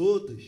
Todos. 0.00 0.42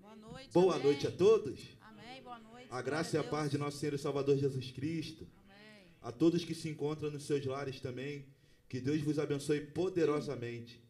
Boa 0.00 0.16
noite. 0.16 0.50
Boa 0.54 0.74
amém. 0.76 0.86
noite 0.86 1.06
a 1.06 1.10
todos. 1.10 1.60
Amém. 1.82 2.22
Boa 2.22 2.38
noite. 2.38 2.66
A 2.70 2.80
graça 2.80 3.14
e 3.14 3.20
a 3.20 3.22
paz 3.22 3.50
de 3.50 3.58
nosso 3.58 3.76
Senhor 3.76 3.94
e 3.94 3.98
Salvador 3.98 4.38
Jesus 4.38 4.70
Cristo. 4.70 5.28
Amém. 5.44 5.84
A 6.00 6.10
todos 6.10 6.46
que 6.46 6.54
se 6.54 6.70
encontram 6.70 7.10
nos 7.10 7.24
seus 7.24 7.44
lares 7.44 7.78
também. 7.78 8.24
Que 8.70 8.80
Deus 8.80 9.02
vos 9.02 9.18
abençoe 9.18 9.60
poderosamente. 9.60 10.82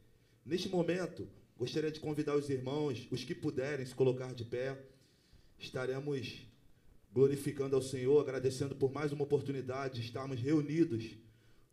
Neste 0.46 0.68
momento, 0.68 1.28
gostaria 1.58 1.90
de 1.90 1.98
convidar 1.98 2.36
os 2.36 2.48
irmãos, 2.48 3.08
os 3.10 3.24
que 3.24 3.34
puderem 3.34 3.84
se 3.84 3.92
colocar 3.92 4.32
de 4.34 4.44
pé. 4.44 4.80
Estaremos 5.58 6.46
glorificando 7.12 7.74
ao 7.74 7.82
Senhor, 7.82 8.20
agradecendo 8.20 8.76
por 8.76 8.92
mais 8.92 9.10
uma 9.10 9.24
oportunidade 9.24 9.94
de 9.94 10.06
estarmos 10.06 10.38
reunidos 10.38 11.16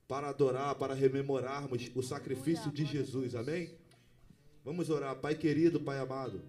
para 0.08 0.30
adorar, 0.30 0.74
para 0.74 0.96
rememorarmos 0.96 1.92
o 1.94 2.02
sacrifício 2.02 2.72
de 2.72 2.86
Jesus. 2.86 3.36
Amém? 3.36 3.77
Vamos 4.68 4.90
orar. 4.90 5.16
Pai 5.16 5.34
querido, 5.34 5.80
Pai 5.80 5.98
amado. 5.98 6.42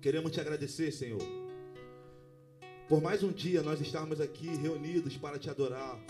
Queremos 0.00 0.32
te 0.32 0.40
agradecer, 0.40 0.90
Senhor. 0.90 1.20
Por 2.88 3.02
mais 3.02 3.22
um 3.22 3.30
dia 3.30 3.62
nós 3.62 3.78
estarmos 3.78 4.22
aqui 4.22 4.46
reunidos 4.56 5.14
para 5.18 5.38
te 5.38 5.50
adorar. 5.50 6.02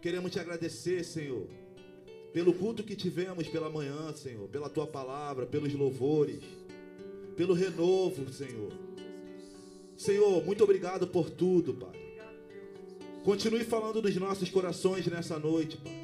Queremos 0.00 0.32
te 0.32 0.40
agradecer, 0.40 1.04
Senhor, 1.04 1.46
pelo 2.32 2.54
culto 2.54 2.82
que 2.82 2.96
tivemos 2.96 3.46
pela 3.48 3.68
manhã, 3.68 4.14
Senhor, 4.14 4.48
pela 4.48 4.70
tua 4.70 4.86
palavra, 4.86 5.44
pelos 5.44 5.74
louvores, 5.74 6.42
pelo 7.36 7.52
renovo, 7.52 8.32
Senhor. 8.32 8.72
Senhor, 9.94 10.42
muito 10.42 10.64
obrigado 10.64 11.06
por 11.06 11.28
tudo, 11.28 11.74
Pai. 11.74 12.00
Continue 13.22 13.62
falando 13.62 14.00
dos 14.00 14.16
nossos 14.16 14.48
corações 14.48 15.06
nessa 15.06 15.38
noite, 15.38 15.76
Pai. 15.76 16.01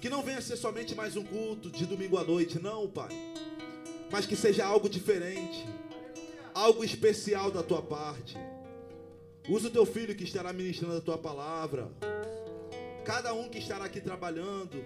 Que 0.00 0.08
não 0.08 0.22
venha 0.22 0.40
ser 0.40 0.56
somente 0.56 0.94
mais 0.94 1.16
um 1.16 1.24
culto 1.24 1.70
de 1.70 1.84
domingo 1.84 2.16
à 2.18 2.24
noite, 2.24 2.60
não, 2.60 2.88
Pai. 2.88 3.08
Mas 4.10 4.26
que 4.26 4.36
seja 4.36 4.64
algo 4.64 4.88
diferente, 4.88 5.66
algo 6.54 6.84
especial 6.84 7.50
da 7.50 7.62
tua 7.64 7.82
parte. 7.82 8.36
Usa 9.48 9.68
o 9.68 9.70
teu 9.70 9.84
filho 9.84 10.14
que 10.14 10.24
estará 10.24 10.52
ministrando 10.52 10.98
a 10.98 11.00
tua 11.00 11.18
palavra. 11.18 11.90
Cada 13.04 13.32
um 13.34 13.48
que 13.48 13.58
estará 13.58 13.86
aqui 13.86 14.00
trabalhando, 14.00 14.84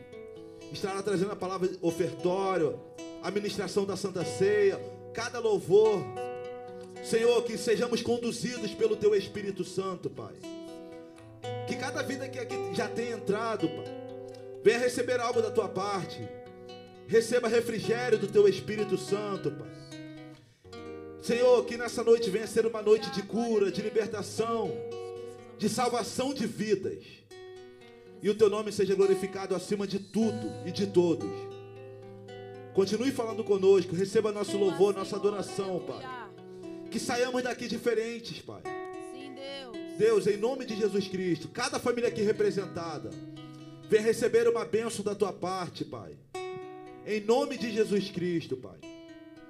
estará 0.73 1.03
trazendo 1.03 1.33
a 1.33 1.37
palavra 1.37 1.69
ofertório, 1.83 2.81
a 3.23 3.31
ministração 3.31 3.85
da 3.85 3.97
Santa 3.97 4.25
Ceia, 4.25 4.81
cada 5.13 5.39
louvor. 5.39 6.03
Senhor, 7.05 7.43
que 7.43 7.59
sejamos 7.59 8.01
conduzidos 8.01 8.73
pelo 8.73 8.97
teu 8.97 9.15
Espírito 9.15 9.65
Santo, 9.65 10.09
Pai. 10.09 10.35
Que 11.67 11.77
cada 11.77 12.03
vida 12.03 12.29
que 12.29 12.39
aqui 12.39 12.55
já 12.73 12.89
tenha 12.89 13.17
entrado, 13.17 13.69
Pai, 13.69 13.92
venha 14.63 14.79
receber 14.79 15.21
algo 15.21 15.43
da 15.43 15.51
tua 15.51 15.69
parte. 15.69 16.21
Receba 17.07 17.49
refrigério 17.49 18.19
do 18.19 18.27
teu 18.27 18.49
Espírito 18.49 18.97
Santo, 18.97 19.51
Pai. 19.51 19.71
Senhor, 21.23 21.65
que 21.65 21.77
nessa 21.77 22.03
noite 22.03 22.31
venha 22.31 22.47
ser 22.47 22.67
uma 22.67 22.83
noite 22.83 23.11
de 23.11 23.23
cura, 23.23 23.71
de 23.71 23.81
libertação, 23.81 24.73
de 25.57 25.69
salvação 25.69 26.35
de 26.35 26.47
vidas. 26.47 27.05
E 28.23 28.31
o 28.31 28.35
teu 28.35 28.49
nome 28.49 28.73
seja 28.73 28.95
glorificado 28.95 29.55
acima 29.55 29.87
de 29.87 29.99
tudo 29.99 30.53
e 30.67 30.73
de 30.73 30.87
todos. 30.87 31.29
Continue 32.75 33.13
falando 33.13 33.45
conosco, 33.45 33.95
receba 33.95 34.33
nosso 34.33 34.57
louvor, 34.57 34.95
nossa 34.95 35.17
adoração, 35.17 35.81
Pai. 35.81 36.05
Que 36.91 36.99
saiamos 36.99 37.43
daqui 37.43 37.69
diferentes, 37.69 38.41
Pai. 38.41 38.63
Sim, 39.13 39.35
Deus. 39.35 39.99
Deus, 39.99 40.27
em 40.27 40.37
nome 40.37 40.65
de 40.65 40.77
Jesus 40.77 41.07
Cristo, 41.07 41.49
cada 41.49 41.79
família 41.79 42.09
aqui 42.09 42.23
representada, 42.23 43.11
receber 44.01 44.49
uma 44.49 44.65
bênção 44.65 45.05
da 45.05 45.15
tua 45.15 45.33
parte, 45.33 45.85
Pai. 45.85 46.13
Em 47.07 47.21
nome 47.21 47.59
de 47.59 47.71
Jesus 47.73 48.11
Cristo, 48.11 48.57
Pai. 48.57 48.79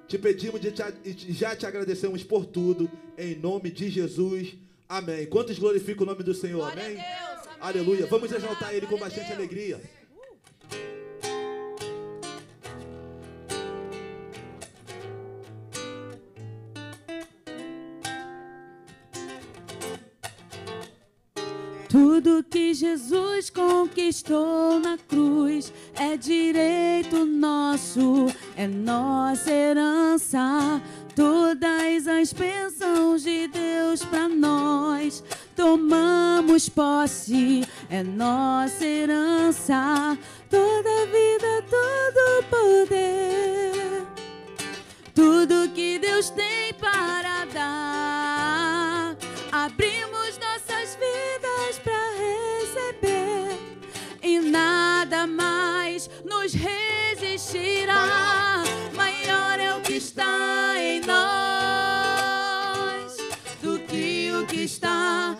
Te 0.07 0.17
pedimos 0.17 0.61
e 0.63 1.33
já 1.33 1.55
te 1.55 1.65
agradecemos 1.65 2.23
por 2.23 2.45
tudo, 2.45 2.89
em 3.17 3.35
nome 3.35 3.71
de 3.71 3.89
Jesus. 3.89 4.55
Amém. 4.87 5.25
Quantos 5.25 5.57
glorificam 5.57 6.03
o 6.03 6.05
nome 6.05 6.23
do 6.23 6.33
Senhor? 6.33 6.71
Amém? 6.71 6.95
Deus. 6.95 6.99
Amém. 6.99 7.57
Aleluia. 7.59 8.05
Vamos 8.05 8.31
exaltar 8.31 8.73
Ele 8.73 8.85
com 8.85 8.97
bastante 8.97 9.31
alegria. 9.31 9.81
Tudo 22.33 22.49
que 22.49 22.73
Jesus 22.73 23.51
conquistou 23.51 24.79
na 24.79 24.97
cruz 24.97 25.71
é 25.95 26.17
direito 26.17 27.25
nosso, 27.25 28.25
é 28.55 28.67
nossa 28.67 29.51
herança. 29.51 30.81
Todas 31.15 32.07
as 32.07 32.33
bênçãos 32.33 33.21
de 33.21 33.47
Deus 33.49 34.03
para 34.03 34.27
nós 34.27 35.23
tomamos 35.55 36.67
posse, 36.69 37.67
é 37.87 38.01
nossa 38.01 38.83
herança. 38.83 40.17
Toda 40.49 41.05
vida, 41.05 41.63
todo 41.69 42.43
poder, 42.49 44.07
tudo 45.13 45.69
que 45.69 45.99
Deus 45.99 46.31
tem 46.31 46.73
para 46.79 47.45
dar. 47.53 49.15
Abrimos 49.51 50.22
nada 55.23 55.27
mais 55.27 56.09
nos 56.25 56.53
resistirá. 56.53 58.63
Maior 58.95 59.59
é 59.59 59.75
o 59.75 59.81
que 59.81 59.93
está 59.93 60.75
em 60.77 61.01
nós 61.01 61.17
do 63.61 63.79
que 63.79 64.31
o 64.33 64.45
que 64.45 64.63
está 64.63 65.37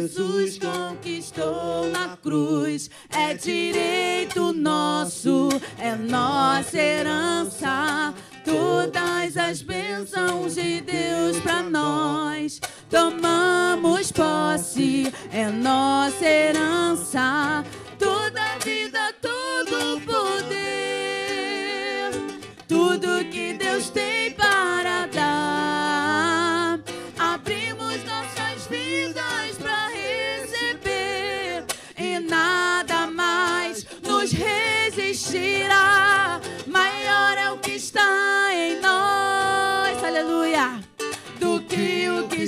Jesus 0.00 0.58
conquistou 0.58 1.90
na 1.90 2.16
cruz 2.16 2.88
é 3.10 3.34
direito 3.34 4.50
nosso, 4.50 5.50
é 5.78 5.94
nossa 5.94 6.78
herança. 6.78 8.14
Todas 8.42 9.36
as 9.36 9.60
bênçãos 9.60 10.54
de 10.54 10.80
Deus 10.80 11.38
para 11.40 11.62
nós 11.62 12.62
tomamos 12.88 14.10
posse, 14.10 15.12
é 15.30 15.50
nossa 15.50 16.24
herança. 16.24 17.62
Toda 17.98 18.56
vida, 18.64 19.14
todo 19.20 20.00
poder, 20.00 20.59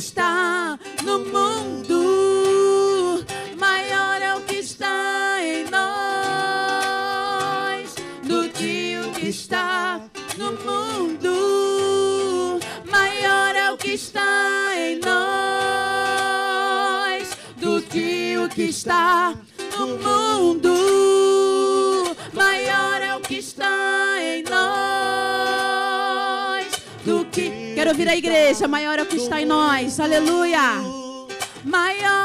está 0.03 0.79
no 1.05 1.21
mundo, 1.21 3.25
maior 3.57 4.21
é 4.21 4.35
o 4.35 4.41
que 4.41 4.57
está 4.57 5.39
em 5.41 5.71
nós 5.71 5.95
do 8.25 8.49
que 8.49 8.99
o 8.99 9.13
que 9.13 9.29
está 9.29 10.01
no 10.37 10.51
mundo. 10.67 12.59
Maior 12.91 13.55
é 13.55 13.71
o 13.71 13.77
que 13.77 13.93
está 13.93 14.73
em 14.77 14.99
nós 14.99 15.09
do 17.59 17.81
que 17.83 18.37
o 18.39 18.49
que 18.49 18.63
está 18.63 19.37
no 19.79 19.87
mundo. 19.87 20.92
Quero 27.83 27.91
ouvir 27.91 28.09
a 28.09 28.17
igreja, 28.17 28.69
maior 28.69 28.97
é 29.01 29.03
o 29.03 29.07
que 29.07 29.17
está 29.17 29.43
em 29.43 29.45
nós. 29.45 29.99
Aleluia. 29.99 30.77
Maior. 31.65 32.22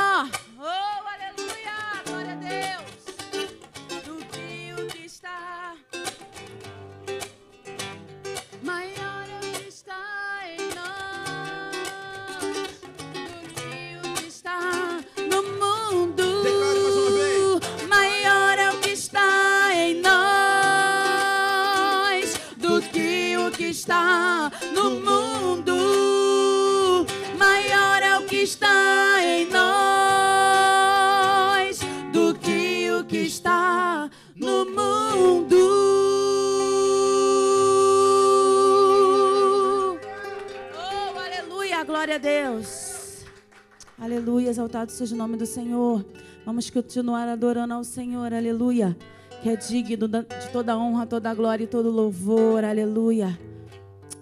Exaltado 44.77 44.91
seja 44.91 45.15
o 45.15 45.17
nome 45.17 45.37
do 45.37 45.45
Senhor. 45.45 46.05
Vamos 46.45 46.69
continuar 46.69 47.27
adorando 47.27 47.73
ao 47.73 47.83
Senhor, 47.83 48.31
aleluia. 48.31 48.95
Que 49.41 49.49
é 49.49 49.55
digno 49.55 50.07
de 50.07 50.23
toda 50.51 50.77
honra, 50.77 51.07
toda 51.07 51.33
glória 51.33 51.63
e 51.63 51.67
todo 51.67 51.89
louvor, 51.89 52.63
aleluia. 52.63 53.39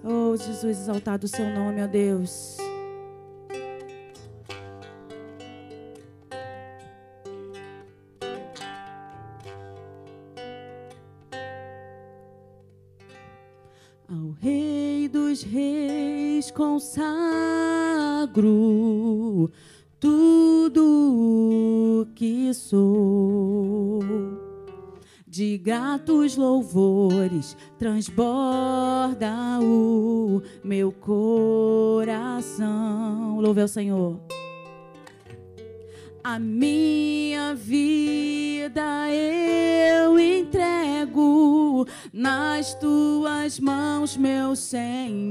Oh, 0.04 0.36
Jesus, 0.38 0.80
exaltado 0.80 1.26
o 1.26 1.28
seu 1.28 1.46
nome, 1.50 1.84
ó 1.84 1.88
Deus. 1.88 2.58
Ao 14.08 14.32
Rei 14.40 15.10
dos 15.10 15.44
Reis 15.44 16.50
consagro 16.52 17.26
tudo 20.00 20.84
o 22.02 22.06
que 22.14 22.54
sou. 22.54 24.00
De 25.28 25.58
gratos 25.58 26.38
louvores 26.38 27.58
transborda 27.78 29.60
o 29.62 30.42
meu 30.64 30.92
coração. 30.92 32.56
Louve 33.40 33.62
ao 33.62 33.68
Senhor. 33.68 34.20
A 36.24 36.40
minha 36.40 37.54
vida 37.54 39.12
eu 39.12 40.18
entrego 40.18 41.86
nas 42.12 42.74
tuas 42.74 43.60
mãos, 43.60 44.18
meu 44.18 44.56
Senhor, 44.56 45.30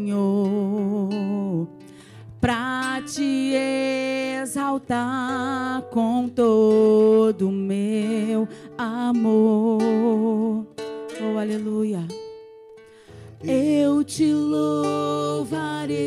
para 2.44 3.00
te 3.06 3.54
exaltar 4.42 5.80
com 5.90 6.28
todo 6.28 7.48
o 7.48 7.50
meu 7.50 8.46
amor. 8.76 10.66
Oh, 11.22 11.38
aleluia. 11.40 12.06
Eu 13.42 14.04
te 14.04 14.30
louvarei 14.30 16.02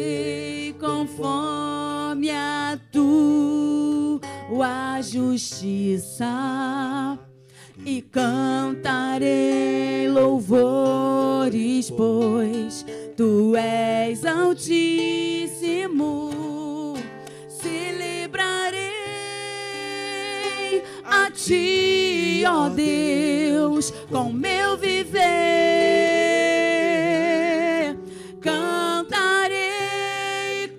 conforme 0.79 2.29
a 2.29 2.77
tua 2.91 4.21
justiça 5.01 6.27
e 7.83 7.99
cantarei 7.99 10.07
louvores, 10.07 11.89
pois 11.89 12.85
tu 13.15 13.55
és 13.55 14.23
altíssimo. 14.23 16.26
Ti, 21.37 22.43
ó 22.47 22.67
Deus, 22.69 23.93
com 24.09 24.33
meu 24.33 24.75
viver. 24.75 25.21
Cantarei, 28.41 29.55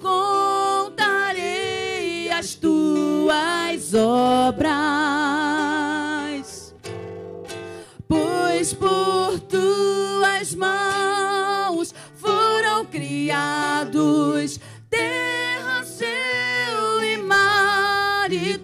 contarei 0.00 1.48
as 2.30 2.54
tuas 2.54 3.94
obras, 3.94 4.74
pois 8.08 8.74
por 8.74 9.38
tuas 9.40 10.54
mãos 10.56 11.94
foram 12.16 12.84
criados 12.84 14.58
terra, 14.90 15.84
céu 15.84 17.04
e 17.04 17.16
mar 17.18 18.32
e 18.32 18.58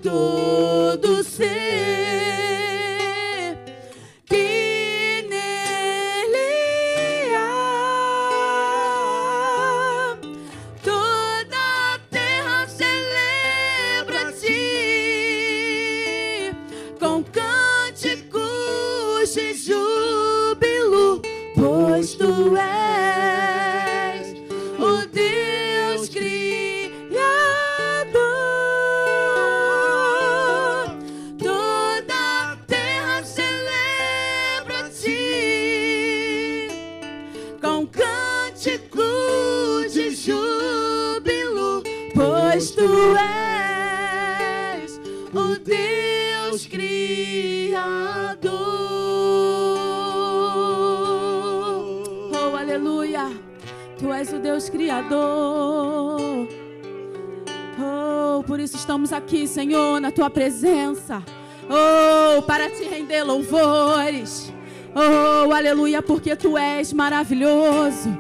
aqui, 59.16 59.46
Senhor, 59.46 60.00
na 60.00 60.10
tua 60.10 60.28
presença. 60.28 61.22
Oh, 61.68 62.42
para 62.42 62.68
te 62.68 62.84
render 62.84 63.22
louvores. 63.22 64.52
Oh, 64.94 65.52
aleluia, 65.52 66.02
porque 66.02 66.36
tu 66.36 66.58
és 66.58 66.92
maravilhoso. 66.92 68.16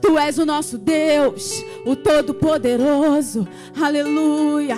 Tu 0.00 0.18
és 0.18 0.38
o 0.38 0.46
nosso 0.46 0.78
Deus, 0.78 1.64
o 1.86 1.94
Todo-Poderoso. 1.94 3.46
Aleluia. 3.80 4.76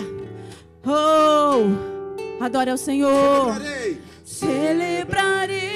Oh, 0.84 2.42
adore 2.44 2.70
ao 2.70 2.76
Senhor. 2.76 3.54
Celebrarei. 3.54 4.00
Celebrarei 4.24 5.74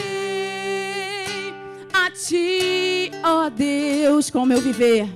a 1.92 2.10
ti, 2.10 3.10
ó 3.22 3.48
Deus, 3.48 4.30
com 4.30 4.44
meu 4.44 4.60
viver. 4.60 5.08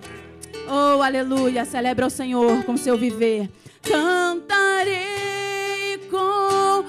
Oh, 0.68 1.03
aleluia, 1.03 1.64
celebra 1.64 2.07
ao 2.07 2.11
Senhor 2.11 2.62
com 2.64 2.77
seu 2.77 2.96
viver. 2.96 3.51
Cantarei, 3.83 4.99
contarei 6.11 6.87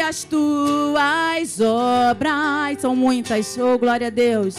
as 0.00 0.24
tuas 0.24 1.60
obras. 1.60 2.80
São 2.80 2.96
muitas, 2.96 3.56
oh, 3.58 3.78
glória 3.78 4.06
a 4.08 4.10
Deus. 4.10 4.56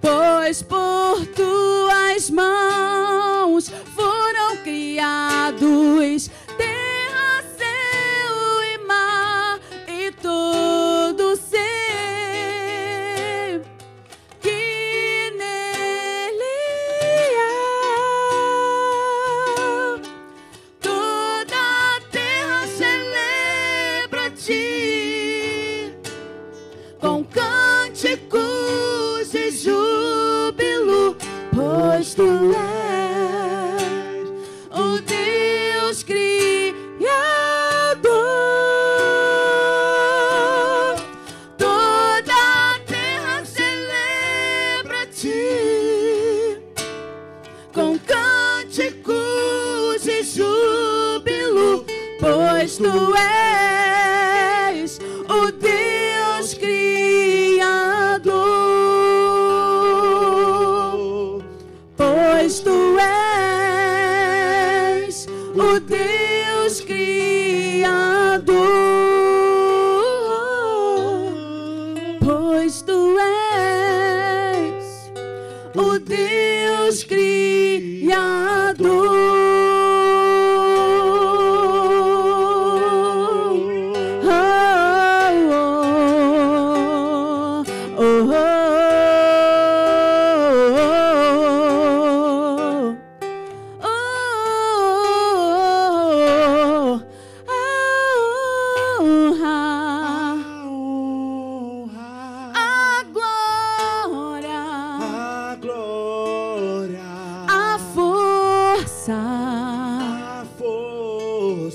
Pois 0.00 0.62
por 0.62 1.26
tuas 1.34 2.30
mãos 2.30 3.72
foram 3.94 4.56
criados 4.62 6.30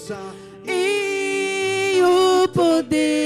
força 0.01 0.17
e 0.65 2.01
o 2.01 2.47
poder 2.47 3.20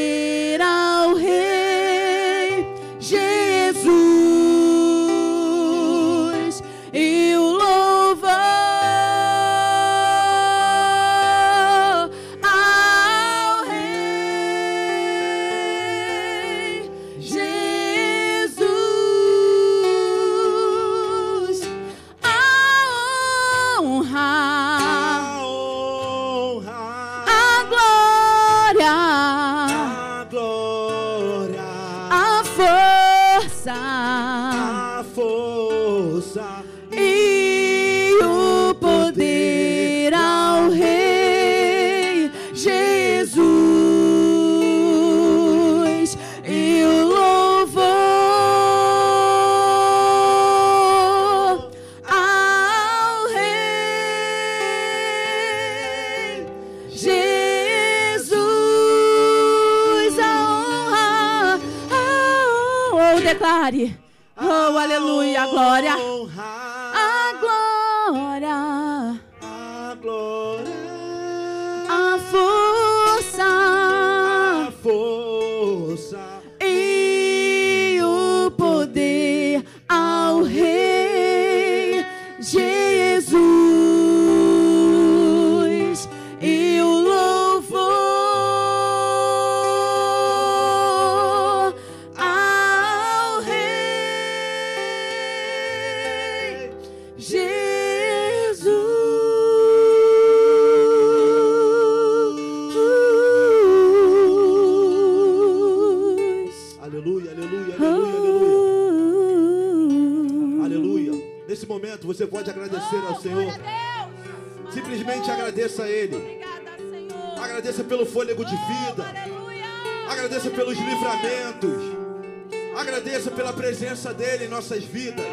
nossas 124.56 124.86
vidas. 124.86 125.26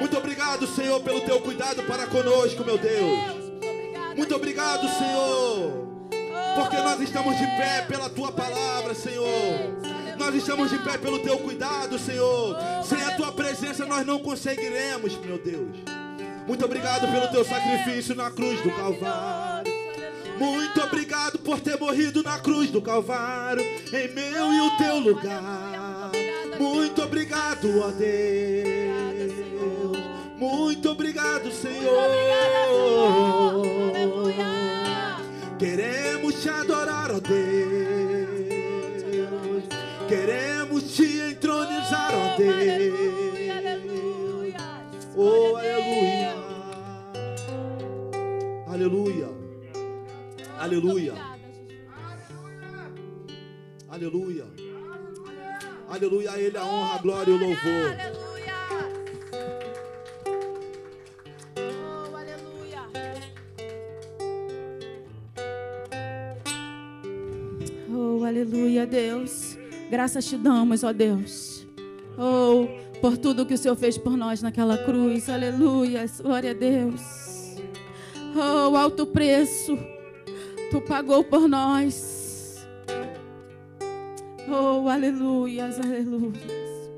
Muito 0.00 0.18
obrigado, 0.18 0.66
Senhor, 0.66 1.00
pelo 1.02 1.20
teu 1.20 1.40
cuidado 1.40 1.84
para 1.84 2.04
conosco, 2.08 2.64
meu 2.64 2.76
Deus. 2.76 3.52
Muito 4.16 4.34
obrigado, 4.34 4.88
Senhor, 4.98 5.86
porque 6.56 6.76
nós 6.78 7.00
estamos 7.00 7.38
de 7.38 7.46
pé 7.46 7.82
pela 7.82 8.10
tua 8.10 8.32
palavra, 8.32 8.92
Senhor. 8.92 9.28
Nós 10.18 10.34
estamos 10.34 10.68
de 10.68 10.78
pé 10.78 10.98
pelo 10.98 11.20
teu 11.20 11.38
cuidado, 11.38 11.96
Senhor. 11.96 12.56
Sem 12.84 13.00
a 13.02 13.12
tua 13.12 13.30
presença 13.30 13.86
nós 13.86 14.04
não 14.04 14.18
conseguiremos, 14.18 15.16
meu 15.18 15.38
Deus. 15.38 15.76
Muito 16.46 16.64
obrigado 16.64 17.06
pelo 17.12 17.28
teu 17.28 17.44
sacrifício 17.44 18.16
na 18.16 18.32
cruz 18.32 18.60
do 18.62 18.70
Calvário. 18.72 19.72
Muito 20.40 20.82
obrigado 20.82 21.38
por 21.38 21.60
ter 21.60 21.78
morrido 21.78 22.20
na 22.24 22.40
cruz 22.40 22.68
do 22.68 22.82
Calvário, 22.82 23.62
em 23.62 24.08
meu 24.12 24.52
e 24.52 24.60
o 24.60 24.76
teu 24.76 24.98
lugar. 24.98 25.81
Muito 26.58 27.02
obrigado, 27.02 27.80
ó 27.80 27.90
Deus. 27.90 29.32
Muito 30.36 30.90
obrigado, 30.90 31.50
Senhor. 31.50 32.10
Queremos 35.58 36.42
te 36.42 36.48
adorar, 36.48 37.10
ó 37.10 37.20
Deus. 37.20 38.42
Queremos 40.08 40.84
te 40.94 41.30
entronizar, 41.30 42.12
ó 42.14 42.36
Deus. 42.36 42.92
Oh, 45.14 45.56
aleluia. 45.56 46.34
Aleluia. 48.66 49.28
Aleluia. 50.58 51.14
Aleluia. 53.88 54.51
Aleluia. 55.92 56.32
A 56.32 56.40
Ele 56.40 56.56
a 56.56 56.64
honra, 56.64 56.94
a 56.94 56.98
glória 56.98 57.30
e 57.30 57.34
o 57.34 57.38
louvor. 57.38 57.92
Aleluia. 57.92 58.54
Oh, 61.54 62.16
aleluia. 62.16 62.80
Oh, 67.90 68.24
aleluia, 68.24 68.86
Deus. 68.86 69.58
Graças 69.90 70.24
te 70.24 70.38
damos, 70.38 70.82
ó 70.82 70.94
Deus. 70.94 71.66
Oh, 72.16 72.66
por 73.02 73.18
tudo 73.18 73.44
que 73.44 73.52
o 73.52 73.58
Senhor 73.58 73.76
fez 73.76 73.98
por 73.98 74.16
nós 74.16 74.40
naquela 74.40 74.78
cruz. 74.78 75.28
Aleluia. 75.28 76.06
Glória 76.22 76.52
a 76.52 76.54
Deus. 76.54 77.02
Oh, 78.34 78.74
alto 78.74 79.04
preço. 79.04 79.76
Tu 80.70 80.80
pagou 80.80 81.22
por 81.22 81.46
nós. 81.46 82.11
Oh, 84.54 84.86
aleluias, 84.86 85.80
aleluias. 85.80 86.90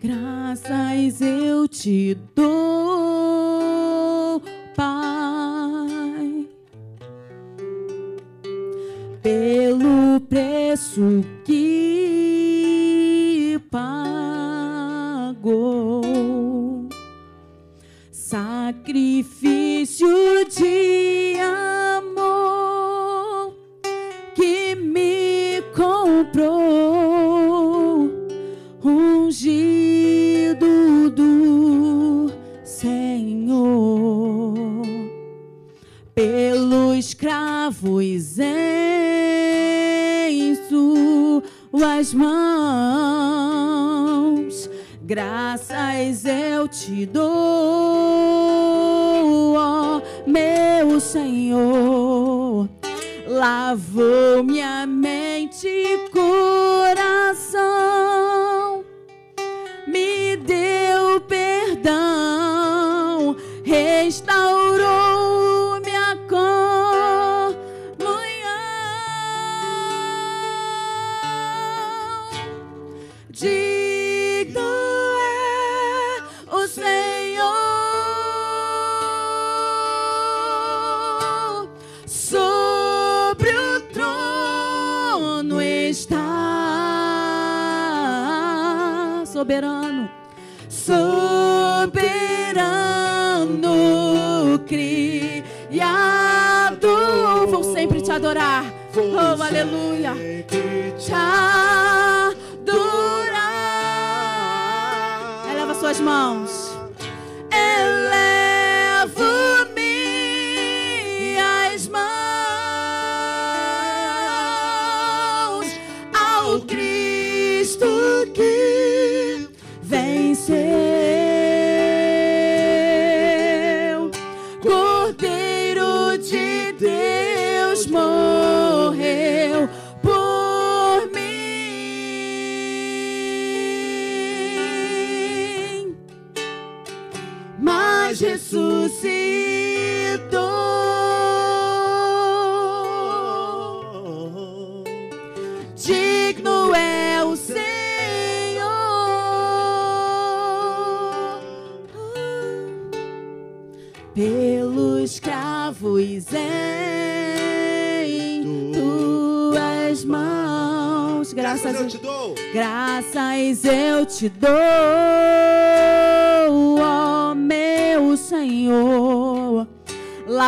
Graças 0.00 1.20
eu 1.20 1.66
te 1.66 2.16
dou, 2.32 2.59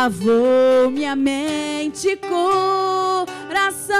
Lavou 0.03 0.91
minha 0.91 1.15
mente 1.15 2.09
e 2.09 2.17
coração, 2.17 3.95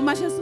mas 0.00 0.20
ressuscitou. 0.20 0.41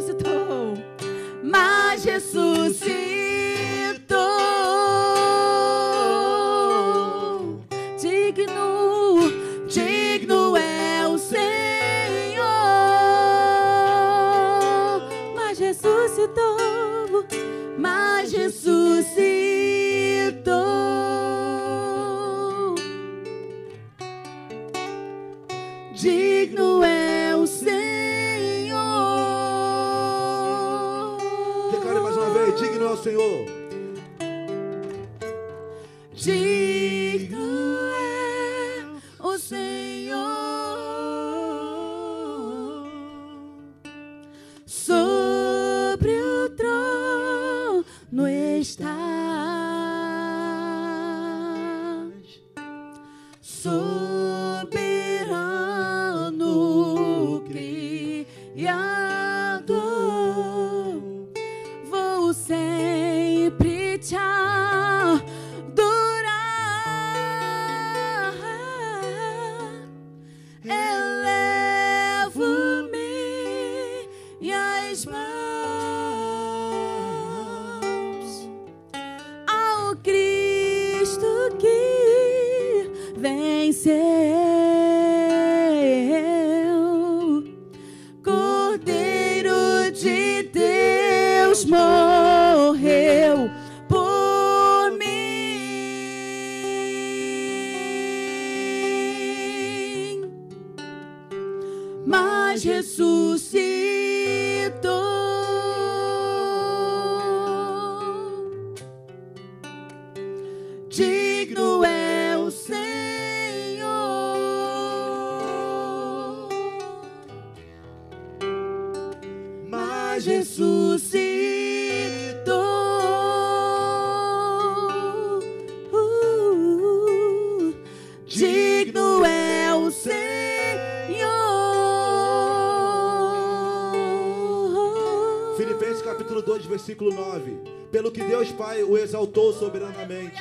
Deus 138.40 138.52
Pai 138.52 138.82
o 138.82 138.96
exaltou 138.96 139.52
soberanamente 139.52 140.40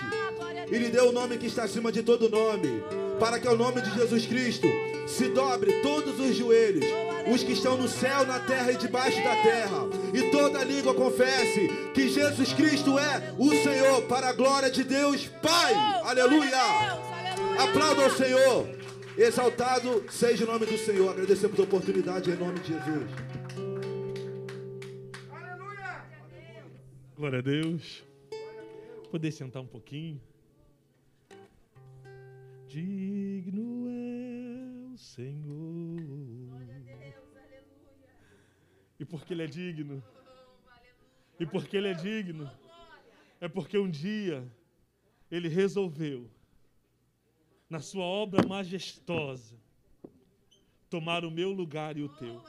e 0.71 0.77
lhe 0.77 0.87
deu 0.87 1.09
o 1.09 1.11
nome 1.11 1.37
que 1.37 1.47
está 1.47 1.63
acima 1.63 1.91
de 1.91 2.01
todo 2.01 2.29
nome, 2.29 2.81
para 3.19 3.37
que 3.37 3.45
ao 3.45 3.57
nome 3.57 3.81
de 3.81 3.93
Jesus 3.93 4.25
Cristo 4.25 4.67
se 5.05 5.27
dobre 5.27 5.81
todos 5.81 6.17
os 6.17 6.33
joelhos, 6.33 6.85
os 7.29 7.43
que 7.43 7.51
estão 7.51 7.75
no 7.75 7.89
céu, 7.89 8.25
na 8.25 8.39
terra 8.39 8.71
e 8.71 8.77
debaixo 8.77 9.21
da 9.21 9.35
terra, 9.35 9.89
e 10.13 10.31
toda 10.31 10.63
língua 10.63 10.93
confesse 10.93 11.67
que 11.93 12.07
Jesus 12.07 12.53
Cristo 12.53 12.97
é 12.97 13.33
o 13.37 13.49
Senhor, 13.49 14.03
para 14.03 14.29
a 14.29 14.33
glória 14.33 14.71
de 14.71 14.85
Deus 14.85 15.29
Pai. 15.41 15.73
Aleluia! 16.05 16.57
Aplauda 17.57 18.03
ao 18.03 18.11
Senhor. 18.11 18.65
Exaltado 19.17 20.05
seja 20.09 20.45
o 20.45 20.47
nome 20.47 20.65
do 20.65 20.77
Senhor. 20.77 21.09
Agradecemos 21.09 21.59
a 21.59 21.63
oportunidade 21.63 22.31
em 22.31 22.35
nome 22.37 22.59
de 22.59 22.69
Jesus. 22.69 23.38
Glória 27.29 27.41
a 27.41 27.61
Deus. 27.61 28.03
Poder 29.11 29.31
sentar 29.31 29.61
um 29.61 29.67
pouquinho. 29.67 30.19
Digno 32.65 33.85
é 33.87 34.91
o 34.91 34.97
Senhor. 34.97 36.01
E 38.99 39.05
porque 39.05 39.31
Ele 39.31 39.43
é 39.43 39.45
digno. 39.45 40.03
E 41.39 41.45
porque 41.45 41.77
Ele 41.77 41.89
é 41.89 41.93
digno. 41.93 42.49
É 43.39 43.47
porque 43.47 43.77
um 43.77 43.91
dia 43.91 44.43
Ele 45.29 45.47
resolveu, 45.47 46.27
na 47.69 47.79
Sua 47.79 48.05
obra 48.05 48.43
majestosa, 48.47 49.55
tomar 50.89 51.23
o 51.23 51.29
meu 51.29 51.51
lugar 51.51 51.95
e 51.95 52.01
o 52.01 52.09
teu. 52.09 52.41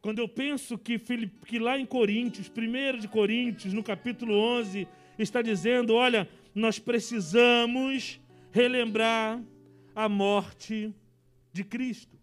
Quando 0.00 0.20
eu 0.20 0.28
penso 0.28 0.78
que, 0.78 0.98
que 0.98 1.58
lá 1.58 1.78
em 1.78 1.84
Coríntios, 1.84 2.50
1 2.50 2.98
de 2.98 3.08
Coríntios, 3.08 3.72
no 3.72 3.82
capítulo 3.82 4.34
11, 4.34 4.86
está 5.18 5.42
dizendo: 5.42 5.94
olha, 5.94 6.28
nós 6.54 6.78
precisamos 6.78 8.20
relembrar 8.52 9.42
a 9.94 10.08
morte 10.08 10.94
de 11.52 11.64
Cristo. 11.64 12.16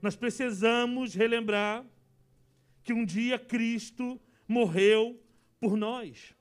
Nós 0.00 0.14
precisamos 0.14 1.14
relembrar 1.14 1.84
que 2.84 2.92
um 2.92 3.04
dia 3.04 3.38
Cristo 3.38 4.20
morreu 4.46 5.20
por 5.60 5.76
nós. 5.76 6.34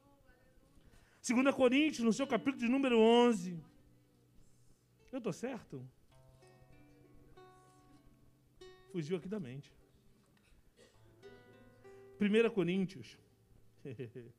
2 1.28 1.54
Coríntios, 1.56 2.06
no 2.06 2.14
seu 2.14 2.28
capítulo 2.28 2.58
de 2.60 2.70
número 2.70 3.00
11. 3.00 3.60
Eu 5.12 5.18
estou 5.18 5.34
certo? 5.34 5.86
Fugiu 8.92 9.18
aqui 9.18 9.28
da 9.28 9.40
mente. 9.40 9.77
1 12.20 12.50
Coríntios. 12.52 13.18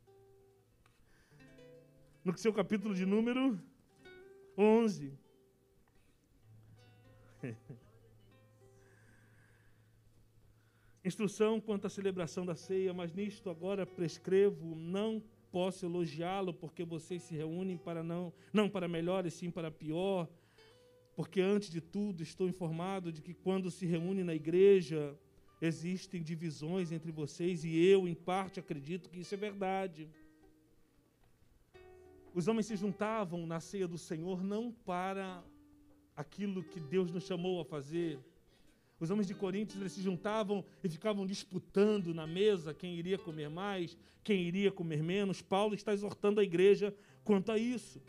No 2.25 2.37
seu 2.37 2.53
capítulo 2.53 2.95
de 2.95 3.07
número 3.07 3.59
11. 4.59 5.17
Instrução 11.03 11.59
quanto 11.59 11.87
à 11.87 11.91
celebração 11.91 12.45
da 12.45 12.55
ceia, 12.55 12.93
mas 12.93 13.15
nisto 13.15 13.49
agora 13.49 13.87
prescrevo, 13.87 14.75
não 14.75 15.23
posso 15.51 15.87
elogiá-lo, 15.87 16.53
porque 16.53 16.85
vocês 16.85 17.23
se 17.23 17.35
reúnem 17.35 17.79
para 17.79 18.03
não, 18.03 18.31
não 18.53 18.69
para 18.69 18.87
melhor 18.87 19.25
e 19.25 19.31
sim 19.31 19.51
para 19.51 19.71
pior. 19.71 20.29
Porque 21.17 21.41
antes 21.41 21.71
de 21.71 21.81
tudo 21.81 22.23
estou 22.23 22.47
informado 22.47 23.11
de 23.11 23.23
que 23.23 23.33
quando 23.33 23.71
se 23.71 23.87
reúne 23.87 24.23
na 24.23 24.35
igreja, 24.35 25.19
existem 25.61 26.23
divisões 26.23 26.93
entre 26.93 27.11
vocês 27.11 27.65
e 27.65 27.77
eu, 27.77 28.07
em 28.07 28.15
parte, 28.15 28.61
acredito 28.61 29.11
que 29.11 29.21
isso 29.21 29.35
é 29.35 29.37
verdade. 29.37 30.09
Os 32.35 32.47
homens 32.47 32.67
se 32.67 32.77
juntavam 32.77 33.47
na 33.47 33.59
ceia 33.59 33.89
do 33.89 33.99
Senhor 33.99 34.45
não 34.45 34.71
para 34.71 35.43
aquilo 36.17 36.63
que 36.63 36.79
Deus 36.79 37.11
nos 37.11 37.25
chamou 37.25 37.61
a 37.61 37.65
fazer. 37.65 38.19
Os 39.01 39.11
homens 39.11 39.27
de 39.27 39.35
Coríntios 39.35 39.81
eles 39.81 39.93
se 39.93 40.03
juntavam 40.03 40.65
e 40.83 40.89
ficavam 40.89 41.27
disputando 41.27 42.13
na 42.13 42.27
mesa 42.27 42.75
quem 42.75 42.97
iria 42.97 43.19
comer 43.19 43.49
mais, 43.49 43.97
quem 44.23 44.43
iria 44.43 44.71
comer 44.71 45.03
menos. 45.03 45.41
Paulo 45.41 45.75
está 45.75 45.93
exortando 45.93 46.41
a 46.41 46.45
igreja 46.45 46.95
quanto 47.25 47.53
a 47.53 47.59
isso. 47.59 48.01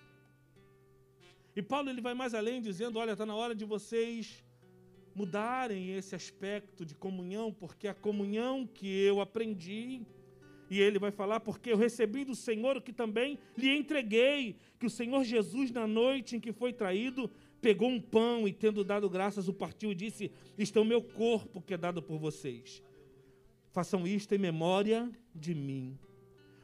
E 1.55 1.61
Paulo 1.61 1.89
ele 1.89 2.01
vai 2.01 2.13
mais 2.13 2.33
além 2.33 2.61
dizendo, 2.61 2.99
olha, 2.99 3.11
está 3.11 3.25
na 3.25 3.35
hora 3.35 3.53
de 3.55 3.65
vocês 3.65 4.43
mudarem 5.19 5.97
esse 5.97 6.15
aspecto 6.15 6.85
de 6.85 6.95
comunhão, 6.95 7.51
porque 7.51 7.89
a 7.89 7.93
comunhão 7.93 8.65
que 8.65 8.87
eu 8.87 9.19
aprendi, 9.19 10.01
e 10.69 10.79
ele 10.79 10.97
vai 10.97 11.11
falar, 11.11 11.41
porque 11.41 11.73
eu 11.73 11.75
recebi 11.75 12.23
do 12.23 12.33
Senhor 12.33 12.77
o 12.77 12.81
que 12.81 12.93
também 12.93 13.37
lhe 13.57 13.69
entreguei, 13.77 14.55
que 14.79 14.85
o 14.85 14.89
Senhor 14.89 15.25
Jesus, 15.25 15.71
na 15.71 15.85
noite 15.85 16.37
em 16.37 16.39
que 16.39 16.53
foi 16.53 16.71
traído, 16.71 17.29
pegou 17.59 17.89
um 17.89 17.99
pão 17.99 18.47
e, 18.47 18.53
tendo 18.53 18.81
dado 18.81 19.09
graças, 19.09 19.49
o 19.49 19.53
partiu 19.53 19.91
e 19.91 19.95
disse: 19.95 20.31
Isto 20.57 20.79
é 20.79 20.83
meu 20.85 21.01
corpo 21.01 21.61
que 21.61 21.73
é 21.73 21.77
dado 21.77 22.01
por 22.01 22.17
vocês. 22.17 22.81
Façam 23.73 24.07
isto 24.07 24.33
em 24.33 24.37
memória 24.37 25.11
de 25.35 25.53
mim. 25.53 25.99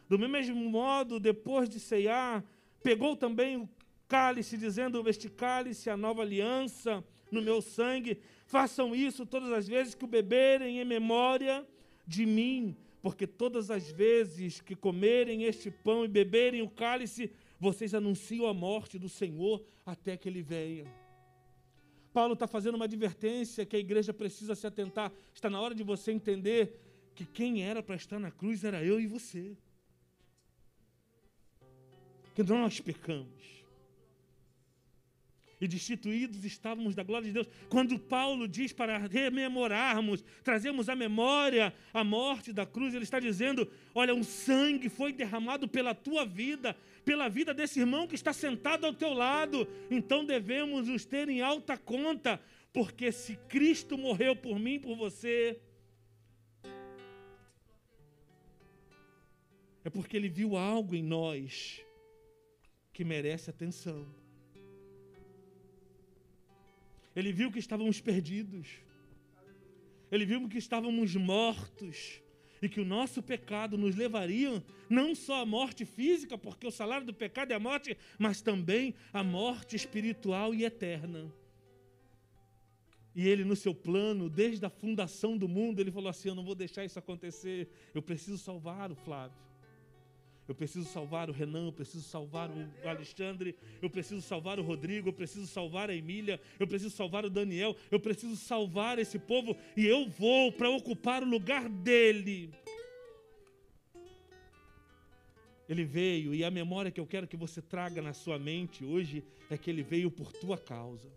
Do 0.08 0.18
mesmo 0.18 0.56
modo, 0.56 1.20
depois 1.20 1.68
de 1.68 1.78
ceiar, 1.78 2.42
pegou 2.82 3.18
também 3.18 3.58
o 3.58 3.68
cálice, 4.08 4.58
dizendo: 4.58 5.04
Este 5.10 5.30
cálice 5.30 5.90
é 5.90 5.92
a 5.92 5.98
nova 5.98 6.22
aliança 6.22 7.04
no 7.30 7.42
meu 7.42 7.62
sangue. 7.62 8.18
Façam 8.46 8.96
isso 8.96 9.26
todas 9.26 9.52
as 9.52 9.68
vezes 9.68 9.96
que 9.96 10.06
o 10.06 10.08
beberem 10.08 10.80
em 10.80 10.86
memória 10.86 11.66
de 12.06 12.26
mim, 12.26 12.76
porque 13.02 13.26
todas 13.26 13.72
as 13.72 13.92
vezes 13.92 14.62
que 14.62 14.76
comerem 14.76 15.44
este 15.44 15.72
pão 15.72 16.06
e 16.06 16.08
beberem 16.08 16.62
o 16.62 16.70
cálice, 16.70 17.32
vocês 17.60 17.94
anunciam 17.94 18.46
a 18.46 18.54
morte 18.54 19.00
do 19.00 19.10
Senhor 19.10 19.64
até 19.86 20.16
que 20.16 20.30
ele 20.30 20.42
venha. 20.42 20.86
Paulo 22.14 22.34
está 22.34 22.48
fazendo 22.48 22.76
uma 22.76 22.86
advertência 22.86 23.66
que 23.66 23.76
a 23.76 23.80
igreja 23.80 24.14
precisa 24.14 24.56
se 24.56 24.66
atentar. 24.66 25.12
Está 25.34 25.50
na 25.50 25.60
hora 25.60 25.76
de 25.76 25.84
você 25.84 26.12
entender 26.12 26.80
que 27.14 27.26
quem 27.26 27.64
era 27.64 27.84
para 27.84 27.96
estar 27.96 28.20
na 28.20 28.32
cruz 28.32 28.64
era 28.64 28.84
eu 28.84 29.00
e 29.00 29.08
você. 29.08 29.58
Que 32.34 32.44
nós 32.44 32.80
pecamos 32.80 33.65
e 35.66 35.68
destituídos 35.68 36.46
estávamos 36.46 36.96
da 36.96 37.04
glória 37.04 37.28
de 37.28 37.34
Deus. 37.34 37.50
Quando 37.68 38.00
Paulo 38.00 38.48
diz 38.48 38.72
para 38.72 38.98
rememorarmos, 38.98 40.24
trazemos 40.44 40.88
à 40.88 40.96
memória 40.96 41.74
a 41.94 42.04
morte 42.04 42.54
da 42.54 42.66
cruz, 42.66 42.94
ele 42.94 43.04
está 43.04 43.20
dizendo: 43.20 43.70
olha, 43.94 44.14
um 44.14 44.24
sangue 44.24 44.88
foi 44.88 45.12
derramado 45.12 45.68
pela 45.68 45.94
tua 45.94 46.26
vida, 46.26 46.76
pela 47.04 47.28
vida 47.28 47.54
desse 47.54 47.80
irmão 47.80 48.08
que 48.08 48.16
está 48.16 48.32
sentado 48.32 48.86
ao 48.86 48.94
teu 48.94 49.14
lado. 49.14 49.68
Então 49.90 50.24
devemos 50.24 50.88
nos 50.88 51.04
ter 51.04 51.28
em 51.28 51.42
alta 51.42 51.78
conta, 51.78 52.40
porque 52.72 53.12
se 53.12 53.36
Cristo 53.50 53.98
morreu 53.98 54.36
por 54.36 54.60
mim, 54.60 54.80
por 54.80 54.96
você, 54.96 55.60
é 59.84 59.90
porque 59.90 60.16
ele 60.16 60.30
viu 60.30 60.56
algo 60.56 60.96
em 60.96 61.04
nós 61.04 61.84
que 62.94 63.04
merece 63.04 63.50
atenção. 63.50 64.25
Ele 67.16 67.32
viu 67.32 67.52
que 67.52 67.60
estávamos 67.60 68.02
perdidos. 68.02 68.68
Ele 70.12 70.26
viu 70.26 70.48
que 70.48 70.58
estávamos 70.58 71.16
mortos. 71.16 72.22
E 72.62 72.70
que 72.70 72.80
o 72.80 72.86
nosso 72.86 73.22
pecado 73.22 73.78
nos 73.78 73.96
levaria 73.96 74.64
não 74.90 75.14
só 75.14 75.42
à 75.42 75.46
morte 75.46 75.86
física, 75.86 76.38
porque 76.38 76.66
o 76.66 76.72
salário 76.72 77.06
do 77.06 77.14
pecado 77.14 77.52
é 77.52 77.56
a 77.56 77.60
morte, 77.60 77.98
mas 78.18 78.42
também 78.42 78.96
à 79.14 79.24
morte 79.24 79.76
espiritual 79.76 80.54
e 80.54 80.64
eterna. 80.64 81.32
E 83.14 83.28
ele, 83.28 83.46
no 83.46 83.56
seu 83.56 83.74
plano, 83.74 84.30
desde 84.30 84.66
a 84.66 84.70
fundação 84.70 85.38
do 85.38 85.48
mundo, 85.48 85.80
ele 85.80 85.92
falou 85.92 86.10
assim: 86.10 86.30
Eu 86.30 86.36
não 86.36 86.44
vou 86.44 86.56
deixar 86.56 86.84
isso 86.84 87.00
acontecer. 87.00 87.70
Eu 87.94 88.02
preciso 88.02 88.38
salvar 88.38 88.92
o 88.92 88.96
Flávio. 88.96 89.38
Eu 90.48 90.54
preciso 90.54 90.88
salvar 90.88 91.30
o 91.30 91.34
Renan, 91.34 91.66
eu 91.66 91.74
preciso 91.74 92.04
salvar 92.04 92.50
o 92.52 92.88
Alexandre, 92.88 93.56
eu 93.82 93.90
preciso 93.90 94.22
salvar 94.22 94.60
o 94.60 94.64
Rodrigo, 94.64 95.10
eu 95.10 95.14
preciso 95.14 95.48
salvar 95.48 95.90
a 95.90 95.96
Emília, 95.96 96.40
eu 96.60 96.68
preciso 96.68 96.96
salvar 96.96 97.26
o 97.26 97.30
Daniel, 97.30 97.76
eu 97.90 98.00
preciso 98.00 98.36
salvar 98.36 99.00
esse 99.00 99.18
povo 99.18 99.58
e 99.76 99.86
eu 99.86 100.08
vou 100.08 100.52
para 100.52 100.70
ocupar 100.70 101.24
o 101.24 101.30
lugar 101.30 101.68
dele. 101.68 102.54
Ele 105.68 105.84
veio 105.84 106.36
e 106.36 106.44
a 106.44 106.52
memória 106.52 106.92
que 106.92 107.00
eu 107.00 107.08
quero 107.08 107.28
que 107.28 107.36
você 107.36 107.60
traga 107.60 108.00
na 108.00 108.14
sua 108.14 108.38
mente 108.38 108.86
hoje 108.86 109.24
é 109.50 109.58
que 109.58 109.70
ele 109.72 109.82
veio 109.82 110.12
por 110.12 110.32
tua 110.32 110.60
causa. 110.60 111.10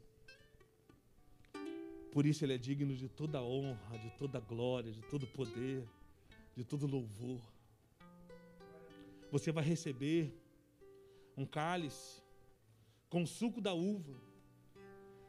Por 2.10 2.24
isso 2.24 2.46
ele 2.46 2.54
é 2.54 2.58
digno 2.58 2.96
de 2.96 3.10
toda 3.10 3.42
honra, 3.42 3.98
de 3.98 4.10
toda 4.16 4.40
glória, 4.40 4.90
de 4.90 5.02
todo 5.02 5.26
poder, 5.26 5.84
de 6.56 6.64
todo 6.64 6.86
louvor. 6.86 7.42
Você 9.30 9.52
vai 9.52 9.64
receber 9.64 10.32
um 11.36 11.44
cálice 11.44 12.22
com 13.08 13.24
suco 13.26 13.60
da 13.60 13.72
uva. 13.72 14.14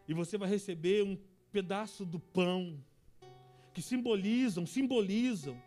E 0.08 0.14
você 0.14 0.38
vai 0.38 0.50
receber 0.50 1.04
um 1.04 1.18
pedaço 1.52 2.06
do 2.06 2.20
pão 2.20 2.84
que 3.74 3.82
simbolizam, 3.82 4.66
simbolizam. 4.66 5.62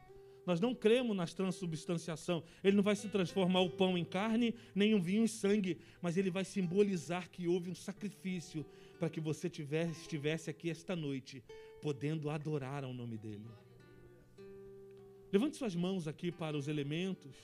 Nós 0.44 0.60
não 0.60 0.74
cremos 0.74 1.16
na 1.16 1.26
transubstanciação. 1.26 2.42
Ele 2.62 2.76
não 2.76 2.82
vai 2.82 2.96
se 2.96 3.08
transformar 3.08 3.60
o 3.60 3.70
pão 3.70 3.96
em 3.96 4.04
carne, 4.04 4.54
nem 4.74 4.94
o 4.94 5.00
vinho 5.00 5.22
em 5.22 5.28
sangue, 5.28 5.78
mas 6.00 6.16
ele 6.16 6.30
vai 6.30 6.44
simbolizar 6.44 7.30
que 7.30 7.46
houve 7.46 7.70
um 7.70 7.74
sacrifício 7.74 8.66
para 8.98 9.08
que 9.08 9.20
você 9.20 9.48
tivesse, 9.48 10.00
estivesse 10.00 10.50
aqui 10.50 10.68
esta 10.68 10.96
noite, 10.96 11.42
podendo 11.80 12.28
adorar 12.28 12.82
ao 12.82 12.92
nome 12.92 13.16
dele. 13.16 13.46
Levante 15.32 15.56
suas 15.56 15.74
mãos 15.74 16.08
aqui 16.08 16.32
para 16.32 16.56
os 16.56 16.66
elementos. 16.66 17.36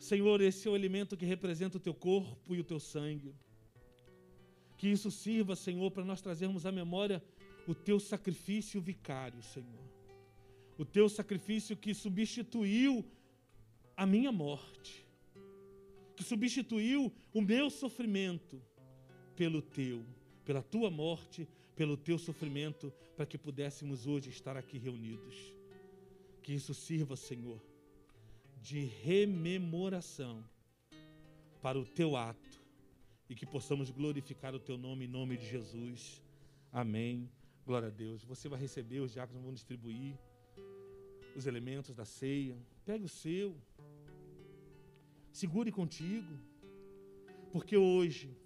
Senhor, 0.00 0.40
esse 0.40 0.66
é 0.66 0.70
o 0.70 0.74
alimento 0.74 1.14
que 1.14 1.26
representa 1.26 1.76
o 1.76 1.80
teu 1.80 1.92
corpo 1.92 2.54
e 2.54 2.58
o 2.58 2.64
teu 2.64 2.80
sangue. 2.80 3.34
Que 4.78 4.88
isso 4.88 5.10
sirva, 5.10 5.54
Senhor, 5.54 5.90
para 5.90 6.02
nós 6.02 6.22
trazermos 6.22 6.64
à 6.64 6.72
memória 6.72 7.22
o 7.68 7.74
teu 7.74 8.00
sacrifício 8.00 8.80
vicário, 8.80 9.42
Senhor. 9.42 9.84
O 10.78 10.86
teu 10.86 11.06
sacrifício 11.06 11.76
que 11.76 11.92
substituiu 11.92 13.04
a 13.94 14.06
minha 14.06 14.32
morte, 14.32 15.06
que 16.16 16.24
substituiu 16.24 17.12
o 17.34 17.42
meu 17.42 17.68
sofrimento 17.68 18.58
pelo 19.36 19.60
teu, 19.60 20.02
pela 20.46 20.62
tua 20.62 20.90
morte, 20.90 21.46
pelo 21.76 21.94
teu 21.94 22.18
sofrimento, 22.18 22.90
para 23.14 23.26
que 23.26 23.36
pudéssemos 23.36 24.06
hoje 24.06 24.30
estar 24.30 24.56
aqui 24.56 24.78
reunidos. 24.78 25.52
Que 26.42 26.54
isso 26.54 26.72
sirva, 26.72 27.16
Senhor, 27.16 27.60
de 28.60 28.84
rememoração 28.84 30.44
para 31.62 31.78
o 31.78 31.84
teu 31.84 32.16
ato 32.16 32.60
e 33.28 33.34
que 33.34 33.46
possamos 33.46 33.90
glorificar 33.90 34.54
o 34.54 34.60
teu 34.60 34.76
nome 34.76 35.06
em 35.06 35.08
nome 35.08 35.36
de 35.36 35.46
Jesus. 35.48 36.22
Amém. 36.72 37.30
Glória 37.64 37.88
a 37.88 37.90
Deus. 37.90 38.22
Você 38.24 38.48
vai 38.48 38.58
receber, 38.58 39.00
os 39.00 39.12
diáconos 39.12 39.42
vão 39.42 39.52
distribuir 39.52 40.18
os 41.36 41.46
elementos 41.46 41.94
da 41.94 42.04
ceia. 42.04 42.56
Pegue 42.84 43.04
o 43.04 43.08
seu. 43.08 43.56
Segure 45.32 45.70
contigo. 45.70 46.38
Porque 47.52 47.76
hoje, 47.76 48.36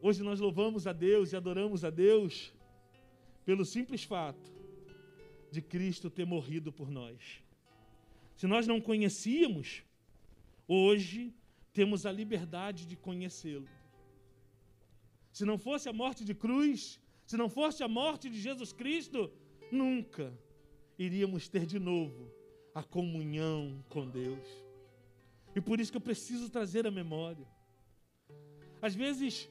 hoje 0.00 0.22
nós 0.22 0.40
louvamos 0.40 0.86
a 0.86 0.92
Deus 0.92 1.32
e 1.32 1.36
adoramos 1.36 1.84
a 1.84 1.90
Deus 1.90 2.52
pelo 3.44 3.64
simples 3.64 4.02
fato 4.02 4.52
de 5.50 5.60
Cristo 5.60 6.10
ter 6.10 6.24
morrido 6.24 6.72
por 6.72 6.90
nós. 6.90 7.42
Se 8.40 8.46
nós 8.46 8.66
não 8.66 8.80
conhecíamos, 8.80 9.82
hoje 10.66 11.34
temos 11.74 12.06
a 12.06 12.10
liberdade 12.10 12.86
de 12.86 12.96
conhecê-lo. 12.96 13.68
Se 15.30 15.44
não 15.44 15.58
fosse 15.58 15.90
a 15.90 15.92
morte 15.92 16.24
de 16.24 16.34
cruz, 16.34 16.98
se 17.26 17.36
não 17.36 17.50
fosse 17.50 17.82
a 17.82 17.88
morte 17.88 18.30
de 18.30 18.40
Jesus 18.40 18.72
Cristo, 18.72 19.30
nunca 19.70 20.32
iríamos 20.98 21.50
ter 21.50 21.66
de 21.66 21.78
novo 21.78 22.32
a 22.74 22.82
comunhão 22.82 23.84
com 23.90 24.08
Deus. 24.08 24.48
E 25.54 25.60
por 25.60 25.78
isso 25.78 25.90
que 25.90 25.98
eu 25.98 26.08
preciso 26.10 26.48
trazer 26.48 26.86
a 26.86 26.90
memória. 26.90 27.46
Às 28.80 28.94
vezes 28.94 29.50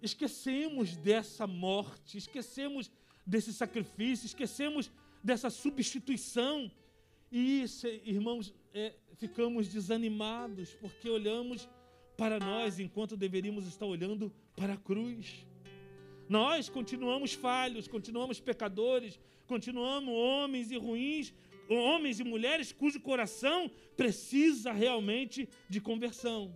esquecemos 0.00 0.96
dessa 0.96 1.46
morte, 1.46 2.16
esquecemos 2.16 2.90
desse 3.26 3.52
sacrifício, 3.52 4.24
esquecemos 4.24 4.90
dessa 5.22 5.50
substituição 5.50 6.72
e, 7.32 7.64
irmãos, 8.04 8.54
é, 8.74 8.94
ficamos 9.16 9.68
desanimados 9.68 10.74
porque 10.74 11.08
olhamos 11.08 11.66
para 12.14 12.38
nós 12.38 12.78
enquanto 12.78 13.16
deveríamos 13.16 13.66
estar 13.66 13.86
olhando 13.86 14.30
para 14.54 14.74
a 14.74 14.76
cruz. 14.76 15.46
Nós 16.28 16.68
continuamos 16.68 17.32
falhos, 17.32 17.88
continuamos 17.88 18.38
pecadores, 18.38 19.18
continuamos 19.46 20.14
homens 20.14 20.70
e 20.70 20.76
ruins, 20.76 21.32
homens 21.70 22.20
e 22.20 22.24
mulheres 22.24 22.70
cujo 22.70 23.00
coração 23.00 23.70
precisa 23.96 24.70
realmente 24.70 25.48
de 25.70 25.80
conversão. 25.80 26.54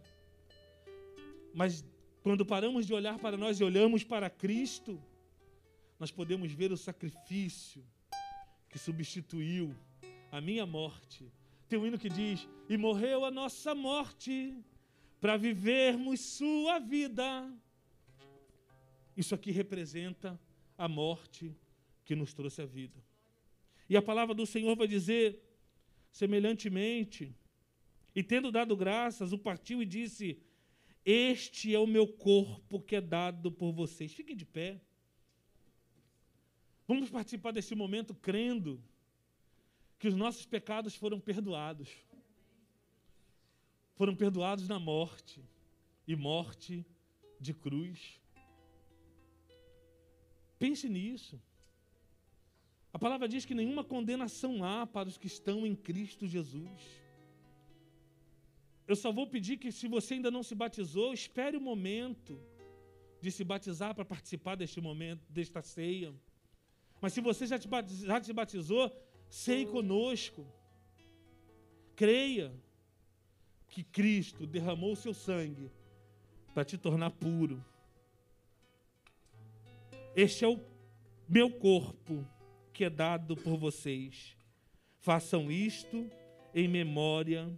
Mas 1.55 1.83
quando 2.23 2.45
paramos 2.45 2.87
de 2.87 2.93
olhar 2.93 3.19
para 3.19 3.39
nós 3.39 3.59
e 3.59 3.65
olhamos 3.65 4.05
para 4.05 4.29
Cristo, 4.29 5.03
nós 5.99 6.11
podemos 6.11 6.53
ver 6.53 6.71
o 6.71 6.77
sacrifício 6.77 7.83
que 8.69 8.79
substituiu 8.79 9.75
a 10.31 10.41
minha 10.41 10.67
morte. 10.67 11.31
Tem 11.69 11.79
um 11.79 11.87
hino 11.87 11.99
que 11.99 12.09
diz: 12.09 12.49
E 12.69 12.77
morreu 12.77 13.25
a 13.25 13.31
nossa 13.31 13.75
morte 13.75 14.57
para 15.21 15.37
vivermos 15.37 16.21
sua 16.21 16.79
vida. 16.79 17.53
Isso 19.17 19.35
aqui 19.35 19.51
representa 19.51 20.39
a 20.77 20.89
morte 20.89 21.55
que 22.05 22.15
nos 22.15 22.35
trouxe 22.35 22.63
a 22.63 22.67
vida. 22.67 23.03
E 23.89 23.97
a 23.97 24.03
palavra 24.03 24.35
do 24.35 24.45
Senhor 24.45 24.77
vai 24.77 24.87
dizer, 24.87 25.43
semelhantemente, 26.11 27.35
e 28.15 28.23
tendo 28.23 28.51
dado 28.51 28.77
graças, 28.77 29.33
o 29.33 29.39
partiu 29.39 29.83
e 29.83 29.87
disse: 29.87 30.39
Este 31.05 31.75
é 31.75 31.79
o 31.79 31.87
meu 31.87 32.07
corpo 32.07 32.81
que 32.81 32.97
é 32.97 33.01
dado 33.01 33.51
por 33.51 33.73
vocês. 33.73 34.13
Fiquem 34.13 34.37
de 34.37 34.45
pé. 34.45 34.81
Vamos 36.87 37.11
participar 37.11 37.51
desse 37.51 37.75
momento 37.75 38.15
crendo 38.15 38.83
que 39.99 40.09
os 40.09 40.15
nossos 40.15 40.47
pecados 40.47 40.95
foram 40.95 41.19
perdoados. 41.19 41.89
Foram 43.95 44.15
perdoados 44.15 44.69
na 44.69 44.79
morte 44.79 45.43
e 46.07 46.15
morte 46.15 46.85
de 47.41 47.55
cruz. 47.55 48.21
Pense 50.59 50.89
nisso. 50.89 51.41
A 52.93 52.99
palavra 52.99 53.29
diz 53.29 53.45
que 53.45 53.55
nenhuma 53.55 53.85
condenação 53.85 54.65
há 54.65 54.87
para 54.87 55.09
os 55.09 55.19
que 55.19 55.27
estão 55.27 55.67
em 55.67 55.75
Cristo 55.75 56.27
Jesus. 56.27 56.81
Eu 58.89 58.97
só 58.97 59.11
vou 59.11 59.27
pedir 59.27 59.57
que, 59.57 59.73
se 59.73 59.89
você 59.89 60.15
ainda 60.15 60.31
não 60.31 60.43
se 60.43 60.55
batizou, 60.55 61.13
espere 61.13 61.57
o 61.57 61.61
momento 61.61 62.41
de 63.21 63.31
se 63.31 63.43
batizar 63.43 63.95
para 63.95 64.05
participar 64.05 64.55
deste 64.55 64.81
momento, 64.81 65.25
desta 65.29 65.61
ceia. 65.61 66.15
Mas 67.01 67.13
se 67.13 67.21
você 67.21 67.47
já, 67.47 67.59
te, 67.59 67.69
já 68.05 68.21
te 68.21 68.33
batizou, 68.33 68.91
sei 69.29 69.67
conosco. 69.67 70.47
Creia 71.95 72.53
que 73.69 73.83
Cristo 73.83 74.47
derramou 74.47 74.93
o 74.93 74.97
seu 74.97 75.15
sangue 75.15 75.71
para 76.55 76.65
te 76.65 76.79
tornar 76.79 77.11
puro. 77.11 77.65
Este 80.15 80.45
é 80.45 80.49
o 80.49 80.59
meu 81.29 81.51
corpo 81.51 82.27
que 82.73 82.85
é 82.85 82.91
dado 82.91 83.37
por 83.37 83.57
vocês. 83.59 84.37
Façam 84.99 85.51
isto 85.51 86.11
em 86.55 86.67
memória 86.67 87.53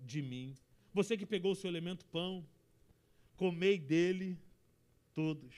de 0.00 0.22
mim. 0.22 0.54
Você 0.94 1.16
que 1.16 1.26
pegou 1.26 1.52
o 1.52 1.54
seu 1.54 1.68
elemento 1.68 2.04
pão, 2.06 2.46
comei 3.36 3.78
dele 3.78 4.38
todos. 5.14 5.54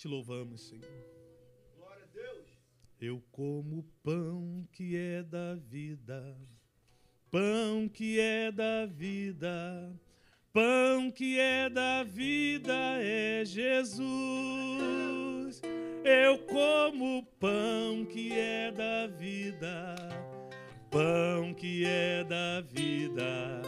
Te 0.00 0.08
louvamos, 0.08 0.62
Senhor. 0.62 0.88
Glória 1.76 2.04
a 2.04 2.06
Deus. 2.06 2.46
Eu 2.98 3.22
como 3.30 3.84
pão 4.02 4.66
que 4.72 4.96
é 4.96 5.22
da 5.22 5.54
vida, 5.56 6.38
pão 7.30 7.86
que 7.86 8.18
é 8.18 8.50
da 8.50 8.86
vida, 8.86 9.92
pão 10.54 11.10
que 11.10 11.38
é 11.38 11.68
da 11.68 12.02
vida 12.02 12.72
é 13.02 13.44
Jesus. 13.44 14.00
Eu 16.02 16.38
como 16.46 17.22
pão 17.38 18.06
que 18.06 18.32
é 18.32 18.72
da 18.72 19.06
vida, 19.06 19.96
pão 20.90 21.52
que 21.52 21.84
é 21.84 22.24
da 22.24 22.62
vida, 22.62 23.60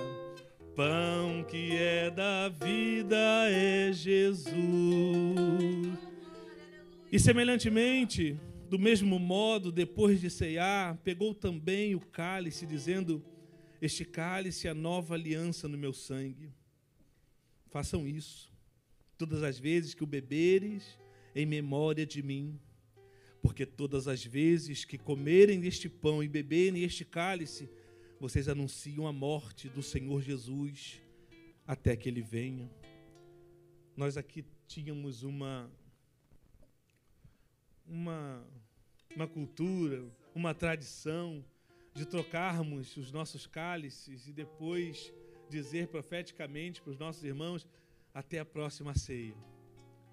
pão 0.74 1.44
que 1.44 1.76
é 1.76 2.10
da 2.10 2.48
vida 2.48 3.50
é 3.50 3.92
Jesus. 3.92 5.12
E 7.12 7.20
semelhantemente, 7.20 8.40
do 8.70 8.78
mesmo 8.78 9.18
modo, 9.18 9.70
depois 9.70 10.18
de 10.18 10.30
ceiar, 10.30 10.96
pegou 11.04 11.34
também 11.34 11.94
o 11.94 12.00
cálice, 12.00 12.64
dizendo: 12.64 13.22
Este 13.82 14.02
cálice 14.02 14.66
é 14.66 14.70
a 14.70 14.74
nova 14.74 15.12
aliança 15.12 15.68
no 15.68 15.76
meu 15.76 15.92
sangue. 15.92 16.50
Façam 17.68 18.08
isso 18.08 18.50
todas 19.18 19.42
as 19.42 19.58
vezes 19.58 19.92
que 19.92 20.02
o 20.02 20.06
beberes, 20.06 20.98
em 21.34 21.44
memória 21.44 22.06
de 22.06 22.22
mim. 22.22 22.58
Porque 23.42 23.66
todas 23.66 24.08
as 24.08 24.24
vezes 24.24 24.86
que 24.86 24.96
comerem 24.96 25.60
deste 25.60 25.90
pão 25.90 26.24
e 26.24 26.28
beberem 26.28 26.82
este 26.82 27.04
cálice, 27.04 27.68
vocês 28.18 28.48
anunciam 28.48 29.06
a 29.06 29.12
morte 29.12 29.68
do 29.68 29.82
Senhor 29.82 30.22
Jesus 30.22 30.98
até 31.66 31.94
que 31.94 32.08
ele 32.08 32.22
venha. 32.22 32.70
Nós 33.94 34.16
aqui 34.16 34.46
tínhamos 34.66 35.22
uma 35.22 35.70
uma 37.92 38.42
uma 39.14 39.28
cultura, 39.28 40.02
uma 40.34 40.54
tradição 40.54 41.44
de 41.94 42.06
trocarmos 42.06 42.96
os 42.96 43.12
nossos 43.12 43.46
cálices 43.46 44.26
e 44.26 44.32
depois 44.32 45.12
dizer 45.50 45.88
profeticamente 45.88 46.80
para 46.80 46.92
os 46.92 46.98
nossos 46.98 47.22
irmãos 47.22 47.68
até 48.14 48.38
a 48.38 48.44
próxima 48.44 48.94
ceia. 48.94 49.34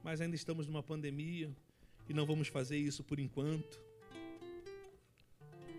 Mas 0.03 0.19
ainda 0.19 0.35
estamos 0.35 0.67
numa 0.67 0.83
pandemia 0.83 1.49
e 2.09 2.13
não 2.13 2.25
vamos 2.25 2.49
fazer 2.49 2.77
isso 2.77 3.03
por 3.03 3.19
enquanto. 3.19 3.81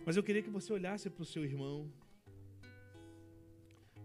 Mas 0.06 0.16
eu 0.16 0.22
queria 0.22 0.42
que 0.42 0.50
você 0.50 0.72
olhasse 0.72 1.10
para 1.10 1.22
o 1.22 1.26
seu 1.26 1.44
irmão, 1.44 1.92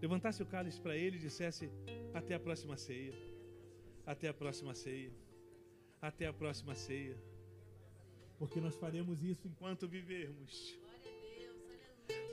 levantasse 0.00 0.42
o 0.42 0.46
cálice 0.46 0.78
para 0.78 0.94
ele 0.94 1.16
e 1.16 1.20
dissesse: 1.20 1.70
Até 2.12 2.34
a 2.34 2.40
próxima 2.40 2.76
ceia, 2.76 3.14
até 4.04 4.28
a 4.28 4.34
próxima 4.34 4.74
ceia, 4.74 5.10
até 6.02 6.26
a 6.26 6.32
próxima 6.32 6.74
ceia. 6.74 7.16
Porque 8.38 8.60
nós 8.60 8.74
faremos 8.76 9.22
isso 9.22 9.46
enquanto 9.46 9.88
vivermos 9.88 10.76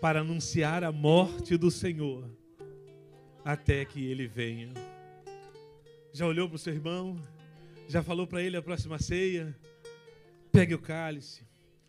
para 0.01 0.19
anunciar 0.19 0.83
a 0.83 0.91
morte 0.91 1.55
do 1.55 1.71
Senhor 1.71 2.29
até 3.43 3.85
que 3.85 4.05
ele 4.05 4.27
venha. 4.27 4.73
Já 6.11 6.27
olhou 6.27 6.47
para 6.47 6.55
o 6.55 6.59
seu 6.59 6.73
irmão? 6.73 7.17
Já 7.87 8.03
falou 8.03 8.27
para 8.27 8.41
ele 8.41 8.57
a 8.57 8.61
próxima 8.61 8.99
ceia? 8.99 9.57
Pegue 10.51 10.73
o 10.73 10.79
cálice. 10.79 11.45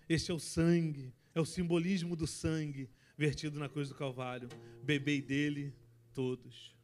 Este 0.08 0.30
é 0.30 0.34
o 0.34 0.38
sangue, 0.38 1.12
é 1.34 1.40
o 1.40 1.44
simbolismo 1.44 2.14
do 2.14 2.26
sangue 2.26 2.88
vertido 3.16 3.58
na 3.58 3.68
cruz 3.68 3.88
do 3.88 3.94
Calvário. 3.94 4.48
Bebei 4.82 5.20
dele 5.20 5.74
todos. 6.12 6.74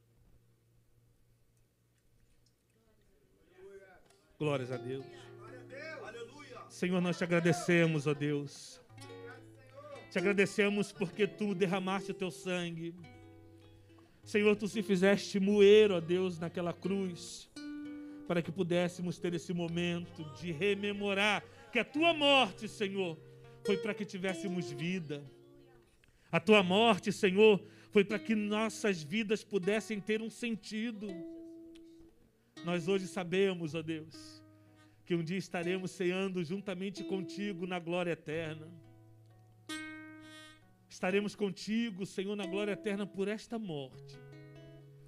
Glórias 4.38 4.72
a 4.72 4.76
Deus. 4.76 5.29
Senhor, 6.80 6.98
nós 7.02 7.18
te 7.18 7.24
agradecemos, 7.24 8.06
ó 8.06 8.14
Deus. 8.14 8.80
Te 10.10 10.18
agradecemos 10.18 10.90
porque 10.90 11.26
tu 11.26 11.54
derramaste 11.54 12.10
o 12.10 12.14
teu 12.14 12.30
sangue. 12.30 12.94
Senhor, 14.24 14.56
tu 14.56 14.66
se 14.66 14.82
fizeste 14.82 15.38
moer, 15.38 15.92
ó 15.92 16.00
Deus, 16.00 16.38
naquela 16.38 16.72
cruz, 16.72 17.50
para 18.26 18.40
que 18.40 18.50
pudéssemos 18.50 19.18
ter 19.18 19.34
esse 19.34 19.52
momento 19.52 20.24
de 20.40 20.52
rememorar 20.52 21.44
que 21.70 21.78
a 21.78 21.84
tua 21.84 22.14
morte, 22.14 22.66
Senhor, 22.66 23.18
foi 23.62 23.76
para 23.76 23.92
que 23.92 24.06
tivéssemos 24.06 24.70
vida. 24.70 25.22
A 26.32 26.40
tua 26.40 26.62
morte, 26.62 27.12
Senhor, 27.12 27.62
foi 27.90 28.04
para 28.04 28.18
que 28.18 28.34
nossas 28.34 29.02
vidas 29.02 29.44
pudessem 29.44 30.00
ter 30.00 30.22
um 30.22 30.30
sentido. 30.30 31.08
Nós 32.64 32.88
hoje 32.88 33.06
sabemos, 33.06 33.74
ó 33.74 33.82
Deus, 33.82 34.39
que 35.10 35.14
um 35.16 35.24
dia 35.24 35.38
estaremos 35.38 35.90
ceando 35.90 36.44
juntamente 36.44 37.02
contigo 37.02 37.66
na 37.66 37.80
glória 37.80 38.12
eterna. 38.12 38.68
Estaremos 40.88 41.34
contigo, 41.34 42.06
Senhor, 42.06 42.36
na 42.36 42.46
glória 42.46 42.74
eterna 42.74 43.04
por 43.04 43.26
esta 43.26 43.58
morte. 43.58 44.16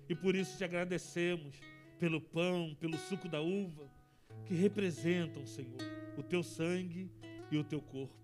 E 0.08 0.14
por 0.16 0.34
isso 0.34 0.58
te 0.58 0.64
agradecemos 0.64 1.60
pelo 2.00 2.20
pão, 2.20 2.76
pelo 2.80 2.98
suco 2.98 3.28
da 3.28 3.40
uva, 3.40 3.88
que 4.44 4.54
representam, 4.54 5.46
Senhor, 5.46 5.78
o 6.18 6.22
teu 6.24 6.42
sangue 6.42 7.08
e 7.48 7.56
o 7.56 7.62
teu 7.62 7.80
corpo. 7.80 8.18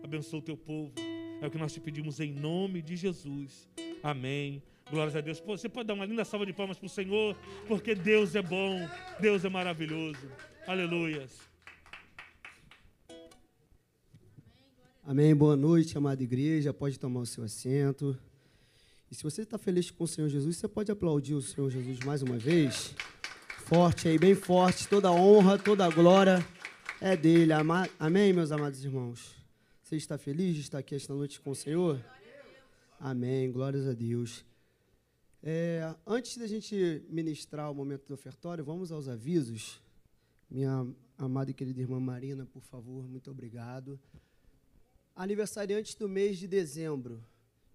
Abençoa 0.00 0.38
o 0.38 0.42
teu 0.42 0.56
povo. 0.56 0.94
É 1.42 1.46
o 1.48 1.50
que 1.50 1.58
nós 1.58 1.72
te 1.72 1.80
pedimos 1.80 2.20
em 2.20 2.32
nome 2.32 2.80
de 2.80 2.94
Jesus. 2.94 3.68
Amém. 4.00 4.62
Glórias 4.88 5.16
a 5.16 5.20
Deus. 5.20 5.40
Você 5.40 5.68
pode 5.68 5.88
dar 5.88 5.94
uma 5.94 6.06
linda 6.06 6.24
salva 6.24 6.46
de 6.46 6.52
palmas 6.52 6.78
para 6.78 6.86
o 6.86 6.88
Senhor, 6.88 7.36
porque 7.66 7.96
Deus 7.96 8.36
é 8.36 8.42
bom, 8.42 8.78
Deus 9.18 9.44
é 9.44 9.48
maravilhoso. 9.48 10.30
Aleluias. 10.66 11.30
Amém. 15.02 15.36
Boa 15.36 15.56
noite, 15.56 15.98
amada 15.98 16.22
igreja. 16.22 16.72
Pode 16.72 16.98
tomar 16.98 17.20
o 17.20 17.26
seu 17.26 17.44
assento. 17.44 18.18
E 19.10 19.14
se 19.14 19.22
você 19.22 19.42
está 19.42 19.58
feliz 19.58 19.90
com 19.90 20.04
o 20.04 20.08
Senhor 20.08 20.28
Jesus, 20.30 20.56
você 20.56 20.66
pode 20.66 20.90
aplaudir 20.90 21.34
o 21.34 21.42
Senhor 21.42 21.70
Jesus 21.70 21.98
mais 22.00 22.22
uma 22.22 22.38
vez. 22.38 22.94
Forte 23.66 24.08
aí, 24.08 24.18
bem 24.18 24.34
forte. 24.34 24.88
Toda 24.88 25.12
honra, 25.12 25.58
toda 25.58 25.86
glória 25.90 26.42
é 26.98 27.14
dele. 27.14 27.52
Amém, 27.98 28.32
meus 28.32 28.50
amados 28.50 28.82
irmãos. 28.82 29.34
Você 29.82 29.96
está 29.96 30.16
feliz 30.16 30.54
de 30.54 30.62
estar 30.62 30.78
aqui 30.78 30.94
esta 30.94 31.12
noite 31.12 31.42
com 31.42 31.50
o 31.50 31.54
Senhor? 31.54 32.02
Amém. 32.98 33.52
Glórias 33.52 33.86
a 33.86 33.92
Deus. 33.92 34.46
É, 35.42 35.94
antes 36.06 36.38
da 36.38 36.46
gente 36.46 37.04
ministrar 37.10 37.70
o 37.70 37.74
momento 37.74 38.06
do 38.08 38.14
ofertório, 38.14 38.64
vamos 38.64 38.90
aos 38.90 39.08
avisos. 39.08 39.83
Minha 40.54 40.86
amada 41.18 41.50
e 41.50 41.52
querida 41.52 41.80
irmã 41.80 41.98
Marina, 41.98 42.46
por 42.46 42.62
favor, 42.62 43.08
muito 43.08 43.28
obrigado. 43.28 43.98
Aniversariantes 45.16 45.96
do 45.96 46.08
mês 46.08 46.38
de 46.38 46.46
dezembro. 46.46 47.20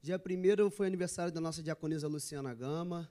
Dia 0.02 0.16
1 0.18 0.72
foi 0.72 0.88
aniversário 0.88 1.30
da 1.30 1.42
nossa 1.42 1.62
diaconisa 1.62 2.08
Luciana 2.08 2.54
Gama. 2.54 3.10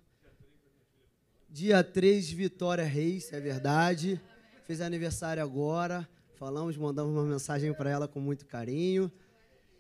Dia 1.50 1.84
3, 1.84 2.30
Vitória 2.30 2.82
Reis, 2.82 3.30
é 3.30 3.38
verdade. 3.40 4.18
Fez 4.64 4.80
aniversário 4.80 5.42
agora. 5.42 6.08
Falamos, 6.36 6.74
mandamos 6.78 7.12
uma 7.12 7.24
mensagem 7.24 7.74
para 7.74 7.90
ela 7.90 8.08
com 8.08 8.20
muito 8.20 8.46
carinho. 8.46 9.12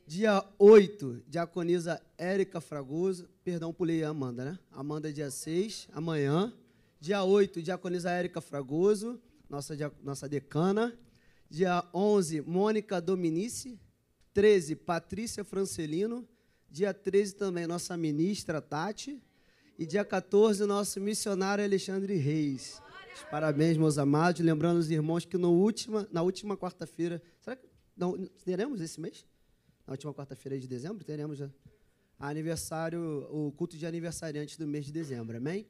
Dia 0.06 0.44
8, 0.58 1.22
diaconisa 1.26 1.98
Érica 2.18 2.60
Fragoso. 2.60 3.26
Perdão, 3.42 3.72
pulei 3.72 4.04
a 4.04 4.10
Amanda, 4.10 4.44
né? 4.44 4.58
Amanda, 4.70 5.10
dia 5.10 5.30
6, 5.30 5.88
amanhã. 5.94 6.52
Dia 7.00 7.22
8, 7.22 7.62
diaconisa 7.62 8.10
Érica 8.10 8.42
Fragoso, 8.42 9.18
nossa, 9.48 9.74
nossa 10.02 10.28
decana. 10.28 10.96
Dia 11.48 11.84
11, 11.94 12.42
Mônica 12.42 13.00
Dominici. 13.00 13.80
13, 14.34 14.76
Patrícia 14.76 15.44
Francelino. 15.44 16.28
Dia 16.70 16.92
13 16.92 17.34
também, 17.34 17.66
nossa 17.66 17.96
ministra 17.96 18.60
Tati. 18.60 19.22
E 19.78 19.86
dia 19.86 20.04
14, 20.04 20.64
nosso 20.66 21.00
missionário 21.00 21.64
Alexandre 21.64 22.16
Reis. 22.16 22.82
Parabéns, 23.30 23.76
meus 23.76 23.96
amados. 23.96 24.40
Lembrando 24.40 24.78
os 24.78 24.90
irmãos 24.90 25.24
que 25.24 25.38
no 25.38 25.52
última, 25.52 26.06
na 26.12 26.22
última 26.22 26.56
quarta-feira. 26.56 27.22
Será 27.40 27.56
que 27.56 27.66
não, 27.96 28.26
teremos 28.44 28.80
esse 28.80 29.00
mês? 29.00 29.24
Na 29.86 29.92
última 29.92 30.12
quarta-feira 30.12 30.58
de 30.58 30.68
dezembro? 30.68 31.04
Teremos 31.04 31.38
já. 31.38 31.50
Aniversário, 32.18 33.28
o 33.30 33.52
culto 33.52 33.76
de 33.76 33.86
aniversariantes 33.86 34.56
do 34.56 34.66
mês 34.66 34.84
de 34.84 34.92
dezembro, 34.92 35.36
amém? 35.36 35.66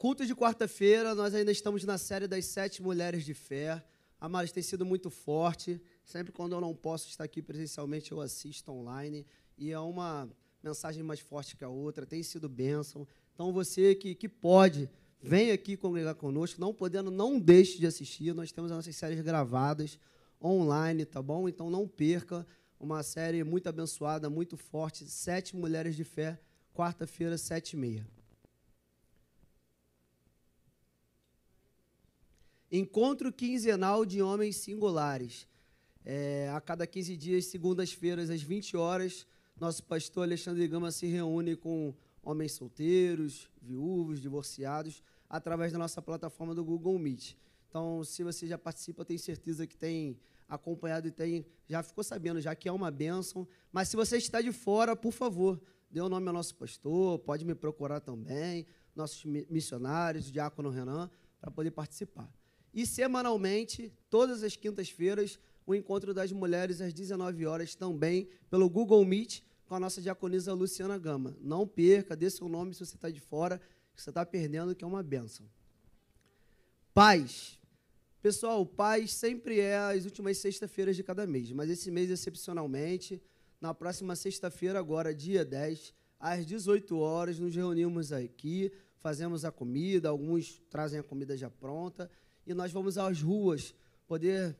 Culto 0.00 0.24
de 0.24 0.34
quarta-feira, 0.34 1.14
nós 1.14 1.34
ainda 1.34 1.52
estamos 1.52 1.84
na 1.84 1.98
série 1.98 2.26
das 2.26 2.46
sete 2.46 2.80
mulheres 2.80 3.22
de 3.22 3.34
fé. 3.34 3.84
Amados, 4.18 4.50
tem 4.50 4.62
sido 4.62 4.86
muito 4.86 5.10
forte. 5.10 5.78
Sempre 6.06 6.32
quando 6.32 6.54
eu 6.54 6.60
não 6.62 6.74
posso 6.74 7.06
estar 7.10 7.24
aqui 7.24 7.42
presencialmente, 7.42 8.10
eu 8.10 8.18
assisto 8.18 8.72
online. 8.72 9.26
E 9.58 9.70
é 9.70 9.78
uma 9.78 10.26
mensagem 10.62 11.02
mais 11.02 11.20
forte 11.20 11.54
que 11.54 11.62
a 11.64 11.68
outra, 11.68 12.06
tem 12.06 12.22
sido 12.22 12.48
bênção. 12.48 13.06
Então, 13.34 13.52
você 13.52 13.94
que, 13.94 14.14
que 14.14 14.26
pode, 14.26 14.88
vem 15.20 15.52
aqui 15.52 15.76
congregar 15.76 16.14
conosco. 16.14 16.58
Não 16.58 16.72
podendo, 16.72 17.10
não 17.10 17.38
deixe 17.38 17.78
de 17.78 17.86
assistir. 17.86 18.34
Nós 18.34 18.50
temos 18.50 18.70
as 18.72 18.78
nossas 18.78 18.96
séries 18.96 19.20
gravadas 19.20 19.98
online, 20.42 21.04
tá 21.04 21.20
bom? 21.20 21.46
Então, 21.46 21.68
não 21.68 21.86
perca. 21.86 22.46
Uma 22.80 23.02
série 23.02 23.44
muito 23.44 23.68
abençoada, 23.68 24.30
muito 24.30 24.56
forte. 24.56 25.04
Sete 25.10 25.54
Mulheres 25.54 25.94
de 25.94 26.04
Fé, 26.04 26.40
quarta-feira, 26.72 27.36
sete 27.36 27.74
e 27.74 27.76
meia. 27.76 28.19
Encontro 32.70 33.32
quinzenal 33.32 34.04
de 34.04 34.22
homens 34.22 34.56
singulares. 34.56 35.46
É, 36.04 36.48
a 36.54 36.60
cada 36.60 36.86
15 36.86 37.16
dias, 37.16 37.46
segundas-feiras, 37.46 38.30
às 38.30 38.40
20 38.42 38.76
horas, 38.76 39.26
nosso 39.58 39.82
pastor 39.84 40.22
Alexandre 40.22 40.66
Gama 40.68 40.90
se 40.90 41.06
reúne 41.06 41.56
com 41.56 41.92
homens 42.22 42.52
solteiros, 42.52 43.50
viúvos, 43.60 44.20
divorciados, 44.20 45.02
através 45.28 45.72
da 45.72 45.78
nossa 45.78 46.00
plataforma 46.00 46.54
do 46.54 46.64
Google 46.64 46.98
Meet. 46.98 47.34
Então, 47.68 48.02
se 48.04 48.22
você 48.22 48.46
já 48.46 48.56
participa, 48.56 49.04
tenho 49.04 49.18
certeza 49.18 49.66
que 49.66 49.76
tem 49.76 50.16
acompanhado 50.48 51.06
e 51.06 51.10
tem, 51.10 51.44
já 51.68 51.82
ficou 51.82 52.02
sabendo 52.02 52.40
já 52.40 52.54
que 52.54 52.68
é 52.68 52.72
uma 52.72 52.90
bênção. 52.90 53.46
Mas 53.70 53.88
se 53.88 53.96
você 53.96 54.16
está 54.16 54.40
de 54.40 54.52
fora, 54.52 54.96
por 54.96 55.12
favor, 55.12 55.60
dê 55.90 56.00
o 56.00 56.08
nome 56.08 56.26
ao 56.28 56.34
nosso 56.34 56.54
pastor, 56.54 57.18
pode 57.18 57.44
me 57.44 57.54
procurar 57.54 58.00
também, 58.00 58.66
nossos 58.94 59.24
mi- 59.24 59.46
missionários, 59.50 60.28
o 60.28 60.32
diácono 60.32 60.70
Renan, 60.70 61.10
para 61.40 61.50
poder 61.50 61.70
participar. 61.72 62.32
E 62.72 62.86
semanalmente, 62.86 63.92
todas 64.08 64.42
as 64.42 64.56
quintas-feiras, 64.56 65.38
o 65.66 65.74
encontro 65.74 66.14
das 66.14 66.32
mulheres 66.32 66.80
às 66.80 66.92
19 66.92 67.46
horas 67.46 67.74
também 67.74 68.28
pelo 68.48 68.68
Google 68.68 69.04
Meet 69.04 69.42
com 69.66 69.74
a 69.76 69.80
nossa 69.80 70.02
diaconisa 70.02 70.52
Luciana 70.52 70.98
Gama. 70.98 71.36
Não 71.40 71.66
perca, 71.66 72.16
dê 72.16 72.28
seu 72.28 72.48
nome 72.48 72.74
se 72.74 72.84
você 72.84 72.96
está 72.96 73.08
de 73.08 73.20
fora, 73.20 73.60
que 73.94 74.02
você 74.02 74.10
está 74.10 74.26
perdendo, 74.26 74.74
que 74.74 74.84
é 74.84 74.86
uma 74.86 75.02
bênção. 75.02 75.46
Paz. 76.92 77.58
Pessoal, 78.20 78.66
paz 78.66 79.12
sempre 79.12 79.60
é 79.60 79.78
as 79.78 80.04
últimas 80.04 80.38
sexta-feiras 80.38 80.96
de 80.96 81.02
cada 81.02 81.26
mês, 81.26 81.52
mas 81.52 81.70
esse 81.70 81.90
mês, 81.90 82.10
excepcionalmente, 82.10 83.22
na 83.60 83.72
próxima 83.72 84.16
sexta-feira, 84.16 84.78
agora, 84.78 85.14
dia 85.14 85.44
10, 85.44 85.94
às 86.18 86.44
18 86.44 86.98
horas, 86.98 87.38
nos 87.38 87.54
reunimos 87.54 88.12
aqui, 88.12 88.72
fazemos 88.98 89.44
a 89.44 89.52
comida, 89.52 90.08
alguns 90.08 90.60
trazem 90.68 90.98
a 90.98 91.02
comida 91.02 91.36
já 91.36 91.48
pronta, 91.48 92.10
e 92.50 92.54
nós 92.54 92.72
vamos 92.72 92.98
às 92.98 93.22
ruas 93.22 93.72
poder 94.08 94.56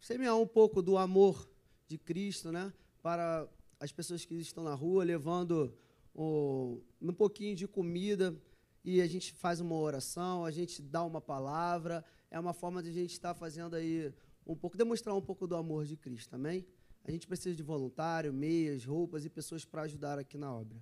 semear 0.00 0.36
um 0.36 0.46
pouco 0.46 0.82
do 0.82 0.98
amor 0.98 1.48
de 1.86 1.96
Cristo, 1.96 2.50
né, 2.50 2.72
para 3.00 3.48
as 3.78 3.92
pessoas 3.92 4.24
que 4.24 4.34
estão 4.34 4.64
na 4.64 4.74
rua, 4.74 5.04
levando 5.04 5.72
o- 6.12 6.80
um 7.00 7.12
pouquinho 7.12 7.54
de 7.54 7.68
comida, 7.68 8.36
e 8.84 9.00
a 9.00 9.06
gente 9.06 9.32
faz 9.34 9.60
uma 9.60 9.76
oração, 9.76 10.44
a 10.44 10.50
gente 10.50 10.82
dá 10.82 11.04
uma 11.04 11.20
palavra, 11.20 12.04
é 12.28 12.40
uma 12.40 12.52
forma 12.52 12.82
de 12.82 12.88
a 12.88 12.92
gente 12.92 13.12
estar 13.12 13.34
fazendo 13.34 13.76
aí 13.76 14.12
um 14.44 14.56
pouco, 14.56 14.76
demonstrar 14.76 15.14
um 15.14 15.22
pouco 15.22 15.46
do 15.46 15.54
amor 15.54 15.86
de 15.86 15.96
Cristo, 15.96 16.34
amém? 16.34 16.66
A 17.04 17.10
gente 17.12 17.28
precisa 17.28 17.54
de 17.54 17.62
voluntário, 17.62 18.32
meias, 18.32 18.84
roupas 18.84 19.24
e 19.24 19.30
pessoas 19.30 19.64
para 19.64 19.82
ajudar 19.82 20.18
aqui 20.18 20.36
na 20.36 20.52
obra. 20.52 20.76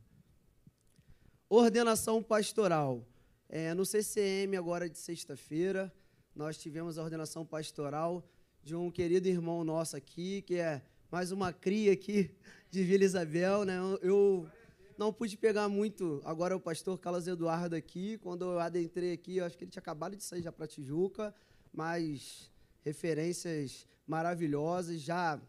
Ordenação 1.50 2.22
pastoral. 2.22 3.06
É, 3.46 3.74
no 3.74 3.84
CCM, 3.84 4.56
agora 4.56 4.88
de 4.88 4.96
sexta-feira, 4.96 5.92
nós 6.34 6.56
tivemos 6.56 6.98
a 6.98 7.02
ordenação 7.02 7.44
pastoral 7.44 8.24
de 8.62 8.74
um 8.74 8.90
querido 8.90 9.28
irmão 9.28 9.64
nosso 9.64 9.96
aqui, 9.96 10.42
que 10.42 10.56
é 10.56 10.82
mais 11.10 11.32
uma 11.32 11.52
cria 11.52 11.92
aqui 11.92 12.30
de 12.70 12.82
Vila 12.84 13.04
Isabel. 13.04 13.64
Né? 13.64 13.76
Eu- 14.02 14.48
não 14.96 15.10
pude 15.12 15.34
pegar 15.34 15.66
muito, 15.66 16.20
agora 16.26 16.54
o 16.54 16.60
pastor 16.60 16.98
Carlos 16.98 17.26
Eduardo 17.26 17.74
aqui, 17.74 18.18
quando 18.18 18.44
eu 18.44 18.58
adentrei 18.60 19.14
aqui, 19.14 19.38
eu 19.38 19.46
acho 19.46 19.56
que 19.56 19.64
ele 19.64 19.70
tinha 19.70 19.80
acabado 19.80 20.14
de 20.14 20.22
sair 20.22 20.42
já 20.42 20.52
para 20.52 20.66
Tijuca, 20.66 21.34
mas 21.72 22.50
referências 22.84 23.86
maravilhosas, 24.06 25.00
já 25.00 25.40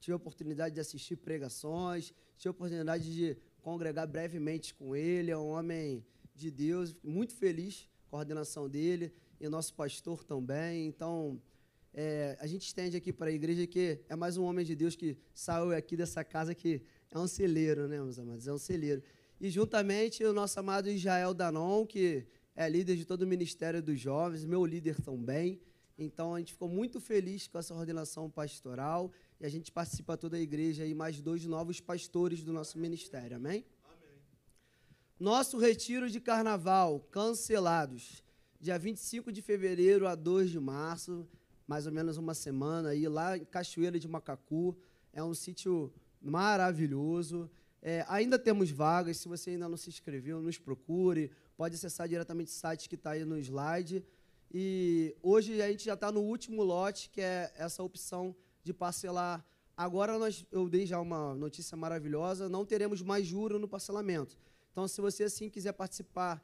tive 0.00 0.12
a 0.12 0.16
oportunidade 0.16 0.74
de 0.74 0.80
assistir 0.80 1.14
pregações, 1.16 2.12
tive 2.36 2.48
a 2.48 2.50
oportunidade 2.50 3.14
de 3.14 3.36
congregar 3.62 4.08
brevemente 4.08 4.74
com 4.74 4.96
ele, 4.96 5.30
é 5.30 5.38
um 5.38 5.50
homem 5.50 6.04
de 6.34 6.50
Deus, 6.50 6.92
muito 7.00 7.32
feliz 7.32 7.88
com 8.10 8.16
a 8.16 8.18
ordenação 8.18 8.68
dele 8.68 9.12
e 9.40 9.48
nosso 9.48 9.74
pastor 9.74 10.24
também. 10.24 10.86
Então, 10.86 11.40
é, 11.92 12.36
a 12.40 12.46
gente 12.46 12.66
estende 12.66 12.96
aqui 12.96 13.12
para 13.12 13.30
a 13.30 13.32
igreja 13.32 13.66
que 13.66 14.00
é 14.08 14.14
mais 14.14 14.36
um 14.36 14.44
homem 14.44 14.64
de 14.64 14.76
Deus 14.76 14.94
que 14.94 15.16
saiu 15.34 15.72
aqui 15.72 15.96
dessa 15.96 16.22
casa 16.22 16.54
que 16.54 16.82
é 17.10 17.18
um 17.18 17.26
celeiro, 17.26 17.88
né, 17.88 17.96
meus 17.96 18.18
amados? 18.18 18.46
É 18.46 18.52
um 18.52 18.58
celeiro. 18.58 19.02
E 19.40 19.48
juntamente 19.48 20.22
o 20.24 20.32
nosso 20.32 20.60
amado 20.60 20.90
Israel 20.90 21.32
Danon, 21.32 21.86
que 21.86 22.26
é 22.54 22.68
líder 22.68 22.96
de 22.96 23.04
todo 23.04 23.22
o 23.22 23.26
Ministério 23.26 23.82
dos 23.82 23.98
Jovens, 23.98 24.44
meu 24.44 24.64
líder 24.64 25.00
também. 25.00 25.60
Então 25.98 26.34
a 26.34 26.38
gente 26.38 26.52
ficou 26.52 26.68
muito 26.68 27.00
feliz 27.00 27.48
com 27.48 27.58
essa 27.58 27.74
ordenação 27.74 28.30
pastoral 28.30 29.10
e 29.40 29.46
a 29.46 29.48
gente 29.48 29.72
participa 29.72 30.16
toda 30.16 30.36
a 30.36 30.40
igreja 30.40 30.84
e 30.84 30.94
mais 30.94 31.20
dois 31.20 31.44
novos 31.46 31.80
pastores 31.80 32.42
do 32.42 32.52
nosso 32.52 32.78
ministério, 32.78 33.36
amém? 33.36 33.64
Nosso 35.18 35.56
retiro 35.56 36.10
de 36.10 36.20
carnaval, 36.20 37.00
cancelados. 37.10 38.22
Dia 38.58 38.78
25 38.78 39.30
de 39.30 39.42
fevereiro 39.42 40.06
a 40.06 40.14
2 40.14 40.50
de 40.50 40.58
março, 40.58 41.28
mais 41.66 41.86
ou 41.86 41.92
menos 41.92 42.16
uma 42.16 42.32
semana 42.32 42.88
aí, 42.88 43.06
lá 43.06 43.36
em 43.36 43.44
Cachoeira 43.44 44.00
de 44.00 44.08
Macacu. 44.08 44.74
É 45.12 45.22
um 45.22 45.34
sítio 45.34 45.92
maravilhoso. 46.22 47.50
É, 47.82 48.04
ainda 48.08 48.38
temos 48.38 48.70
vagas, 48.70 49.18
se 49.18 49.28
você 49.28 49.50
ainda 49.50 49.68
não 49.68 49.76
se 49.76 49.90
inscreveu, 49.90 50.40
nos 50.40 50.58
procure. 50.58 51.30
Pode 51.54 51.74
acessar 51.74 52.08
diretamente 52.08 52.48
o 52.48 52.54
site 52.54 52.88
que 52.88 52.94
está 52.94 53.10
aí 53.10 53.24
no 53.26 53.38
slide. 53.38 54.02
E 54.50 55.14
hoje 55.22 55.60
a 55.60 55.68
gente 55.68 55.84
já 55.84 55.94
está 55.94 56.10
no 56.10 56.20
último 56.20 56.62
lote, 56.62 57.10
que 57.10 57.20
é 57.20 57.52
essa 57.56 57.82
opção 57.82 58.34
de 58.64 58.72
parcelar. 58.72 59.44
Agora 59.76 60.18
nós, 60.18 60.46
eu 60.50 60.66
dei 60.66 60.86
já 60.86 60.98
uma 60.98 61.34
notícia 61.34 61.76
maravilhosa, 61.76 62.48
não 62.48 62.64
teremos 62.64 63.02
mais 63.02 63.26
juro 63.26 63.58
no 63.58 63.68
parcelamento. 63.68 64.38
Então, 64.72 64.88
se 64.88 64.98
você 65.00 65.24
assim 65.24 65.50
quiser 65.50 65.72
participar, 65.72 66.42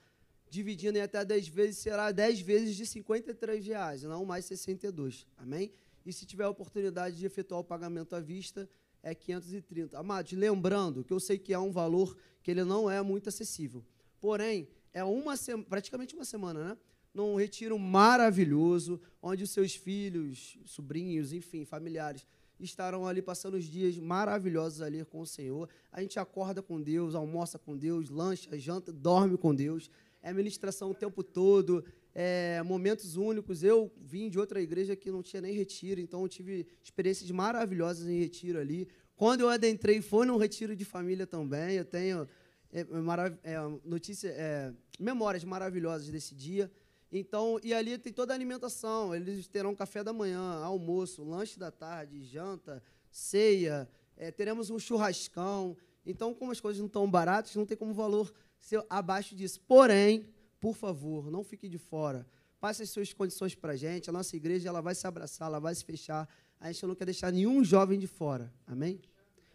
dividindo 0.52 0.98
em 0.98 1.00
até 1.00 1.24
10 1.24 1.48
vezes, 1.48 1.78
será 1.78 2.12
10 2.12 2.42
vezes 2.42 2.76
de 2.76 2.84
53 2.84 3.64
reais, 3.64 4.02
não 4.02 4.22
mais 4.26 4.44
62. 4.44 5.26
Amém? 5.38 5.72
E 6.04 6.12
se 6.12 6.26
tiver 6.26 6.44
a 6.44 6.50
oportunidade 6.50 7.16
de 7.16 7.24
efetuar 7.24 7.62
o 7.62 7.64
pagamento 7.64 8.14
à 8.14 8.20
vista, 8.20 8.68
é 9.02 9.14
530. 9.14 9.98
Amados, 9.98 10.32
lembrando 10.32 11.02
que 11.02 11.10
eu 11.10 11.18
sei 11.18 11.38
que 11.38 11.54
é 11.54 11.58
um 11.58 11.72
valor 11.72 12.14
que 12.42 12.50
ele 12.50 12.64
não 12.64 12.90
é 12.90 13.00
muito 13.00 13.30
acessível. 13.30 13.82
Porém, 14.20 14.68
é 14.92 15.02
uma 15.02 15.32
praticamente 15.70 16.14
uma 16.14 16.24
semana, 16.26 16.62
né? 16.62 16.78
Num 17.14 17.34
retiro 17.36 17.78
maravilhoso, 17.78 19.00
onde 19.22 19.44
os 19.44 19.50
seus 19.50 19.74
filhos, 19.74 20.58
sobrinhos, 20.66 21.32
enfim, 21.32 21.64
familiares, 21.64 22.26
estarão 22.60 23.06
ali 23.06 23.22
passando 23.22 23.54
os 23.54 23.64
dias 23.64 23.96
maravilhosos 23.96 24.82
ali 24.82 25.02
com 25.06 25.22
o 25.22 25.26
Senhor. 25.26 25.66
A 25.90 26.02
gente 26.02 26.18
acorda 26.18 26.60
com 26.62 26.78
Deus, 26.78 27.14
almoça 27.14 27.58
com 27.58 27.74
Deus, 27.74 28.10
lancha, 28.10 28.58
janta, 28.58 28.92
dorme 28.92 29.38
com 29.38 29.54
Deus. 29.54 29.90
É 30.22 30.32
ministração 30.32 30.90
o 30.90 30.94
tempo 30.94 31.22
todo, 31.22 31.84
é 32.14 32.62
momentos 32.62 33.16
únicos. 33.16 33.62
Eu 33.62 33.90
vim 34.00 34.28
de 34.28 34.38
outra 34.38 34.60
igreja 34.62 34.94
que 34.94 35.10
não 35.10 35.22
tinha 35.22 35.42
nem 35.42 35.52
retiro, 35.52 36.00
então 36.00 36.22
eu 36.22 36.28
tive 36.28 36.66
experiências 36.82 37.30
maravilhosas 37.30 38.06
em 38.08 38.18
retiro 38.20 38.58
ali. 38.60 38.86
Quando 39.16 39.40
eu 39.40 39.48
adentrei, 39.48 40.00
foi 40.00 40.24
num 40.26 40.36
retiro 40.36 40.76
de 40.76 40.84
família 40.84 41.26
também. 41.26 41.76
Eu 41.76 41.84
tenho 41.84 42.28
é, 42.72 42.84
marav- 42.84 43.36
é, 43.42 43.56
notícia, 43.84 44.28
é, 44.28 44.72
memórias 44.98 45.44
maravilhosas 45.44 46.08
desse 46.08 46.34
dia. 46.34 46.70
Então, 47.10 47.60
e 47.62 47.74
ali 47.74 47.98
tem 47.98 48.12
toda 48.12 48.32
a 48.32 48.36
alimentação. 48.36 49.14
Eles 49.14 49.46
terão 49.48 49.74
café 49.74 50.02
da 50.02 50.12
manhã, 50.12 50.40
almoço, 50.62 51.22
lanche 51.22 51.58
da 51.58 51.70
tarde, 51.70 52.24
janta, 52.24 52.82
ceia. 53.10 53.88
é, 54.16 54.30
teremos 54.30 54.70
um 54.70 54.78
churrascão. 54.78 55.76
Então, 56.06 56.34
como 56.34 56.50
as 56.50 56.60
coisas 56.60 56.80
não 56.80 56.86
estão 56.86 57.08
baratas, 57.10 57.54
não 57.54 57.66
tem 57.66 57.76
como 57.76 57.92
valor 57.92 58.32
ser 58.62 58.82
abaixo 58.88 59.34
disso. 59.34 59.60
Porém, 59.66 60.24
por 60.60 60.74
favor, 60.74 61.30
não 61.30 61.42
fique 61.44 61.68
de 61.68 61.76
fora. 61.76 62.24
Passe 62.60 62.84
as 62.84 62.90
suas 62.90 63.12
condições 63.12 63.54
para 63.54 63.72
a 63.72 63.76
gente. 63.76 64.08
A 64.08 64.12
nossa 64.12 64.36
igreja 64.36 64.68
ela 64.68 64.80
vai 64.80 64.94
se 64.94 65.06
abraçar, 65.06 65.48
ela 65.48 65.58
vai 65.58 65.74
se 65.74 65.84
fechar. 65.84 66.28
A 66.60 66.70
gente 66.70 66.86
não 66.86 66.94
quer 66.94 67.04
deixar 67.04 67.32
nenhum 67.32 67.64
jovem 67.64 67.98
de 67.98 68.06
fora. 68.06 68.50
Amém? 68.66 69.00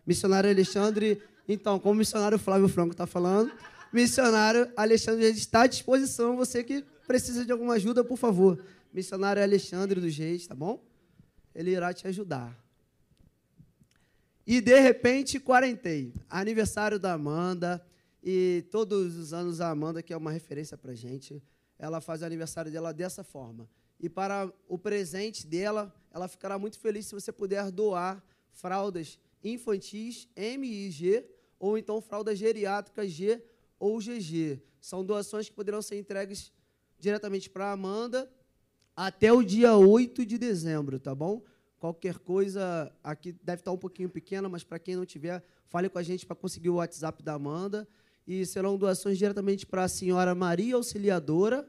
Missionário 0.05 0.49
Alexandre, 0.49 1.21
então, 1.47 1.79
como 1.79 1.95
o 1.95 1.97
missionário 1.97 2.37
Flávio 2.37 2.67
Franco 2.67 2.91
está 2.91 3.07
falando, 3.07 3.51
missionário 3.91 4.71
Alexandre 4.75 5.25
está 5.27 5.61
à 5.61 5.67
disposição. 5.67 6.35
Você 6.35 6.63
que 6.63 6.83
precisa 7.07 7.45
de 7.45 7.51
alguma 7.51 7.75
ajuda, 7.75 8.03
por 8.03 8.17
favor. 8.17 8.61
Missionário 8.93 9.41
Alexandre 9.41 10.01
dos 10.01 10.17
Reis, 10.17 10.45
tá 10.45 10.53
bom? 10.53 10.83
Ele 11.55 11.71
irá 11.71 11.93
te 11.93 12.07
ajudar. 12.07 12.61
E 14.45 14.59
de 14.59 14.79
repente, 14.79 15.39
quarentei. 15.39 16.13
Aniversário 16.29 16.99
da 16.99 17.13
Amanda. 17.13 17.81
E 18.29 18.65
todos 18.69 19.15
os 19.15 19.31
anos 19.31 19.61
a 19.61 19.69
Amanda, 19.69 20.03
que 20.03 20.11
é 20.11 20.17
uma 20.17 20.33
referência 20.33 20.77
para 20.77 20.93
gente, 20.93 21.41
ela 21.79 22.01
faz 22.01 22.21
o 22.21 22.25
aniversário 22.25 22.69
dela 22.69 22.93
dessa 22.93 23.23
forma. 23.23 23.69
E 23.97 24.09
para 24.09 24.51
o 24.67 24.77
presente 24.77 25.47
dela, 25.47 25.95
ela 26.11 26.27
ficará 26.27 26.59
muito 26.59 26.77
feliz 26.77 27.05
se 27.05 27.15
você 27.15 27.31
puder 27.31 27.71
doar 27.71 28.21
fraldas 28.51 29.17
infantis 29.41 30.27
MIG 30.35 31.23
ou 31.57 31.77
então 31.77 32.01
fraldas 32.01 32.37
geriátricas 32.37 33.09
G 33.11 33.41
ou 33.79 33.97
GG. 33.97 34.61
São 34.81 35.05
doações 35.05 35.47
que 35.47 35.55
poderão 35.55 35.81
ser 35.81 35.97
entregues 35.97 36.51
diretamente 36.99 37.49
para 37.49 37.67
a 37.67 37.71
Amanda 37.71 38.29
até 38.93 39.31
o 39.31 39.41
dia 39.41 39.77
8 39.77 40.25
de 40.25 40.37
dezembro, 40.37 40.99
tá 40.99 41.15
bom? 41.15 41.41
Qualquer 41.79 42.19
coisa, 42.19 42.91
aqui 43.01 43.31
deve 43.41 43.61
estar 43.61 43.71
um 43.71 43.77
pouquinho 43.77 44.09
pequena, 44.09 44.49
mas 44.49 44.65
para 44.65 44.79
quem 44.79 44.97
não 44.97 45.05
tiver, 45.05 45.41
fale 45.67 45.87
com 45.87 45.97
a 45.97 46.03
gente 46.03 46.25
para 46.25 46.35
conseguir 46.35 46.69
o 46.69 46.75
WhatsApp 46.75 47.23
da 47.23 47.35
Amanda. 47.35 47.87
E 48.27 48.45
serão 48.45 48.77
doações 48.77 49.17
diretamente 49.17 49.65
para 49.65 49.85
a 49.85 49.87
senhora 49.87 50.35
Maria 50.35 50.75
Auxiliadora, 50.75 51.67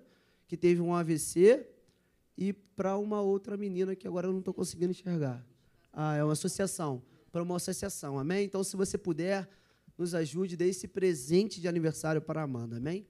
que 0.49 0.57
teve 0.57 0.81
um 0.81 0.93
AVC, 0.93 1.67
e 2.37 2.53
para 2.53 2.99
uma 2.99 3.21
outra 3.21 3.57
menina 3.57 3.95
que 3.95 4.07
agora 4.07 4.27
eu 4.27 4.33
não 4.33 4.41
estou 4.41 4.53
conseguindo 4.53 4.91
enxergar. 4.91 5.45
Ah, 5.93 6.17
é 6.17 6.25
uma 6.25 6.33
associação, 6.33 7.03
para 7.31 7.43
uma 7.43 7.57
associação, 7.57 8.19
amém? 8.19 8.45
Então, 8.45 8.65
se 8.65 8.77
você 8.77 8.99
puder, 8.99 9.49
nos 9.97 10.15
ajude, 10.15 10.57
dê 10.57 10.69
esse 10.69 10.87
presente 10.89 11.61
de 11.61 11.69
aniversário 11.69 12.21
para 12.21 12.41
a 12.41 12.45
Amanda, 12.45 12.77
amém? 12.77 13.07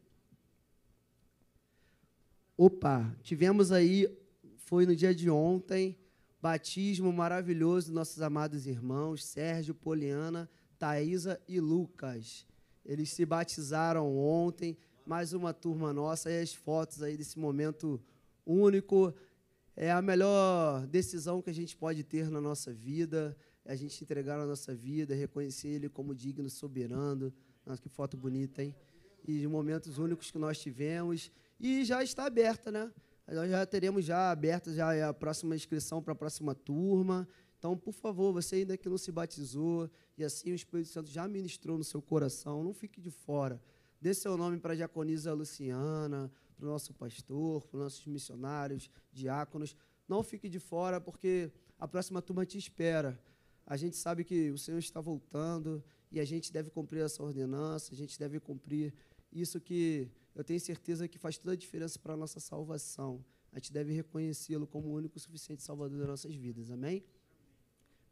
Opa, 2.56 3.14
tivemos 3.22 3.70
aí, 3.70 4.08
foi 4.56 4.84
no 4.84 4.96
dia 4.96 5.14
de 5.14 5.30
ontem, 5.30 5.96
batismo 6.40 7.12
maravilhoso 7.12 7.86
dos 7.86 7.94
nossos 7.94 8.20
amados 8.20 8.66
irmãos, 8.66 9.24
Sérgio, 9.24 9.74
Poliana, 9.74 10.50
Thaisa 10.78 11.40
e 11.46 11.60
Lucas. 11.60 12.46
Eles 12.88 13.10
se 13.10 13.26
batizaram 13.26 14.16
ontem, 14.16 14.74
mais 15.04 15.34
uma 15.34 15.52
turma 15.52 15.92
nossa, 15.92 16.30
e 16.30 16.40
as 16.40 16.54
fotos 16.54 17.02
aí 17.02 17.18
desse 17.18 17.38
momento 17.38 18.00
único. 18.46 19.14
É 19.76 19.92
a 19.92 20.00
melhor 20.00 20.86
decisão 20.86 21.42
que 21.42 21.50
a 21.50 21.54
gente 21.54 21.76
pode 21.76 22.02
ter 22.02 22.30
na 22.30 22.40
nossa 22.40 22.72
vida, 22.72 23.36
é 23.62 23.74
a 23.74 23.76
gente 23.76 24.02
entregar 24.02 24.40
a 24.40 24.46
nossa 24.46 24.74
vida, 24.74 25.14
reconhecer 25.14 25.68
Ele 25.68 25.90
como 25.90 26.14
digno, 26.14 26.48
soberano. 26.48 27.30
Nossa, 27.66 27.82
que 27.82 27.90
foto 27.90 28.16
bonita, 28.16 28.62
hein? 28.62 28.74
E 29.26 29.44
os 29.44 29.52
momentos 29.52 29.98
únicos 29.98 30.30
que 30.30 30.38
nós 30.38 30.58
tivemos. 30.58 31.30
E 31.60 31.84
já 31.84 32.02
está 32.02 32.24
aberta, 32.24 32.72
né? 32.72 32.90
Nós 33.30 33.50
já 33.50 33.66
teremos 33.66 34.06
já 34.06 34.30
aberta 34.30 34.72
já 34.72 35.10
a 35.10 35.12
próxima 35.12 35.54
inscrição 35.54 36.02
para 36.02 36.14
a 36.14 36.16
próxima 36.16 36.54
turma. 36.54 37.28
Então, 37.58 37.76
por 37.76 37.92
favor, 37.92 38.32
você 38.32 38.56
ainda 38.56 38.76
que 38.76 38.88
não 38.88 38.96
se 38.96 39.10
batizou 39.10 39.90
e 40.16 40.24
assim 40.24 40.52
o 40.52 40.54
Espírito 40.54 40.88
Santo 40.88 41.10
já 41.10 41.26
ministrou 41.26 41.76
no 41.76 41.84
seu 41.84 42.00
coração, 42.00 42.62
não 42.62 42.72
fique 42.72 43.00
de 43.00 43.10
fora. 43.10 43.60
Dê 44.00 44.14
seu 44.14 44.36
nome 44.36 44.58
para 44.58 44.74
a 44.74 44.76
diaconisa 44.76 45.32
Luciana, 45.32 46.30
para 46.56 46.66
o 46.66 46.70
nosso 46.70 46.94
pastor, 46.94 47.66
para 47.66 47.76
os 47.78 47.82
nossos 47.82 48.06
missionários, 48.06 48.88
diáconos. 49.12 49.76
Não 50.06 50.22
fique 50.22 50.48
de 50.48 50.60
fora, 50.60 51.00
porque 51.00 51.50
a 51.78 51.88
próxima 51.88 52.22
turma 52.22 52.46
te 52.46 52.56
espera. 52.56 53.20
A 53.66 53.76
gente 53.76 53.96
sabe 53.96 54.22
que 54.22 54.50
o 54.50 54.58
Senhor 54.58 54.78
está 54.78 55.00
voltando 55.00 55.82
e 56.12 56.20
a 56.20 56.24
gente 56.24 56.52
deve 56.52 56.70
cumprir 56.70 57.02
essa 57.02 57.22
ordenança, 57.22 57.92
a 57.92 57.96
gente 57.96 58.16
deve 58.18 58.38
cumprir 58.38 58.94
isso 59.32 59.60
que 59.60 60.08
eu 60.34 60.44
tenho 60.44 60.60
certeza 60.60 61.08
que 61.08 61.18
faz 61.18 61.36
toda 61.36 61.52
a 61.52 61.56
diferença 61.56 61.98
para 61.98 62.14
a 62.14 62.16
nossa 62.16 62.38
salvação. 62.38 63.24
A 63.52 63.58
gente 63.58 63.72
deve 63.72 63.92
reconhecê-lo 63.92 64.66
como 64.66 64.88
o 64.88 64.92
único 64.92 65.18
suficiente 65.18 65.62
salvador 65.62 65.98
das 65.98 66.08
nossas 66.08 66.34
vidas. 66.34 66.70
Amém? 66.70 67.02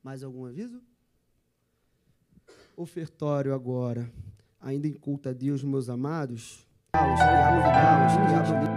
Mais 0.07 0.23
algum 0.23 0.45
aviso? 0.45 0.81
Ofertório 2.77 3.53
agora. 3.53 4.09
Ainda 4.61 4.87
em 4.87 4.93
culto 4.93 5.29
a 5.29 5.33
Deus, 5.33 5.65
meus 5.65 5.89
amados. 5.89 6.65
Vidal, 6.95 8.07
Tiago 8.29 8.61
Vidal. 8.61 8.76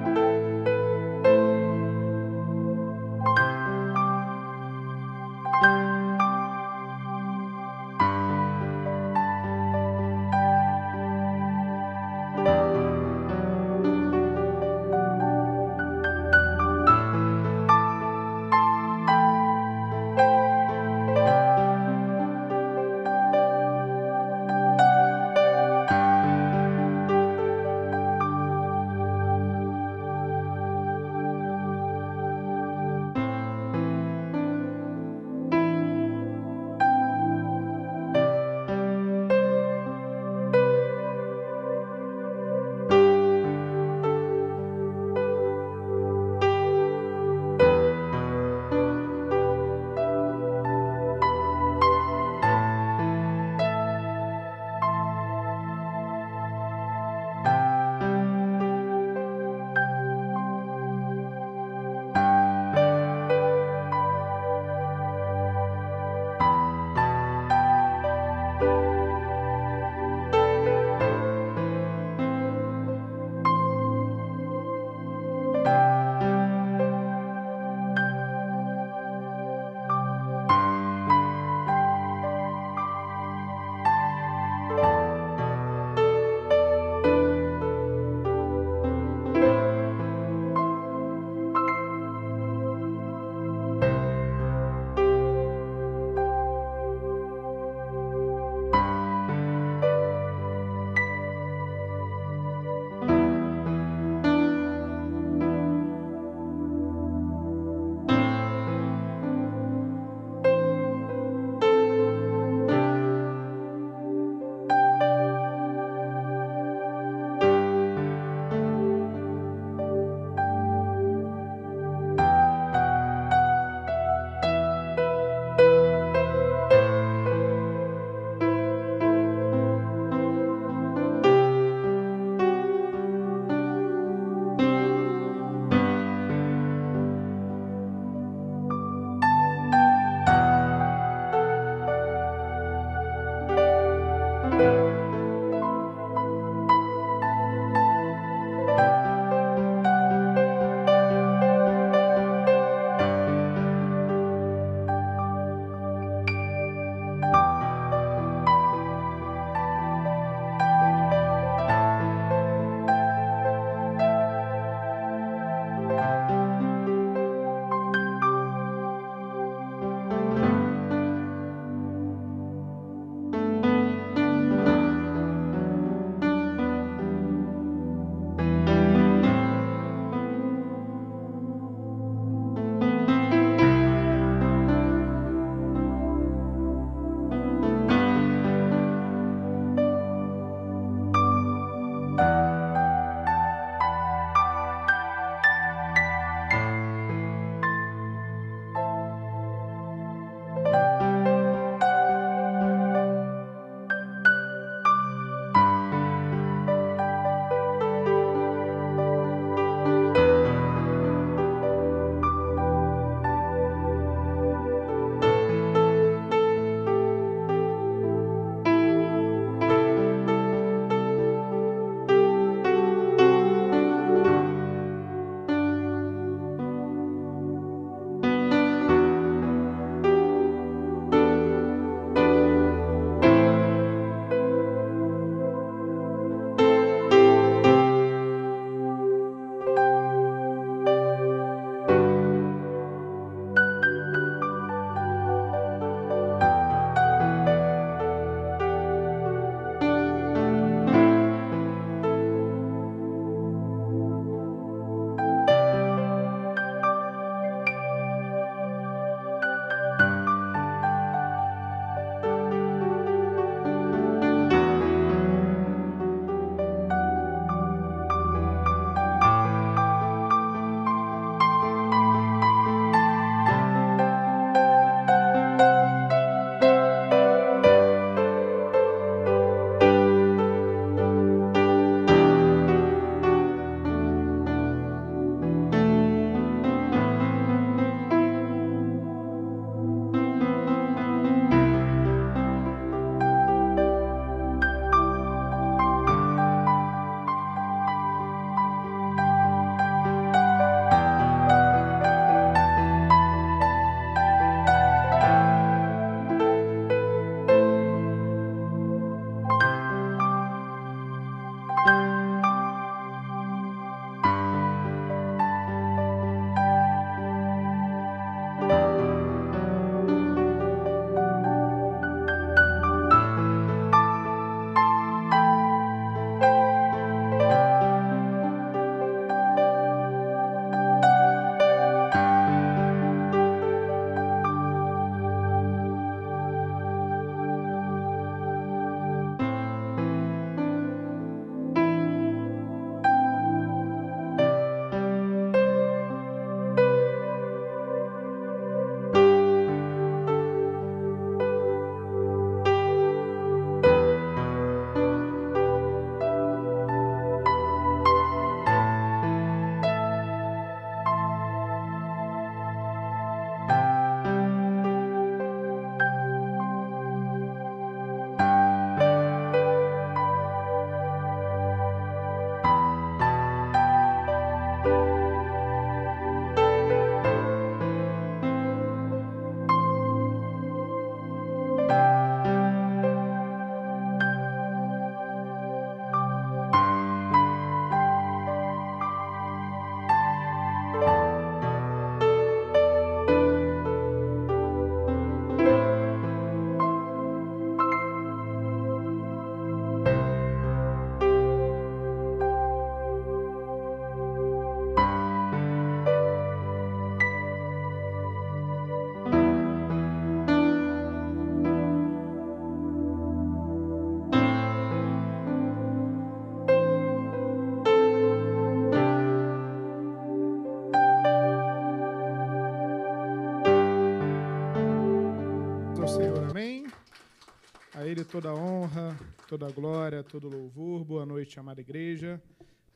Ele 428.09 428.25
toda 428.25 428.55
honra, 428.55 429.15
toda 429.47 429.71
glória, 429.71 430.23
todo 430.23 430.49
louvor. 430.49 431.05
Boa 431.05 431.27
noite, 431.27 431.59
amada 431.59 431.79
igreja. 431.79 432.41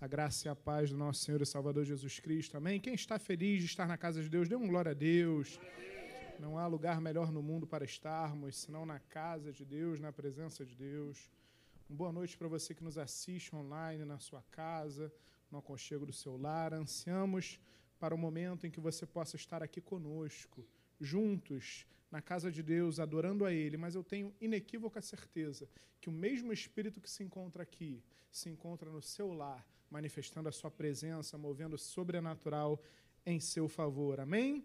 A 0.02 0.08
graça 0.08 0.48
e 0.48 0.50
a 0.50 0.56
paz 0.56 0.90
do 0.90 0.98
nosso 0.98 1.24
Senhor 1.24 1.40
e 1.40 1.46
Salvador 1.46 1.86
Jesus 1.86 2.20
Cristo, 2.20 2.58
amém? 2.58 2.80
Quem 2.80 2.96
está 2.96 3.20
feliz 3.20 3.60
de 3.60 3.68
estar 3.68 3.88
na 3.88 3.96
casa 3.96 4.24
de 4.24 4.28
Deus, 4.28 4.50
dê 4.50 4.56
um 4.56 4.68
glória 4.68 4.90
a 4.90 4.96
Deus. 4.96 5.60
Não 6.40 6.58
há 6.58 6.66
lugar 6.66 7.00
melhor 7.00 7.32
no 7.32 7.44
mundo 7.44 7.68
para 7.68 7.86
estarmos, 7.86 8.56
senão 8.56 8.88
na 8.88 8.98
casa 8.98 9.52
de 9.52 9.64
Deus, 9.64 10.00
na 10.00 10.12
presença 10.12 10.66
de 10.66 10.76
Deus. 10.76 11.30
Uma 11.88 11.96
boa 11.96 12.12
noite 12.12 12.36
para 12.36 12.48
você 12.48 12.74
que 12.74 12.84
nos 12.84 12.98
assiste 12.98 13.56
online, 13.56 14.04
na 14.06 14.18
sua 14.18 14.42
casa, 14.50 15.14
no 15.52 15.60
aconchego 15.60 16.08
do 16.08 16.12
seu 16.12 16.38
lar. 16.38 16.74
Ansiamos 16.74 17.60
para 18.00 18.16
o 18.16 18.18
momento 18.18 18.66
em 18.66 18.72
que 18.72 18.80
você 18.80 19.06
possa 19.06 19.36
estar 19.36 19.62
aqui 19.62 19.80
conosco, 19.80 20.66
juntos, 21.00 21.86
na 22.14 22.22
casa 22.22 22.52
de 22.52 22.62
Deus, 22.62 23.00
adorando 23.00 23.44
a 23.44 23.52
Ele, 23.52 23.76
mas 23.76 23.96
eu 23.96 24.04
tenho 24.04 24.32
inequívoca 24.40 25.02
certeza 25.02 25.68
que 26.00 26.10
o 26.10 26.12
mesmo 26.12 26.54
Espírito 26.54 27.02
que 27.02 27.10
se 27.10 27.24
encontra 27.24 27.64
aqui 27.64 28.04
se 28.32 28.50
encontra 28.50 28.88
no 28.92 29.02
seu 29.02 29.34
lar, 29.34 29.66
manifestando 29.90 30.48
a 30.48 30.52
sua 30.52 30.70
presença, 30.70 31.40
movendo 31.40 31.74
o 31.74 31.84
sobrenatural 31.94 32.80
em 33.26 33.40
seu 33.40 33.68
favor. 33.68 34.20
Amém? 34.20 34.64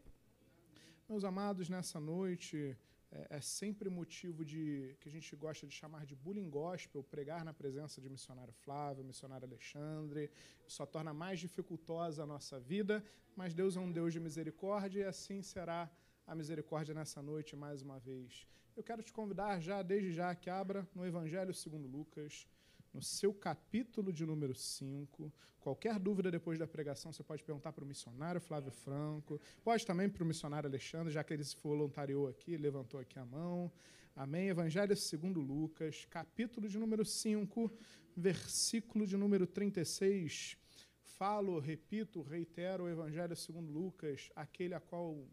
Meus 1.09 1.25
amados, 1.25 1.71
nessa 1.71 1.99
noite 1.99 2.77
é, 3.11 3.39
é 3.39 3.41
sempre 3.41 3.89
motivo 3.89 4.45
de 4.45 4.95
que 5.01 5.09
a 5.09 5.13
gente 5.17 5.35
gosta 5.35 5.67
de 5.67 5.73
chamar 5.73 6.05
de 6.05 6.15
bullying 6.15 6.51
gospel, 6.51 7.03
pregar 7.03 7.47
na 7.47 7.55
presença 7.55 7.99
de 7.99 8.11
missionário 8.11 8.53
Flávio, 8.53 9.03
missionário 9.03 9.47
Alexandre. 9.47 10.31
Só 10.67 10.85
torna 10.85 11.15
mais 11.15 11.41
dificultosa 11.41 12.25
a 12.25 12.27
nossa 12.27 12.61
vida, 12.61 13.03
mas 13.35 13.55
Deus 13.55 13.75
é 13.75 13.81
um 13.81 13.91
Deus 13.91 14.13
de 14.13 14.21
misericórdia 14.21 15.01
e 15.01 15.05
assim 15.05 15.41
será 15.41 15.91
a 16.29 16.35
misericórdia 16.35 16.95
nessa 16.95 17.23
noite 17.23 17.57
mais 17.57 17.81
uma 17.81 17.99
vez. 17.99 18.47
Eu 18.77 18.83
quero 18.83 19.03
te 19.03 19.15
convidar 19.15 19.61
já, 19.61 19.81
desde 19.81 20.13
já, 20.13 20.35
que 20.35 20.51
abra 20.51 20.87
no 20.95 21.07
Evangelho 21.07 21.55
segundo 21.55 21.89
Lucas, 21.89 22.47
no 22.93 23.01
seu 23.03 23.33
capítulo 23.33 24.13
de 24.13 24.27
número 24.27 24.55
5. 24.55 25.33
Qualquer 25.59 25.99
dúvida 25.99 26.31
depois 26.31 26.59
da 26.59 26.67
pregação, 26.67 27.11
você 27.11 27.23
pode 27.23 27.43
perguntar 27.43 27.73
para 27.73 27.83
o 27.83 27.87
missionário 27.87 28.43
Flávio 28.43 28.71
Franco, 28.71 29.41
pode 29.65 29.87
também 29.87 30.07
para 30.07 30.23
o 30.23 30.27
missionário 30.27 30.69
Alexandre, 30.69 31.11
já 31.11 31.25
que 31.25 31.33
ele 31.33 31.43
se 31.43 31.57
voluntariou 31.63 32.29
aqui, 32.29 32.59
levantou 32.59 33.01
aqui 33.01 33.19
a 33.19 33.25
mão. 33.25 33.73
Amém? 34.15 34.49
Evangelho 34.51 34.95
segundo 34.95 35.41
Lucas, 35.41 36.07
capítulo 36.11 36.69
de 36.69 36.79
número 36.79 37.07
5, 37.07 37.73
versículo 38.15 39.07
de 39.07 39.17
número 39.17 39.47
36. 39.47 40.59
Falo, 41.01 41.59
repito, 41.59 42.21
reitero 42.21 42.85
o 42.85 42.89
Evangelho 42.89 43.35
segundo 43.35 43.73
Lucas, 43.73 44.31
aquele 44.37 44.75
a 44.75 44.81
qual 44.81 45.27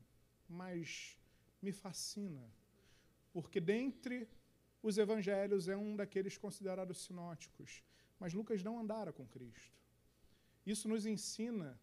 mais 0.47 1.17
me 1.61 1.71
fascina, 1.71 2.47
porque 3.31 3.59
dentre 3.59 4.27
os 4.81 4.97
evangelhos 4.97 5.67
é 5.67 5.75
um 5.75 5.95
daqueles 5.95 6.37
considerados 6.37 7.03
sinóticos, 7.03 7.83
mas 8.19 8.33
Lucas 8.33 8.63
não 8.63 8.79
andara 8.79 9.11
com 9.11 9.25
Cristo. 9.27 9.73
Isso 10.65 10.87
nos 10.87 11.05
ensina 11.05 11.79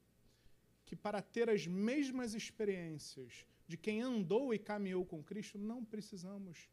que 0.84 0.94
para 0.94 1.20
ter 1.20 1.50
as 1.50 1.66
mesmas 1.66 2.34
experiências 2.34 3.46
de 3.66 3.76
quem 3.76 4.00
andou 4.00 4.52
e 4.52 4.58
caminhou 4.58 5.04
com 5.04 5.22
Cristo, 5.22 5.58
não 5.58 5.84
precisamos 5.84 6.68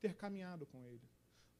ter 0.00 0.14
caminhado 0.14 0.66
com 0.66 0.84
ele. 0.86 1.08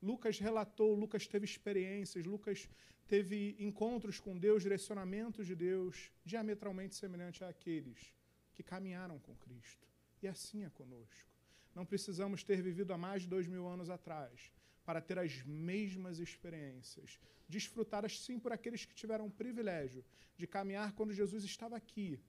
Lucas 0.01 0.39
relatou, 0.39 0.95
Lucas 0.95 1.27
teve 1.27 1.45
experiências, 1.45 2.25
Lucas 2.27 2.69
teve 3.07 3.57
encontros 3.59 4.19
com 4.19 4.37
Deus, 4.37 4.63
direcionamentos 4.63 5.47
de 5.47 5.55
Deus, 5.55 6.11
diametralmente 6.25 6.95
semelhantes 6.95 7.43
àqueles 7.43 8.13
que 8.53 8.63
caminharam 8.63 9.19
com 9.19 9.35
Cristo. 9.37 9.87
E 10.23 10.29
assim 10.29 10.65
é 10.65 10.71
conosco. 10.71 11.31
Não 11.75 11.87
precisamos 11.87 12.45
ter 12.45 12.61
vivido 12.63 12.93
há 12.93 12.99
mais 12.99 13.23
de 13.23 13.29
dois 13.29 13.47
mil 13.47 13.67
anos 13.67 13.91
atrás 13.91 14.53
para 14.85 15.01
ter 15.01 15.19
as 15.19 15.43
mesmas 15.45 16.19
experiências, 16.19 17.19
desfrutadas 17.49 18.21
sim 18.21 18.39
por 18.39 18.53
aqueles 18.53 18.85
que 18.85 18.95
tiveram 18.95 19.27
o 19.27 19.31
privilégio 19.31 20.05
de 20.37 20.47
caminhar 20.47 20.93
quando 20.93 21.13
Jesus 21.13 21.45
estava 21.45 21.77
aqui, 21.77 22.21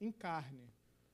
em 0.00 0.10
carne. 0.10 0.72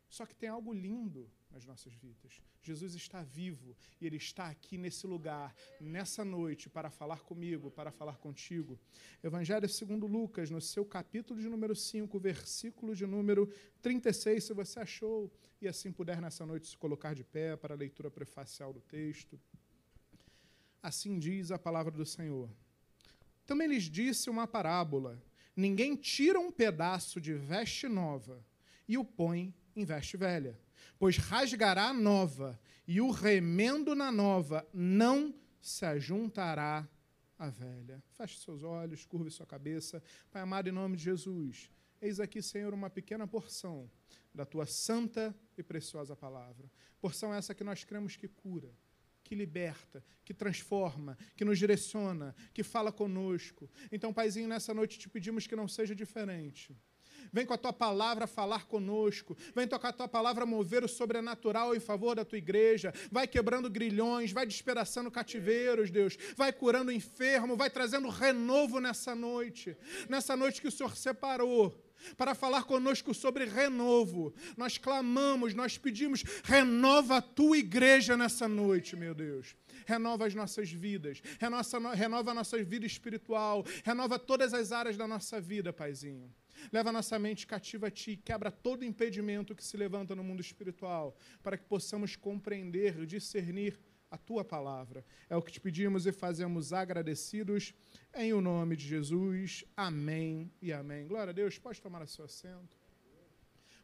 Só 0.09 0.25
que 0.25 0.35
tem 0.35 0.49
algo 0.49 0.73
lindo 0.73 1.31
nas 1.57 1.65
nossas 1.65 1.95
vidas. 1.95 2.39
Jesus 2.63 2.95
está 2.95 3.23
vivo 3.23 3.75
e 3.99 4.07
Ele 4.07 4.19
está 4.19 4.49
aqui 4.49 4.77
nesse 4.77 5.07
lugar, 5.07 5.55
nessa 5.81 6.23
noite, 6.23 6.69
para 6.69 6.91
falar 6.91 7.21
comigo, 7.21 7.71
para 7.71 7.91
falar 7.91 8.19
contigo. 8.19 8.79
Evangelho 9.25 9.67
segundo 9.67 10.07
Lucas, 10.07 10.51
no 10.51 10.61
seu 10.61 10.85
capítulo 10.85 11.41
de 11.41 11.49
número 11.49 11.75
5, 11.75 12.19
versículo 12.21 12.95
de 12.95 13.07
número 13.07 13.51
36, 13.81 14.45
se 14.45 14.53
você 14.53 14.81
achou 14.81 15.33
e 15.59 15.67
assim 15.67 15.91
puder 15.91 16.21
nessa 16.21 16.45
noite 16.45 16.69
se 16.69 16.77
colocar 16.77 17.15
de 17.15 17.25
pé 17.25 17.57
para 17.57 17.73
a 17.73 17.77
leitura 17.77 18.11
prefacial 18.11 18.71
do 18.71 18.83
texto. 18.83 19.41
Assim 20.83 21.19
diz 21.19 21.51
a 21.51 21.59
palavra 21.59 21.91
do 21.91 22.05
Senhor. 22.05 22.51
Também 23.47 23.67
lhes 23.67 23.85
disse 23.85 24.29
uma 24.29 24.47
parábola: 24.47 25.23
Ninguém 25.57 25.97
tira 25.97 26.39
um 26.39 26.53
pedaço 26.53 27.19
de 27.19 27.33
veste 27.33 27.89
nova 27.89 28.45
e 28.87 28.99
o 28.99 29.05
põe 29.05 29.55
em 29.75 29.87
veste 29.87 30.19
velha 30.19 30.66
pois 30.99 31.17
rasgará 31.17 31.89
a 31.89 31.93
nova, 31.93 32.59
e 32.87 33.01
o 33.01 33.11
remendo 33.11 33.95
na 33.95 34.13
nova 34.13 34.67
não 34.73 35.35
se 35.61 35.85
ajuntará 35.85 36.89
à 37.39 37.49
velha. 37.49 38.03
Feche 38.13 38.39
seus 38.39 38.63
olhos, 38.63 39.05
curve 39.05 39.31
sua 39.31 39.47
cabeça. 39.47 40.03
Pai 40.31 40.43
amado, 40.43 40.69
em 40.69 40.73
nome 40.73 40.97
de 40.97 41.03
Jesus, 41.03 41.71
eis 42.01 42.21
aqui, 42.21 42.41
Senhor, 42.41 42.73
uma 42.73 42.89
pequena 42.89 43.27
porção 43.27 43.91
da 44.33 44.45
tua 44.45 44.67
santa 44.67 45.35
e 45.57 45.63
preciosa 45.63 46.15
palavra. 46.15 46.71
Porção 47.01 47.33
essa 47.35 47.55
que 47.55 47.65
nós 47.65 47.85
cremos 47.85 48.17
que 48.17 48.29
cura, 48.29 48.71
que 49.25 49.35
liberta, 49.35 50.05
que 50.25 50.33
transforma, 50.33 51.19
que 51.35 51.45
nos 51.45 51.59
direciona, 51.59 52.35
que 52.53 52.63
fala 52.63 52.93
conosco. 52.93 53.69
Então, 53.91 54.13
Paizinho, 54.13 54.49
nessa 54.49 54.73
noite 54.73 54.99
te 54.99 55.09
pedimos 55.09 55.47
que 55.47 55.57
não 55.57 55.67
seja 55.67 55.95
diferente. 55.95 56.77
Vem 57.33 57.47
com 57.47 57.55
a 57.55 57.59
tua 57.59 57.73
palavra 57.73 58.27
falar 58.27 58.67
conosco. 58.67 59.37
Vem 59.55 59.67
tocar 59.67 59.91
a 59.91 59.93
tua 59.93 60.09
palavra 60.09 60.47
mover 60.47 60.85
o 60.85 60.89
sobrenatural 60.89 61.75
em 61.75 61.81
favor 61.81 62.15
da 62.15 62.25
tua 62.25 62.39
igreja. 62.39 62.93
Vai 63.11 63.27
quebrando 63.27 63.71
grilhões, 63.71 64.33
vai 64.33 64.47
despedaçando 64.47 65.11
cativeiros, 65.11 65.91
Deus. 65.91 66.17
Vai 66.37 66.53
curando 66.53 66.91
o 66.91 66.95
enfermo, 66.95 67.57
vai 67.57 67.71
trazendo 67.71 68.09
renovo 68.09 68.81
nessa 68.81 69.15
noite. 69.15 69.77
Nessa 70.09 70.37
noite 70.37 70.61
que 70.61 70.69
o 70.69 70.73
Senhor 70.73 70.97
separou 70.97 71.87
para 72.17 72.35
falar 72.35 72.65
conosco 72.65 73.15
sobre 73.15 73.45
renovo. 73.45 74.35
Nós 74.57 74.79
clamamos, 74.79 75.55
nós 75.55 75.79
pedimos, 75.79 76.23
renova 76.45 77.17
a 77.17 77.23
tua 77.23 77.59
igreja 77.59 78.17
nessa 78.17 78.49
noite, 78.49 78.97
meu 78.97 79.15
Deus. 79.15 79.57
Renova 79.87 80.27
as 80.27 80.35
nossas 80.35 80.71
vidas, 80.71 81.23
renova, 81.39 81.95
renova 81.95 82.31
a 82.31 82.35
nossa 82.35 82.63
vida 82.63 82.87
espiritual, 82.87 83.65
renova 83.85 84.19
todas 84.19 84.53
as 84.53 84.73
áreas 84.73 84.97
da 84.97 85.07
nossa 85.07 85.41
vida, 85.41 85.73
Paizinho. 85.73 86.33
Leva 86.73 86.93
nossa 86.93 87.19
mente 87.19 87.47
cativa 87.47 87.89
a 87.89 87.91
Ti, 87.91 88.17
quebra 88.17 88.51
todo 88.51 88.85
impedimento 88.85 89.55
que 89.55 89.65
se 89.65 89.77
levanta 89.77 90.15
no 90.15 90.25
mundo 90.25 90.41
espiritual, 90.41 91.17
para 91.43 91.57
que 91.57 91.65
possamos 91.65 92.17
compreender, 92.17 93.07
discernir 93.07 93.79
a 94.11 94.17
Tua 94.17 94.45
palavra. 94.45 95.05
É 95.29 95.37
o 95.37 95.43
que 95.43 95.53
te 95.53 95.61
pedimos 95.61 96.07
e 96.07 96.13
fazemos 96.13 96.73
agradecidos, 96.73 97.75
em 98.15 98.33
o 98.33 98.41
nome 98.41 98.77
de 98.77 98.87
Jesus. 98.87 99.65
Amém 99.77 100.51
e 100.61 100.73
amém. 100.73 101.07
Glória 101.07 101.31
a 101.31 101.35
Deus, 101.35 101.59
pode 101.59 101.81
tomar 101.81 102.03
o 102.03 102.07
seu 102.07 102.25
assento. 102.25 102.77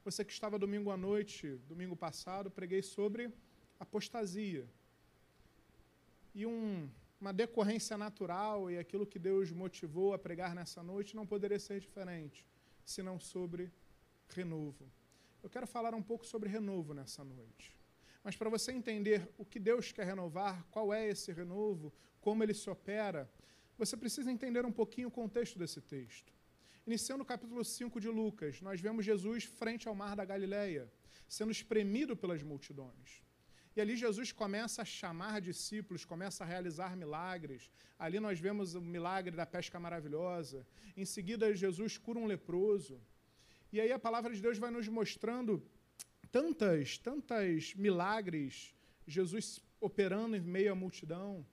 Você 0.04 0.24
que 0.24 0.32
estava 0.32 0.58
domingo 0.58 0.90
à 0.90 0.96
noite, 0.96 1.60
domingo 1.68 1.94
passado, 1.94 2.50
preguei 2.50 2.82
sobre 2.82 3.32
apostasia. 3.78 4.66
E 6.34 6.44
um, 6.44 6.88
uma 7.20 7.32
decorrência 7.32 7.96
natural 7.96 8.70
e 8.70 8.78
aquilo 8.78 9.06
que 9.06 9.18
Deus 9.18 9.52
motivou 9.52 10.12
a 10.12 10.18
pregar 10.18 10.54
nessa 10.54 10.82
noite 10.82 11.14
não 11.14 11.26
poderia 11.26 11.58
ser 11.58 11.78
diferente 11.78 12.44
senão 12.84 13.18
sobre 13.18 13.72
renovo. 14.28 14.90
Eu 15.42 15.50
quero 15.50 15.66
falar 15.66 15.94
um 15.94 16.02
pouco 16.02 16.26
sobre 16.26 16.48
renovo 16.48 16.94
nessa 16.94 17.24
noite. 17.24 17.76
Mas 18.22 18.36
para 18.36 18.48
você 18.48 18.70
entender 18.70 19.28
o 19.36 19.44
que 19.44 19.58
Deus 19.58 19.90
quer 19.90 20.06
renovar, 20.06 20.64
qual 20.70 20.92
é 20.94 21.08
esse 21.08 21.32
renovo, 21.32 21.92
como 22.20 22.42
ele 22.42 22.54
se 22.54 22.70
opera, 22.70 23.30
você 23.76 23.96
precisa 23.96 24.30
entender 24.30 24.64
um 24.64 24.72
pouquinho 24.72 25.08
o 25.08 25.10
contexto 25.10 25.58
desse 25.58 25.80
texto. 25.80 26.32
Iniciando 26.86 27.22
o 27.22 27.26
capítulo 27.26 27.64
5 27.64 28.00
de 28.00 28.08
Lucas, 28.08 28.60
nós 28.60 28.80
vemos 28.80 29.04
Jesus 29.04 29.44
frente 29.44 29.88
ao 29.88 29.94
mar 29.94 30.14
da 30.14 30.24
Galileia, 30.24 30.92
sendo 31.28 31.50
espremido 31.50 32.16
pelas 32.16 32.42
multidões. 32.42 33.22
E 33.74 33.80
ali 33.80 33.96
Jesus 33.96 34.32
começa 34.32 34.82
a 34.82 34.84
chamar 34.84 35.40
discípulos, 35.40 36.04
começa 36.04 36.44
a 36.44 36.46
realizar 36.46 36.96
milagres. 36.96 37.70
Ali 37.98 38.20
nós 38.20 38.38
vemos 38.38 38.74
o 38.74 38.80
milagre 38.80 39.34
da 39.34 39.46
pesca 39.46 39.80
maravilhosa. 39.80 40.66
Em 40.96 41.04
seguida, 41.04 41.54
Jesus 41.54 41.96
cura 41.96 42.18
um 42.18 42.26
leproso. 42.26 43.00
E 43.72 43.80
aí 43.80 43.90
a 43.90 43.98
palavra 43.98 44.34
de 44.34 44.42
Deus 44.42 44.58
vai 44.58 44.70
nos 44.70 44.86
mostrando 44.88 45.62
tantas, 46.30 46.98
tantas 46.98 47.74
milagres, 47.74 48.74
Jesus 49.06 49.60
operando 49.80 50.36
em 50.36 50.40
meio 50.40 50.72
à 50.72 50.74
multidão. 50.74 51.46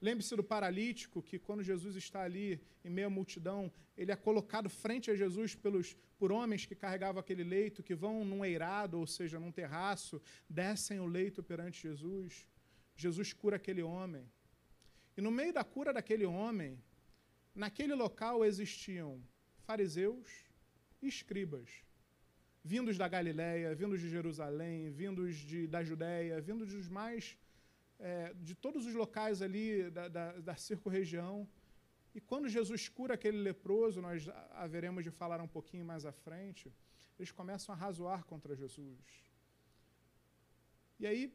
Lembre-se 0.00 0.36
do 0.36 0.44
paralítico, 0.44 1.22
que 1.22 1.38
quando 1.38 1.62
Jesus 1.62 1.96
está 1.96 2.22
ali 2.22 2.60
em 2.84 2.90
meio 2.90 3.08
à 3.08 3.10
multidão, 3.10 3.72
ele 3.96 4.12
é 4.12 4.16
colocado 4.16 4.70
frente 4.70 5.10
a 5.10 5.16
Jesus 5.16 5.56
pelos, 5.56 5.96
por 6.16 6.30
homens 6.30 6.64
que 6.64 6.74
carregavam 6.74 7.18
aquele 7.18 7.42
leito, 7.42 7.82
que 7.82 7.96
vão 7.96 8.24
num 8.24 8.44
eirado, 8.44 8.98
ou 8.98 9.06
seja, 9.06 9.40
num 9.40 9.50
terraço, 9.50 10.22
descem 10.48 11.00
o 11.00 11.06
leito 11.06 11.42
perante 11.42 11.82
Jesus. 11.82 12.46
Jesus 12.96 13.32
cura 13.32 13.56
aquele 13.56 13.82
homem. 13.82 14.24
E 15.16 15.20
no 15.20 15.32
meio 15.32 15.52
da 15.52 15.64
cura 15.64 15.92
daquele 15.92 16.24
homem, 16.24 16.80
naquele 17.52 17.94
local 17.94 18.44
existiam 18.44 19.20
fariseus 19.66 20.28
e 21.02 21.08
escribas, 21.08 21.82
vindos 22.62 22.96
da 22.96 23.08
Galiléia, 23.08 23.74
vindos 23.74 24.00
de 24.00 24.08
Jerusalém, 24.08 24.90
vindos 24.90 25.36
de, 25.36 25.66
da 25.66 25.82
Judéia, 25.82 26.40
vindos 26.40 26.72
dos 26.72 26.88
mais 26.88 27.36
é, 27.98 28.32
de 28.34 28.54
todos 28.54 28.86
os 28.86 28.94
locais 28.94 29.42
ali 29.42 29.90
da, 29.90 30.08
da, 30.08 30.32
da 30.40 30.56
circo-região. 30.56 31.48
E 32.14 32.20
quando 32.20 32.48
Jesus 32.48 32.88
cura 32.88 33.14
aquele 33.14 33.38
leproso, 33.38 34.00
nós 34.00 34.28
haveremos 34.52 35.04
de 35.04 35.10
falar 35.10 35.40
um 35.40 35.48
pouquinho 35.48 35.84
mais 35.84 36.04
à 36.04 36.12
frente, 36.12 36.72
eles 37.18 37.30
começam 37.30 37.74
a 37.74 37.78
razoar 37.78 38.24
contra 38.24 38.54
Jesus. 38.54 39.28
E 40.98 41.06
aí, 41.06 41.32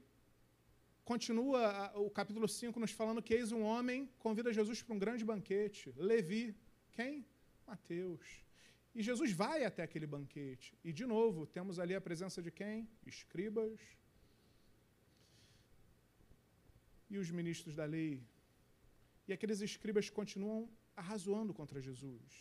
continua 1.06 1.92
o 1.98 2.10
capítulo 2.10 2.48
5 2.48 2.80
nos 2.80 2.92
falando 2.92 3.22
que 3.22 3.34
eis 3.34 3.52
um 3.52 3.64
homem 3.64 4.10
convida 4.20 4.52
Jesus 4.52 4.82
para 4.82 4.96
um 4.96 5.00
grande 5.00 5.24
banquete. 5.24 5.94
Levi, 5.96 6.56
quem? 6.92 7.26
Mateus. 7.66 8.44
E 8.96 9.02
Jesus 9.02 9.32
vai 9.32 9.66
até 9.66 9.82
aquele 9.84 10.06
banquete. 10.06 10.78
E, 10.84 10.94
de 10.94 11.06
novo, 11.06 11.46
temos 11.46 11.80
ali 11.80 11.96
a 11.96 12.02
presença 12.02 12.42
de 12.42 12.52
quem? 12.52 12.88
Escribas, 13.06 13.80
e 17.14 17.18
os 17.24 17.30
ministros 17.40 17.76
da 17.76 17.86
lei. 17.86 18.12
E 19.28 19.34
aqueles 19.36 19.62
escribas 19.62 20.10
continuam 20.10 20.60
arrazoando 21.02 21.54
contra 21.60 21.80
Jesus. 21.88 22.32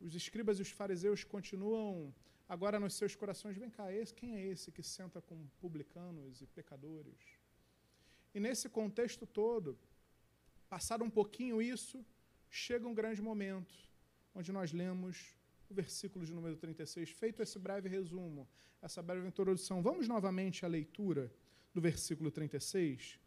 Os 0.00 0.14
escribas 0.14 0.58
e 0.58 0.62
os 0.62 0.70
fariseus 0.70 1.24
continuam 1.24 2.14
agora 2.48 2.78
nos 2.78 2.94
seus 2.94 3.14
corações: 3.22 3.56
vem 3.56 3.70
cá, 3.78 3.92
esse, 3.92 4.14
quem 4.14 4.36
é 4.36 4.42
esse 4.52 4.70
que 4.70 4.82
senta 4.82 5.20
com 5.20 5.36
publicanos 5.60 6.40
e 6.40 6.46
pecadores? 6.46 7.20
E 8.34 8.38
nesse 8.38 8.68
contexto 8.68 9.26
todo, 9.26 9.76
passado 10.68 11.02
um 11.02 11.10
pouquinho 11.10 11.60
isso, 11.60 12.04
chega 12.48 12.86
um 12.86 12.94
grande 12.94 13.20
momento, 13.20 13.74
onde 14.34 14.52
nós 14.52 14.72
lemos 14.72 15.34
o 15.68 15.74
versículo 15.74 16.24
de 16.24 16.32
número 16.32 16.56
36. 16.56 17.10
Feito 17.10 17.42
esse 17.42 17.58
breve 17.58 17.88
resumo, 17.88 18.48
essa 18.80 19.02
breve 19.02 19.26
introdução, 19.26 19.82
vamos 19.82 20.06
novamente 20.06 20.64
à 20.64 20.68
leitura 20.68 21.32
do 21.78 21.80
versículo 21.80 22.28
36, 22.28 23.20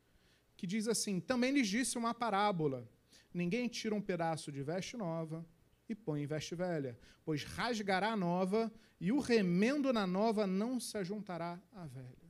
que 0.57 0.67
diz 0.67 0.87
assim: 0.87 1.21
Também 1.21 1.51
lhes 1.51 1.69
disse 1.69 1.97
uma 1.97 2.13
parábola: 2.13 2.87
Ninguém 3.33 3.67
tira 3.69 3.95
um 3.95 4.01
pedaço 4.01 4.51
de 4.51 4.61
veste 4.61 4.97
nova 4.97 5.45
e 5.87 5.95
põe 5.95 6.23
em 6.23 6.25
veste 6.25 6.53
velha, 6.53 6.99
pois 7.23 7.45
rasgará 7.45 8.11
a 8.11 8.17
nova 8.17 8.71
e 8.99 9.11
o 9.11 9.19
remendo 9.19 9.93
na 9.93 10.05
nova 10.05 10.45
não 10.45 10.79
se 10.79 10.97
ajuntará 10.97 11.59
à 11.71 11.85
velha. 11.85 12.29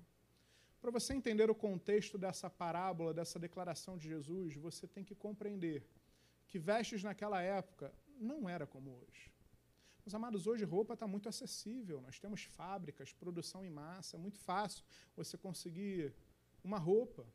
Para 0.80 0.92
você 0.92 1.14
entender 1.14 1.50
o 1.50 1.56
contexto 1.56 2.18
dessa 2.18 2.50
parábola, 2.50 3.14
dessa 3.14 3.40
declaração 3.40 3.98
de 3.98 4.08
Jesus, 4.08 4.56
você 4.56 4.88
tem 4.88 5.04
que 5.04 5.16
compreender 5.16 5.84
que 6.48 6.60
vestes 6.60 7.04
naquela 7.04 7.42
época 7.42 7.94
não 8.20 8.48
era 8.48 8.66
como 8.68 8.92
hoje. 8.92 9.32
Meus 10.06 10.16
amados, 10.16 10.47
hoje 10.47 10.66
roupa 10.66 10.93
está 10.95 11.08
muito 11.08 11.30
acessível. 11.30 12.02
Nós 12.02 12.20
temos 12.20 12.43
fábricas, 12.43 13.14
produção 13.14 13.64
em 13.64 13.70
massa. 13.70 14.18
É 14.18 14.20
muito 14.20 14.39
fácil 14.39 14.84
você 15.16 15.38
conseguir 15.38 16.14
uma 16.64 16.80
roupa 16.80 17.26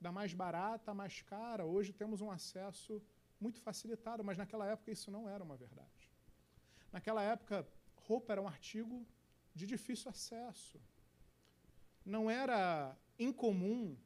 da 0.00 0.10
mais 0.10 0.32
barata, 0.34 0.92
mais 0.92 1.22
cara. 1.22 1.64
Hoje 1.64 1.92
temos 1.92 2.20
um 2.20 2.30
acesso 2.30 3.00
muito 3.40 3.60
facilitado, 3.60 4.24
mas 4.24 4.36
naquela 4.36 4.66
época 4.66 4.90
isso 4.90 5.10
não 5.10 5.28
era 5.28 5.44
uma 5.44 5.56
verdade. 5.56 6.10
Naquela 6.92 7.22
época, 7.22 7.66
roupa 8.08 8.32
era 8.32 8.42
um 8.42 8.48
artigo 8.48 9.06
de 9.54 9.64
difícil 9.66 10.10
acesso. 10.10 10.80
Não 12.04 12.28
era 12.28 12.96
incomum 13.18 13.96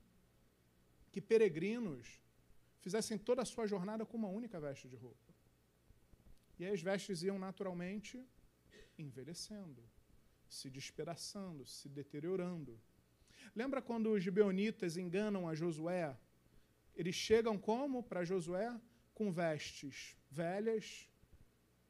que 1.10 1.20
peregrinos 1.20 2.20
fizessem 2.80 3.16
toda 3.16 3.40
a 3.42 3.44
sua 3.44 3.66
jornada 3.66 4.04
com 4.04 4.16
uma 4.18 4.28
única 4.28 4.60
veste 4.60 4.86
de 4.88 4.96
roupa. 4.96 5.21
E 6.62 6.64
aí 6.64 6.72
as 6.72 6.80
vestes 6.80 7.24
iam 7.24 7.40
naturalmente 7.40 8.24
envelhecendo, 8.96 9.82
se 10.48 10.70
despedaçando, 10.70 11.66
se 11.66 11.88
deteriorando. 11.88 12.80
Lembra 13.52 13.82
quando 13.82 14.12
os 14.12 14.22
gibeonitas 14.22 14.96
enganam 14.96 15.48
a 15.48 15.56
Josué? 15.56 16.16
Eles 16.94 17.16
chegam 17.16 17.58
como 17.58 18.00
para 18.00 18.24
Josué? 18.24 18.80
Com 19.12 19.32
vestes 19.32 20.16
velhas, 20.30 21.10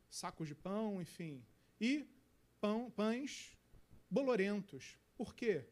sacos 0.09 0.49
de 0.49 0.55
pão, 0.55 1.03
enfim, 1.03 1.45
e 1.79 2.09
pão, 2.59 2.91
pães 2.91 3.55
bolorentos. 4.11 4.99
Por 5.15 5.35
quê? 5.35 5.67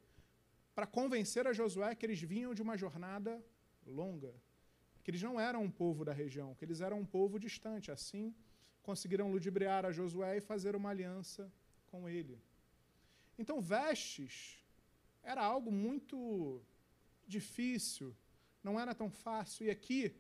Para 0.74 0.86
convencer 0.86 1.46
a 1.46 1.55
Josué 1.55 1.94
que 1.94 2.05
eles 2.05 2.20
vinham 2.20 2.53
de 2.53 2.61
uma 2.61 2.76
jornada 2.76 3.42
longa, 3.86 4.34
que 5.03 5.11
eles 5.11 5.22
não 5.22 5.40
eram 5.40 5.62
um 5.62 5.70
povo 5.70 6.05
da 6.05 6.12
região, 6.12 6.55
que 6.55 6.66
eles 6.66 6.82
eram 6.82 7.01
um 7.01 7.07
povo 7.07 7.38
distante. 7.38 7.90
Assim, 7.90 8.34
conseguiram 8.83 9.31
ludibriar 9.31 9.85
a 9.85 9.93
Josué 9.93 10.37
e 10.37 10.41
fazer 10.41 10.74
uma 10.74 10.91
aliança 10.91 11.53
com 11.87 12.09
ele. 12.09 12.41
Então, 13.39 13.61
vestes 13.61 14.62
era 15.22 15.43
algo 15.43 15.70
muito 15.70 16.62
difícil, 17.26 18.16
não 18.62 18.78
era 18.78 18.95
tão 18.95 19.11
fácil. 19.11 19.66
E 19.66 19.70
aqui, 19.70 20.14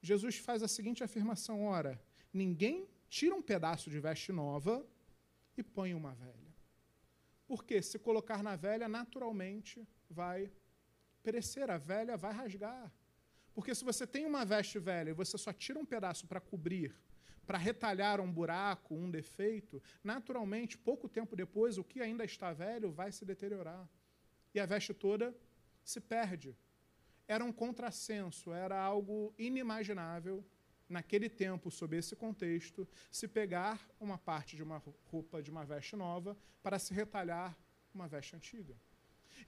Jesus 0.00 0.36
faz 0.36 0.62
a 0.62 0.68
seguinte 0.68 1.02
afirmação: 1.02 1.64
ora, 1.64 2.00
ninguém 2.32 2.88
tira 3.08 3.34
um 3.34 3.42
pedaço 3.42 3.90
de 3.90 3.98
veste 4.00 4.32
nova 4.32 4.86
e 5.56 5.62
põe 5.62 5.94
uma 5.94 6.14
velha. 6.14 6.54
Porque 7.46 7.80
se 7.82 7.98
colocar 7.98 8.42
na 8.42 8.56
velha, 8.56 8.88
naturalmente 8.88 9.86
vai 10.08 10.50
perecer, 11.22 11.70
a 11.70 11.78
velha 11.78 12.16
vai 12.16 12.32
rasgar. 12.32 12.92
Porque 13.54 13.74
se 13.74 13.84
você 13.84 14.06
tem 14.06 14.26
uma 14.26 14.44
veste 14.44 14.78
velha 14.78 15.10
e 15.10 15.14
você 15.14 15.38
só 15.38 15.52
tira 15.52 15.78
um 15.78 15.84
pedaço 15.84 16.26
para 16.26 16.40
cobrir, 16.40 16.94
para 17.46 17.58
retalhar 17.58 18.20
um 18.20 18.30
buraco, 18.30 18.94
um 18.94 19.10
defeito, 19.10 19.82
naturalmente, 20.02 20.78
pouco 20.78 21.08
tempo 21.08 21.36
depois, 21.36 21.78
o 21.78 21.84
que 21.84 22.00
ainda 22.00 22.24
está 22.24 22.52
velho 22.52 22.90
vai 22.90 23.12
se 23.12 23.24
deteriorar. 23.24 23.88
E 24.54 24.60
a 24.60 24.66
veste 24.66 24.94
toda 24.94 25.34
se 25.84 26.00
perde. 26.00 26.56
Era 27.26 27.44
um 27.44 27.52
contrassenso, 27.52 28.52
era 28.52 28.80
algo 28.80 29.34
inimaginável 29.38 30.44
naquele 30.88 31.28
tempo, 31.28 31.70
sob 31.70 31.96
esse 31.96 32.14
contexto, 32.14 32.86
se 33.10 33.26
pegar 33.26 33.88
uma 33.98 34.18
parte 34.18 34.56
de 34.56 34.62
uma 34.62 34.82
roupa, 35.06 35.42
de 35.42 35.50
uma 35.50 35.64
veste 35.64 35.96
nova, 35.96 36.36
para 36.62 36.78
se 36.78 36.92
retalhar 36.92 37.56
uma 37.94 38.06
veste 38.06 38.36
antiga. 38.36 38.76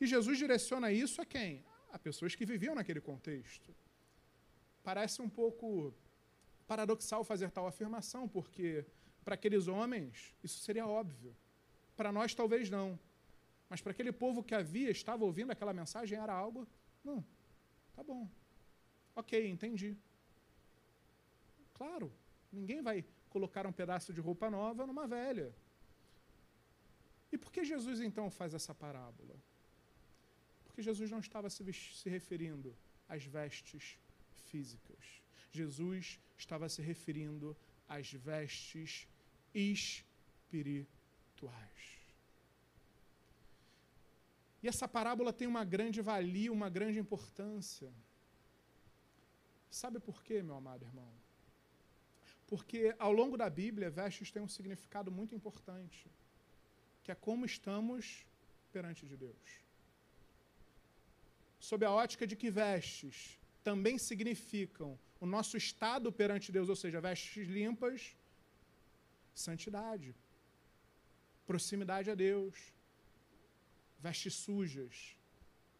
E 0.00 0.06
Jesus 0.06 0.38
direciona 0.38 0.90
isso 0.90 1.20
a 1.20 1.26
quem? 1.26 1.64
A 1.92 1.98
pessoas 1.98 2.34
que 2.34 2.44
viviam 2.44 2.74
naquele 2.74 3.00
contexto. 3.00 3.74
Parece 4.82 5.20
um 5.20 5.28
pouco 5.28 5.94
paradoxal 6.66 7.24
fazer 7.24 7.50
tal 7.50 7.66
afirmação, 7.66 8.28
porque 8.28 8.84
para 9.24 9.34
aqueles 9.34 9.68
homens 9.68 10.34
isso 10.42 10.60
seria 10.60 10.86
óbvio. 10.86 11.34
Para 11.96 12.12
nós, 12.12 12.34
talvez 12.34 12.68
não. 12.68 12.98
Mas 13.68 13.80
para 13.80 13.92
aquele 13.92 14.12
povo 14.12 14.42
que 14.42 14.54
havia, 14.54 14.90
estava 14.90 15.24
ouvindo 15.24 15.50
aquela 15.50 15.72
mensagem, 15.72 16.18
era 16.18 16.32
algo. 16.32 16.66
Não, 17.02 17.24
tá 17.94 18.02
bom. 18.02 18.28
Ok, 19.14 19.48
entendi. 19.48 19.96
Claro, 21.74 22.12
ninguém 22.52 22.82
vai 22.82 23.04
colocar 23.28 23.66
um 23.66 23.72
pedaço 23.72 24.12
de 24.12 24.20
roupa 24.20 24.50
nova 24.50 24.86
numa 24.86 25.06
velha. 25.06 25.54
E 27.32 27.38
por 27.38 27.50
que 27.50 27.64
Jesus 27.64 28.00
então 28.00 28.30
faz 28.30 28.54
essa 28.54 28.74
parábola? 28.74 29.36
Porque 30.64 30.82
Jesus 30.82 31.10
não 31.10 31.18
estava 31.18 31.50
se, 31.50 31.72
se 31.72 32.08
referindo 32.08 32.76
às 33.08 33.24
vestes 33.24 33.98
físicas. 34.44 35.25
Jesus 35.56 36.20
estava 36.36 36.68
se 36.68 36.82
referindo 36.82 37.56
às 37.88 38.12
vestes 38.12 39.06
espirituais. 39.54 40.86
E 44.62 44.68
essa 44.68 44.88
parábola 44.88 45.32
tem 45.32 45.46
uma 45.46 45.64
grande 45.64 46.00
valia, 46.00 46.52
uma 46.52 46.68
grande 46.68 46.98
importância. 46.98 47.92
Sabe 49.70 50.00
por 50.00 50.22
quê, 50.22 50.42
meu 50.42 50.56
amado 50.56 50.84
irmão? 50.84 51.12
Porque 52.46 52.94
ao 52.98 53.12
longo 53.12 53.36
da 53.36 53.48
Bíblia, 53.50 53.90
vestes 53.90 54.30
têm 54.30 54.42
um 54.42 54.48
significado 54.48 55.10
muito 55.10 55.34
importante, 55.34 56.10
que 57.02 57.10
é 57.12 57.14
como 57.14 57.44
estamos 57.44 58.24
perante 58.72 59.06
de 59.06 59.16
Deus. 59.16 59.60
Sob 61.58 61.84
a 61.84 61.90
ótica 61.90 62.26
de 62.26 62.36
que 62.36 62.50
vestes 62.50 63.38
também 63.62 63.98
significam 63.98 64.98
o 65.20 65.26
nosso 65.26 65.56
estado 65.56 66.12
perante 66.12 66.52
Deus, 66.52 66.68
ou 66.68 66.76
seja, 66.76 67.00
vestes 67.00 67.48
limpas, 67.48 68.16
santidade, 69.34 70.14
proximidade 71.46 72.10
a 72.10 72.14
Deus, 72.14 72.54
vestes 73.98 74.34
sujas, 74.34 75.16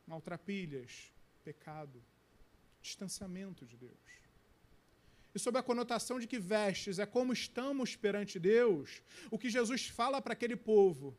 maltrapilhas, 0.06 1.12
pecado, 1.44 2.02
distanciamento 2.80 3.66
de 3.66 3.76
Deus. 3.76 4.06
E 5.34 5.38
sob 5.38 5.58
a 5.58 5.62
conotação 5.62 6.18
de 6.18 6.26
que 6.26 6.38
vestes 6.38 6.98
é 6.98 7.04
como 7.04 7.32
estamos 7.32 7.94
perante 7.94 8.38
Deus, 8.38 9.02
o 9.30 9.38
que 9.38 9.50
Jesus 9.50 9.86
fala 9.86 10.22
para 10.22 10.32
aquele 10.32 10.56
povo, 10.56 11.16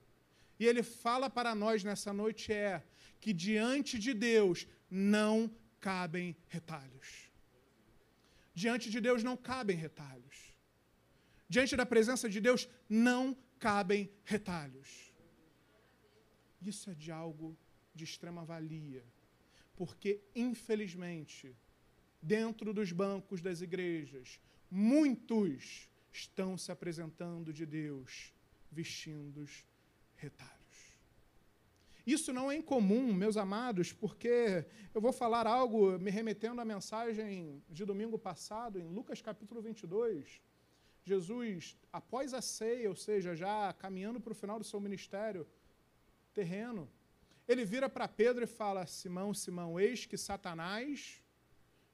e 0.60 0.65
ele 0.65 0.81
fala 0.81 1.30
para 1.30 1.53
nós 1.53 1.84
nessa 1.84 2.11
noite 2.11 2.52
é 2.52 2.84
que 3.19 3.31
diante 3.31 3.99
de 3.99 4.14
Deus 4.14 4.65
não 4.89 5.52
cabem 5.80 6.35
retalhos. 6.48 7.27
Diante 8.62 8.90
de 8.90 9.00
Deus 9.00 9.22
não 9.24 9.38
cabem 9.38 9.78
retalhos. 9.78 10.38
Diante 11.48 11.76
da 11.76 11.86
presença 11.86 12.28
de 12.28 12.40
Deus 12.42 12.68
não 12.90 13.38
cabem 13.60 14.10
retalhos. 14.24 15.14
Isso 16.60 16.90
é 16.90 16.96
de 16.96 17.12
algo 17.12 17.56
de 17.94 18.04
extrema 18.04 18.44
valia, 18.44 19.06
porque, 19.76 20.20
infelizmente, 20.36 21.56
dentro 22.20 22.74
dos 22.74 22.92
bancos 22.92 23.42
das 23.42 23.62
igrejas, 23.62 24.40
muitos 24.72 25.88
estão 26.12 26.58
se 26.58 26.72
apresentando 26.72 27.54
de 27.54 27.64
Deus 27.64 28.34
vestindo 28.72 29.46
retalhos. 30.16 30.57
Isso 32.08 32.32
não 32.32 32.50
é 32.50 32.56
incomum, 32.56 33.14
meus 33.14 33.36
amados, 33.36 33.92
porque 33.92 34.66
eu 34.96 35.02
vou 35.02 35.12
falar 35.12 35.46
algo 35.46 36.00
me 36.00 36.10
remetendo 36.10 36.62
à 36.62 36.64
mensagem 36.64 37.62
de 37.68 37.84
domingo 37.84 38.18
passado, 38.18 38.80
em 38.80 38.88
Lucas 38.88 39.22
capítulo 39.22 39.62
22. 39.62 40.42
Jesus, 41.04 41.76
após 41.92 42.34
a 42.34 42.42
ceia, 42.42 42.88
ou 42.88 42.96
seja, 42.96 43.36
já 43.36 43.74
caminhando 43.74 44.22
para 44.22 44.32
o 44.32 44.36
final 44.36 44.58
do 44.58 44.64
seu 44.64 44.80
ministério 44.80 45.46
terreno, 46.34 46.90
ele 47.46 47.66
vira 47.66 47.90
para 47.90 48.08
Pedro 48.08 48.46
e 48.46 48.48
fala: 48.48 48.86
Simão, 48.86 49.34
Simão, 49.34 49.78
eis 49.78 50.06
que 50.06 50.18
Satanás 50.18 51.22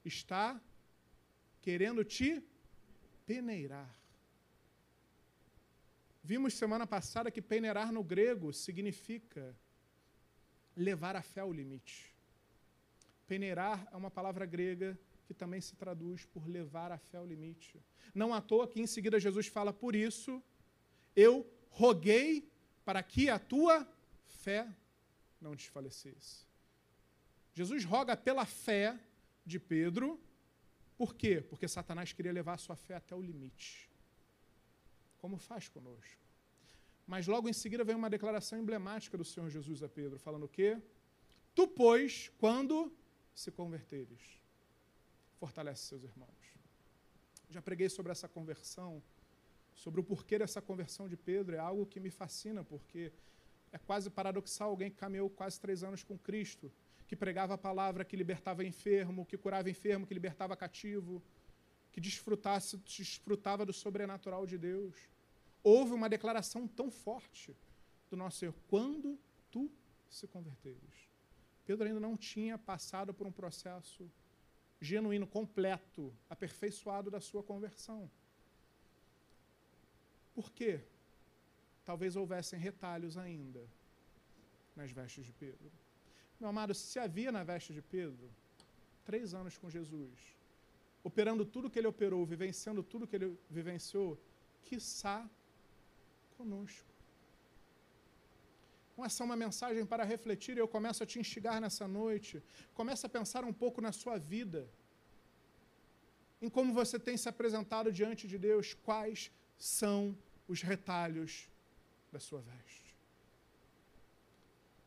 está 0.06 0.62
querendo 1.60 2.06
te 2.06 2.40
peneirar. 3.26 3.92
Vimos 6.24 6.54
semana 6.54 6.86
passada 6.86 7.32
que 7.32 7.42
peneirar 7.42 7.92
no 7.92 8.04
grego 8.04 8.54
significa 8.54 9.58
levar 10.76 11.16
a 11.16 11.22
fé 11.22 11.42
ao 11.42 11.52
limite. 11.52 12.14
Peneirar 13.28 13.88
é 13.92 13.96
uma 13.96 14.12
palavra 14.12 14.46
grega 14.46 14.98
que 15.26 15.34
também 15.34 15.62
se 15.62 15.76
traduz 15.76 16.26
por 16.26 16.48
levar 16.48 16.92
a 16.92 16.98
fé 16.98 17.18
ao 17.18 17.26
limite. 17.26 17.82
Não 18.14 18.34
à 18.34 18.42
toa 18.42 18.68
que 18.68 18.82
em 18.82 18.88
seguida 18.88 19.20
Jesus 19.20 19.48
fala, 19.48 19.72
por 19.72 19.96
isso, 19.96 20.42
eu 21.16 21.50
roguei 21.70 22.52
para 22.84 23.02
que 23.02 23.30
a 23.30 23.40
tua 23.40 23.88
fé 24.26 24.68
não 25.40 25.56
desfalecesse. 25.56 26.46
Jesus 27.54 27.86
roga 27.86 28.18
pela 28.18 28.46
fé 28.46 29.00
de 29.46 29.60
Pedro, 29.60 30.20
por 30.98 31.16
quê? 31.16 31.42
Porque 31.42 31.68
Satanás 31.68 32.14
queria 32.14 32.32
levar 32.32 32.54
a 32.54 32.58
sua 32.58 32.76
fé 32.76 32.96
até 32.96 33.16
o 33.16 33.22
limite. 33.22 33.90
Como 35.20 35.38
faz 35.38 35.70
conosco? 35.70 36.23
Mas 37.06 37.28
logo 37.28 37.50
em 37.50 37.54
seguida 37.54 37.84
vem 37.84 37.96
uma 37.96 38.10
declaração 38.10 38.58
emblemática 38.60 39.18
do 39.18 39.26
Senhor 39.26 39.50
Jesus 39.50 39.84
a 39.84 39.90
Pedro, 39.90 40.18
falando 40.18 40.44
o 40.44 40.48
quê? 40.48 40.82
Tu, 41.54 41.68
pois, 41.68 42.32
quando 42.38 42.92
se 43.34 43.52
converteres, 43.52 44.22
fortalece 45.40 45.84
seus 45.84 46.04
irmãos. 46.04 46.44
Já 47.50 47.62
preguei 47.62 47.90
sobre 47.90 48.12
essa 48.12 48.28
conversão, 48.28 49.04
sobre 49.74 50.00
o 50.00 50.04
porquê 50.04 50.40
dessa 50.40 50.62
conversão 50.62 51.08
de 51.08 51.18
Pedro, 51.18 51.56
é 51.56 51.60
algo 51.60 51.86
que 51.86 52.00
me 52.00 52.10
fascina, 52.10 52.64
porque 52.64 53.12
é 53.72 53.78
quase 53.78 54.10
paradoxal 54.10 54.70
alguém 54.70 54.90
que 54.90 54.98
caminhou 54.98 55.30
quase 55.30 55.60
três 55.60 55.84
anos 55.84 56.04
com 56.04 56.18
Cristo, 56.18 56.72
que 57.08 57.16
pregava 57.16 57.56
a 57.56 57.58
palavra, 57.58 58.06
que 58.06 58.16
libertava 58.16 58.64
enfermo, 58.64 59.26
que 59.26 59.38
curava 59.38 59.70
enfermo, 59.70 60.08
que 60.08 60.14
libertava 60.14 60.56
cativo, 60.56 61.22
que 61.92 62.00
desfrutasse, 62.00 62.78
desfrutava 62.78 63.66
do 63.66 63.74
sobrenatural 63.74 64.46
de 64.48 64.58
Deus 64.58 65.13
houve 65.64 65.94
uma 65.94 66.10
declaração 66.10 66.68
tão 66.68 66.92
forte 66.92 67.56
do 68.10 68.18
nosso 68.18 68.38
Senhor: 68.40 68.56
quando 68.68 69.20
tu 69.50 69.72
se 70.10 70.28
converteres. 70.28 71.10
Pedro 71.66 71.88
ainda 71.88 72.00
não 72.00 72.18
tinha 72.18 72.58
passado 72.58 73.14
por 73.14 73.26
um 73.26 73.32
processo 73.32 74.12
genuíno, 74.80 75.26
completo, 75.26 76.14
aperfeiçoado 76.30 77.10
da 77.10 77.22
sua 77.22 77.42
conversão. 77.42 78.12
Por 80.34 80.52
quê? 80.52 80.82
Talvez 81.86 82.16
houvessem 82.16 82.60
retalhos 82.60 83.18
ainda 83.18 83.66
nas 84.76 84.92
vestes 84.92 85.26
de 85.26 85.32
Pedro. 85.32 85.72
Meu 86.40 86.50
amado, 86.50 86.74
se 86.74 87.00
havia 87.00 87.32
na 87.32 87.44
veste 87.44 87.74
de 87.74 87.82
Pedro 87.82 88.30
três 89.06 89.34
anos 89.34 89.58
com 89.58 89.70
Jesus, 89.70 90.36
operando 91.04 91.46
tudo 91.46 91.70
que 91.70 91.80
ele 91.80 91.88
operou, 91.88 92.26
vivenciando 92.26 92.84
tudo 92.84 93.08
que 93.08 93.16
ele 93.16 93.38
vivenciou, 93.50 94.20
quiçá 94.64 95.30
conosco. 96.40 96.94
Então, 98.92 99.06
essa 99.06 99.24
é 99.24 99.26
uma 99.26 99.36
mensagem 99.36 99.86
para 99.86 100.04
refletir 100.04 100.56
e 100.56 100.60
eu 100.60 100.68
começo 100.68 101.02
a 101.04 101.06
te 101.12 101.18
instigar 101.20 101.60
nessa 101.60 101.88
noite. 101.88 102.44
Começa 102.80 103.08
a 103.08 103.10
pensar 103.18 103.44
um 103.44 103.56
pouco 103.64 103.82
na 103.82 103.92
sua 103.92 104.18
vida, 104.18 104.70
em 106.42 106.50
como 106.50 106.74
você 106.74 107.00
tem 107.00 107.18
se 107.18 107.28
apresentado 107.28 107.92
diante 107.92 108.28
de 108.28 108.38
Deus, 108.38 108.74
quais 108.88 109.32
são 109.58 110.16
os 110.48 110.62
retalhos 110.62 111.50
da 112.12 112.20
sua 112.20 112.42
veste. 112.42 112.96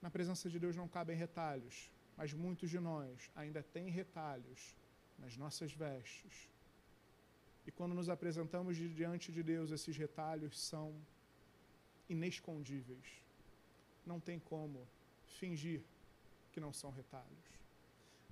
Na 0.00 0.10
presença 0.10 0.48
de 0.48 0.58
Deus 0.64 0.76
não 0.76 0.86
cabem 0.86 1.16
retalhos, 1.16 1.90
mas 2.16 2.32
muitos 2.32 2.70
de 2.70 2.78
nós 2.78 3.30
ainda 3.34 3.62
têm 3.62 3.88
retalhos 3.90 4.76
nas 5.18 5.36
nossas 5.36 5.72
vestes. 5.72 6.48
E 7.66 7.72
quando 7.72 7.94
nos 7.94 8.08
apresentamos 8.08 8.76
diante 8.76 9.32
de 9.32 9.42
Deus, 9.42 9.72
esses 9.72 9.96
retalhos 9.96 10.56
são 10.60 10.94
inescondíveis. 12.08 13.06
Não 14.04 14.20
tem 14.20 14.38
como 14.38 14.86
fingir 15.38 15.82
que 16.52 16.60
não 16.60 16.72
são 16.72 16.90
retalhos. 16.90 17.56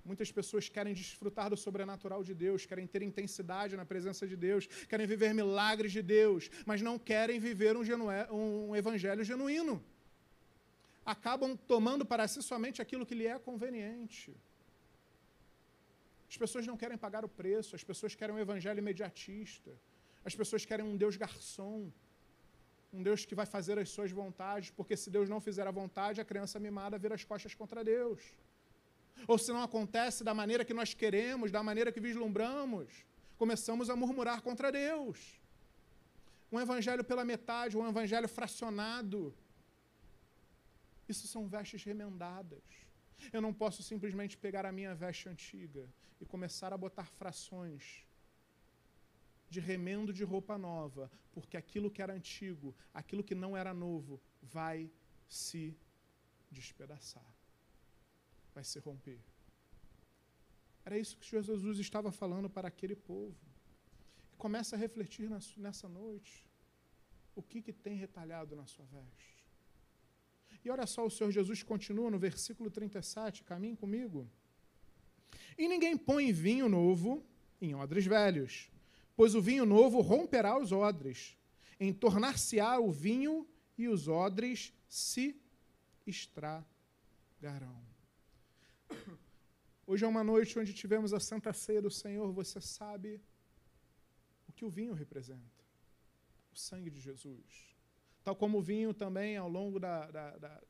Muitas 0.03 0.31
pessoas 0.31 0.69
querem 0.69 0.93
desfrutar 0.93 1.49
do 1.49 1.57
sobrenatural 1.57 2.23
de 2.23 2.33
Deus, 2.33 2.65
querem 2.65 2.85
ter 2.85 3.01
intensidade 3.01 3.75
na 3.75 3.85
presença 3.85 4.27
de 4.27 4.35
Deus, 4.35 4.67
querem 4.87 5.07
viver 5.07 5.33
milagres 5.33 5.91
de 5.91 6.01
Deus, 6.01 6.49
mas 6.65 6.79
não 6.79 6.99
querem 6.99 7.39
viver 7.39 7.75
um, 7.75 8.69
um 8.69 8.75
evangelho 8.75 9.23
genuíno. 9.23 9.83
Acabam 11.03 11.57
tomando 11.57 12.05
para 12.05 12.27
si 12.27 12.41
somente 12.43 12.81
aquilo 12.83 13.05
que 13.05 13.15
lhe 13.15 13.25
é 13.25 13.37
conveniente. 13.39 14.31
As 16.29 16.37
pessoas 16.37 16.67
não 16.67 16.77
querem 16.77 16.97
pagar 16.97 17.25
o 17.25 17.29
preço, 17.29 17.75
as 17.75 17.83
pessoas 17.83 18.13
querem 18.13 18.35
um 18.35 18.39
evangelho 18.39 18.79
imediatista, 18.79 19.71
as 20.23 20.35
pessoas 20.35 20.65
querem 20.65 20.85
um 20.85 20.97
Deus 20.97 21.15
garçom, 21.15 21.91
um 22.95 23.03
Deus 23.03 23.25
que 23.25 23.35
vai 23.35 23.45
fazer 23.45 23.77
as 23.77 23.89
suas 23.89 24.11
vontades, 24.11 24.69
porque 24.71 24.95
se 24.95 25.09
Deus 25.09 25.27
não 25.29 25.41
fizer 25.41 25.67
a 25.67 25.71
vontade, 25.71 26.21
a 26.21 26.25
criança 26.25 26.59
mimada 26.59 26.97
vira 26.97 27.15
as 27.15 27.23
costas 27.23 27.53
contra 27.53 27.83
Deus. 27.83 28.21
Ou 29.27 29.37
se 29.37 29.51
não 29.51 29.61
acontece 29.61 30.23
da 30.23 30.33
maneira 30.33 30.63
que 30.63 30.73
nós 30.73 30.93
queremos, 30.93 31.51
da 31.51 31.61
maneira 31.61 31.91
que 31.91 31.99
vislumbramos, 31.99 33.05
começamos 33.37 33.89
a 33.89 33.95
murmurar 33.95 34.41
contra 34.41 34.71
Deus. 34.71 35.39
Um 36.51 36.59
evangelho 36.59 37.03
pela 37.03 37.25
metade, 37.25 37.77
um 37.77 37.87
evangelho 37.87 38.29
fracionado. 38.29 39.35
Isso 41.07 41.27
são 41.27 41.47
vestes 41.47 41.83
remendadas. 41.83 42.63
Eu 43.33 43.41
não 43.41 43.53
posso 43.53 43.83
simplesmente 43.83 44.37
pegar 44.37 44.65
a 44.65 44.71
minha 44.71 44.95
veste 44.95 45.27
antiga 45.27 45.87
e 46.21 46.25
começar 46.25 46.71
a 46.71 46.77
botar 46.77 47.07
frações 47.07 48.04
de 49.55 49.61
remendo 49.61 50.11
de 50.19 50.23
roupa 50.31 50.55
nova, 50.57 51.09
porque 51.31 51.55
aquilo 51.55 51.89
que 51.93 52.01
era 52.05 52.13
antigo, 52.13 52.75
aquilo 52.93 53.23
que 53.23 53.35
não 53.43 53.51
era 53.61 53.73
novo, 53.73 54.21
vai 54.41 54.91
se 55.27 55.63
despedaçar, 56.51 57.31
vai 58.53 58.65
se 58.71 58.79
romper. 58.79 59.21
Era 60.83 60.97
isso 61.03 61.17
que 61.17 61.29
Jesus 61.29 61.79
estava 61.79 62.11
falando 62.11 62.49
para 62.49 62.67
aquele 62.67 62.97
povo. 62.97 63.45
Começa 64.37 64.75
a 64.75 64.79
refletir 64.85 65.27
nessa 65.57 65.87
noite. 65.87 66.33
O 67.33 67.41
que, 67.41 67.61
que 67.61 67.73
tem 67.85 67.95
retalhado 67.95 68.57
na 68.57 68.65
sua 68.65 68.85
veste? 68.85 69.33
E 70.63 70.69
olha 70.69 70.85
só, 70.85 71.05
o 71.05 71.13
Senhor 71.15 71.31
Jesus 71.31 71.63
continua 71.63 72.11
no 72.11 72.19
versículo 72.19 72.69
37, 72.69 73.43
caminhe 73.43 73.77
comigo. 73.77 74.29
E 75.57 75.67
ninguém 75.73 75.95
põe 75.97 76.31
vinho 76.33 76.67
novo 76.67 77.23
em 77.61 77.73
odres 77.73 78.05
velhos, 78.05 78.69
pois 79.15 79.35
o 79.35 79.41
vinho 79.41 79.65
novo 79.65 80.01
romperá 80.01 80.59
os 80.59 80.71
odres, 80.71 81.37
entornar-se-á 81.79 82.79
o 82.79 82.91
vinho 82.91 83.47
e 83.77 83.87
os 83.87 84.07
odres 84.07 84.73
se 84.87 85.39
estragarão. 86.05 86.65
Hoje 89.87 90.03
é 90.03 90.07
uma 90.07 90.23
noite 90.23 90.57
onde 90.57 90.73
tivemos 90.73 91.13
a 91.13 91.19
Santa 91.19 91.53
Ceia 91.53 91.81
do 91.81 91.91
Senhor, 91.91 92.31
você 92.31 92.59
sabe 92.59 93.21
o 94.47 94.51
que 94.51 94.65
o 94.65 94.69
vinho 94.69 94.93
representa: 94.93 95.63
o 96.51 96.57
sangue 96.57 96.89
de 96.89 96.99
Jesus. 96.99 97.75
Tal 98.23 98.35
como 98.35 98.57
o 98.57 98.61
vinho 98.61 98.93
também, 98.93 99.37
ao 99.37 99.47
longo 99.47 99.79
da, 99.79 100.09
da, 100.09 100.37
da, 100.37 100.63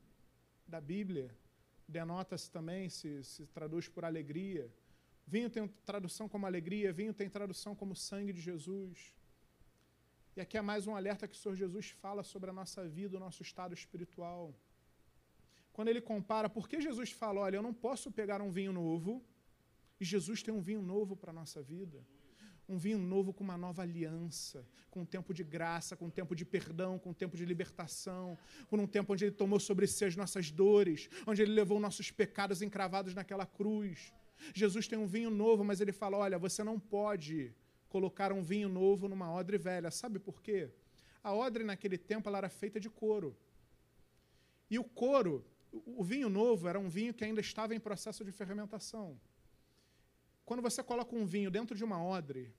da 0.67 0.81
Bíblia, 0.81 1.33
denota-se 1.87 2.51
também, 2.51 2.89
se, 2.89 3.23
se 3.23 3.45
traduz 3.47 3.87
por 3.87 4.03
alegria. 4.03 4.69
Vinho 5.27 5.49
tem 5.49 5.67
tradução 5.85 6.29
como 6.29 6.45
alegria, 6.45 6.93
vinho 6.93 7.13
tem 7.13 7.29
tradução 7.29 7.75
como 7.75 7.95
sangue 7.95 8.33
de 8.33 8.41
Jesus. 8.41 9.13
E 10.35 10.41
aqui 10.41 10.57
é 10.57 10.61
mais 10.61 10.85
um 10.85 10.95
alerta 10.95 11.27
que 11.27 11.35
o 11.35 11.37
Senhor 11.37 11.55
Jesus 11.55 11.89
fala 11.89 12.23
sobre 12.23 12.49
a 12.49 12.53
nossa 12.53 12.87
vida, 12.87 13.17
o 13.17 13.19
nosso 13.19 13.41
estado 13.41 13.73
espiritual. 13.73 14.53
Quando 15.73 15.87
ele 15.87 16.01
compara, 16.01 16.49
por 16.49 16.67
que 16.69 16.79
Jesus 16.79 17.11
fala, 17.11 17.41
olha, 17.41 17.57
eu 17.57 17.61
não 17.61 17.73
posso 17.73 18.11
pegar 18.11 18.41
um 18.41 18.51
vinho 18.51 18.71
novo, 18.71 19.23
e 19.99 20.05
Jesus 20.05 20.43
tem 20.43 20.53
um 20.53 20.61
vinho 20.61 20.81
novo 20.81 21.15
para 21.15 21.31
a 21.31 21.33
nossa 21.33 21.61
vida 21.61 22.05
um 22.67 22.77
vinho 22.77 22.97
novo 22.97 23.33
com 23.33 23.43
uma 23.43 23.57
nova 23.57 23.81
aliança, 23.83 24.65
com 24.89 25.01
um 25.01 25.05
tempo 25.05 25.33
de 25.33 25.43
graça, 25.43 25.95
com 25.95 26.05
um 26.05 26.09
tempo 26.09 26.35
de 26.35 26.43
perdão, 26.43 26.97
com 26.97 27.11
um 27.11 27.13
tempo 27.13 27.37
de 27.37 27.45
libertação, 27.45 28.37
por 28.67 28.79
um 28.79 28.87
tempo 28.87 29.13
onde 29.13 29.25
Ele 29.25 29.35
tomou 29.35 29.59
sobre 29.59 29.85
si 29.87 30.05
as 30.05 30.15
nossas 30.15 30.49
dores, 30.49 31.09
onde 31.27 31.41
Ele 31.41 31.51
levou 31.53 31.79
nossos 31.79 32.11
pecados 32.11 32.61
encravados 32.61 33.13
naquela 33.13 33.45
cruz. 33.45 34.13
Jesus 34.53 34.87
tem 34.87 34.97
um 34.97 35.07
vinho 35.07 35.29
novo, 35.29 35.63
mas 35.63 35.81
Ele 35.81 35.91
fala: 35.91 36.17
olha, 36.17 36.37
você 36.37 36.63
não 36.63 36.79
pode 36.79 37.53
colocar 37.89 38.31
um 38.33 38.43
vinho 38.43 38.67
novo 38.67 39.07
numa 39.07 39.31
odre 39.31 39.57
velha. 39.57 39.89
Sabe 39.89 40.19
por 40.19 40.41
quê? 40.41 40.69
A 41.23 41.33
odre 41.33 41.63
naquele 41.63 41.97
tempo 41.97 42.27
ela 42.29 42.37
era 42.39 42.49
feita 42.49 42.79
de 42.79 42.89
couro. 42.89 43.35
E 44.69 44.77
o 44.77 44.83
couro, 44.83 45.45
o 45.71 46.03
vinho 46.03 46.29
novo 46.29 46.67
era 46.67 46.79
um 46.79 46.89
vinho 46.89 47.13
que 47.13 47.23
ainda 47.23 47.41
estava 47.41 47.73
em 47.73 47.79
processo 47.79 48.23
de 48.23 48.31
fermentação. 48.31 49.19
Quando 50.45 50.61
você 50.61 50.83
coloca 50.83 51.15
um 51.15 51.25
vinho 51.25 51.49
dentro 51.49 51.75
de 51.75 51.83
uma 51.83 52.03
odre, 52.03 52.53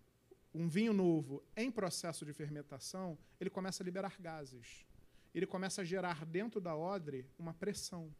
um 0.52 0.68
vinho 0.68 0.92
novo 0.92 1.44
em 1.56 1.70
processo 1.70 2.24
de 2.24 2.32
fermentação, 2.32 3.18
ele 3.38 3.50
começa 3.50 3.82
a 3.82 3.84
liberar 3.84 4.16
gases. 4.18 4.86
Ele 5.34 5.46
começa 5.46 5.82
a 5.82 5.84
gerar 5.84 6.24
dentro 6.24 6.60
da 6.60 6.74
odre 6.74 7.26
uma 7.38 7.52
pressão. 7.52 8.10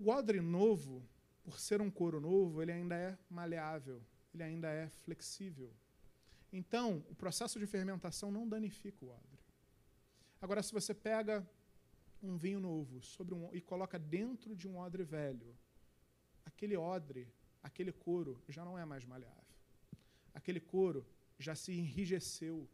O 0.00 0.08
odre 0.08 0.40
novo, 0.40 1.06
por 1.48 1.58
ser 1.58 1.80
um 1.80 1.90
couro 1.90 2.20
novo, 2.20 2.60
ele 2.60 2.72
ainda 2.72 2.94
é 2.94 3.16
maleável, 3.30 4.02
ele 4.34 4.42
ainda 4.42 4.68
é 4.68 4.88
flexível. 4.90 5.72
Então, 6.52 7.02
o 7.08 7.14
processo 7.14 7.58
de 7.58 7.66
fermentação 7.66 8.30
não 8.30 8.46
danifica 8.46 9.02
o 9.04 9.08
odre. 9.08 9.38
Agora, 10.42 10.62
se 10.62 10.72
você 10.72 10.92
pega 10.92 11.48
um 12.22 12.36
vinho 12.36 12.60
novo 12.60 13.02
sobre 13.02 13.34
um, 13.34 13.48
e 13.54 13.60
coloca 13.62 13.98
dentro 13.98 14.54
de 14.54 14.68
um 14.68 14.76
odre 14.76 15.04
velho, 15.04 15.56
aquele 16.44 16.76
odre 16.76 17.32
aquele 17.62 17.92
couro 17.92 18.40
já 18.48 18.64
não 18.64 18.78
é 18.78 18.84
mais 18.84 19.04
maleável. 19.04 19.42
Aquele 20.34 20.60
couro 20.60 21.06
já 21.38 21.54
se 21.54 21.72
enrijeceu, 21.72 22.68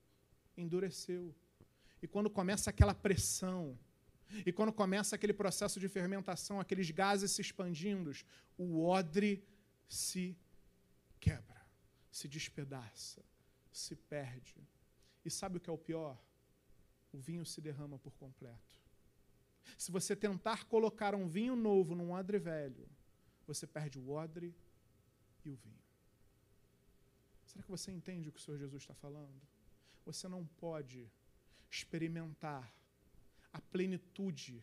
endureceu. 0.56 1.34
E 2.02 2.08
quando 2.08 2.28
começa 2.28 2.70
aquela 2.70 2.94
pressão, 2.94 3.78
e 4.44 4.52
quando 4.52 4.72
começa 4.72 5.14
aquele 5.14 5.32
processo 5.32 5.78
de 5.78 5.88
fermentação, 5.88 6.60
aqueles 6.60 6.90
gases 6.90 7.30
se 7.30 7.40
expandindo, 7.40 8.10
o 8.56 8.84
odre 8.84 9.44
se 9.88 10.36
quebra, 11.20 11.62
se 12.10 12.26
despedaça, 12.28 13.22
se 13.72 13.94
perde. 13.94 14.56
E 15.24 15.30
sabe 15.30 15.56
o 15.56 15.60
que 15.60 15.70
é 15.70 15.72
o 15.72 15.78
pior? 15.78 16.18
O 17.12 17.18
vinho 17.18 17.44
se 17.46 17.60
derrama 17.60 17.98
por 17.98 18.12
completo. 18.14 18.80
Se 19.78 19.90
você 19.90 20.14
tentar 20.14 20.64
colocar 20.64 21.14
um 21.14 21.26
vinho 21.26 21.56
novo 21.56 21.94
num 21.94 22.12
odre 22.12 22.38
velho, 22.38 22.88
você 23.46 23.66
perde 23.66 23.98
o 23.98 24.10
odre 24.10 24.54
e 25.44 25.50
o 25.50 25.56
vinho. 25.56 25.84
Será 27.46 27.62
que 27.62 27.70
você 27.70 27.90
entende 27.92 28.28
o 28.28 28.32
que 28.32 28.40
o 28.40 28.42
Senhor 28.42 28.58
Jesus 28.58 28.82
está 28.82 28.94
falando? 28.94 29.40
Você 30.04 30.28
não 30.28 30.44
pode 30.44 31.10
experimentar 31.70 32.72
a 33.54 33.60
plenitude 33.60 34.62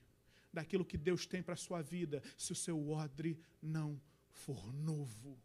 daquilo 0.53 0.85
que 0.85 0.97
Deus 0.97 1.25
tem 1.25 1.41
para 1.41 1.55
a 1.55 1.57
sua 1.65 1.81
vida 1.81 2.21
se 2.37 2.51
o 2.51 2.55
seu 2.55 2.77
odre 2.89 3.39
não 3.61 3.99
for 4.29 4.71
novo. 4.73 5.41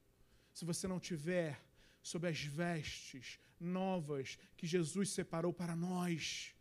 Se 0.53 0.65
você 0.65 0.87
não 0.87 1.01
tiver 1.01 1.65
sob 2.03 2.29
as 2.29 2.41
vestes 2.43 3.39
novas 3.59 4.39
que 4.57 4.67
Jesus 4.67 5.11
separou 5.11 5.53
para 5.53 5.75
nós. 5.75 6.55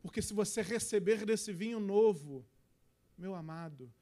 Porque 0.00 0.22
se 0.22 0.32
você 0.32 0.62
receber 0.62 1.26
desse 1.26 1.52
vinho 1.52 1.80
novo, 1.80 2.46
meu 3.18 3.34
amado, 3.34 3.92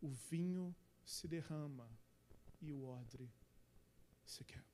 o 0.00 0.08
vinho 0.08 0.74
se 1.04 1.26
derrama 1.26 1.90
e 2.60 2.72
o 2.72 2.84
odre 2.84 3.30
se 4.24 4.44
quebra. 4.44 4.64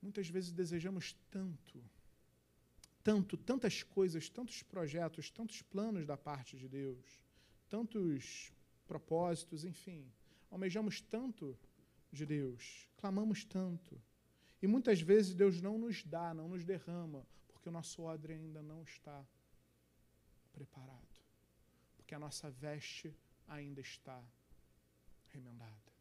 Muitas 0.00 0.28
vezes 0.28 0.52
desejamos 0.52 1.16
tanto, 1.30 1.82
tanto, 3.08 3.38
tantas 3.38 3.82
coisas, 3.82 4.28
tantos 4.28 4.62
projetos, 4.62 5.30
tantos 5.30 5.62
planos 5.62 6.04
da 6.04 6.14
parte 6.14 6.58
de 6.58 6.68
Deus, 6.68 7.24
tantos 7.66 8.52
propósitos, 8.86 9.64
enfim. 9.64 10.12
Almejamos 10.50 11.00
tanto 11.00 11.58
de 12.12 12.26
Deus, 12.26 12.86
clamamos 12.98 13.46
tanto. 13.46 13.98
E 14.60 14.66
muitas 14.66 15.00
vezes 15.00 15.34
Deus 15.34 15.58
não 15.62 15.78
nos 15.78 16.04
dá, 16.04 16.34
não 16.34 16.48
nos 16.50 16.66
derrama, 16.66 17.26
porque 17.48 17.70
o 17.70 17.72
nosso 17.72 18.02
odre 18.02 18.34
ainda 18.34 18.60
não 18.60 18.82
está 18.82 19.26
preparado. 20.52 21.16
Porque 21.96 22.14
a 22.14 22.18
nossa 22.18 22.50
veste 22.50 23.16
ainda 23.46 23.80
está 23.80 24.22
remendada. 25.28 25.92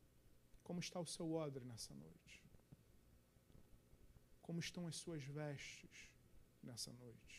Como 0.62 0.82
está 0.82 1.00
o 1.00 1.06
seu 1.06 1.32
odre 1.32 1.64
nessa 1.64 1.94
noite? 1.94 2.44
Como 4.42 4.60
estão 4.60 4.86
as 4.86 4.98
suas 4.98 5.24
vestes 5.24 6.17
nessa 6.68 6.92
noite? 6.94 7.36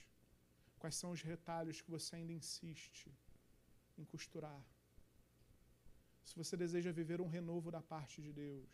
Quais 0.79 0.97
são 1.01 1.11
os 1.17 1.23
retalhos 1.33 1.81
que 1.81 1.91
você 1.97 2.17
ainda 2.17 2.33
insiste 2.33 3.09
em 3.97 4.05
costurar? 4.05 4.63
Se 6.29 6.35
você 6.41 6.57
deseja 6.65 6.93
viver 7.01 7.21
um 7.21 7.29
renovo 7.39 7.71
da 7.77 7.83
parte 7.95 8.17
de 8.27 8.33
Deus, 8.33 8.73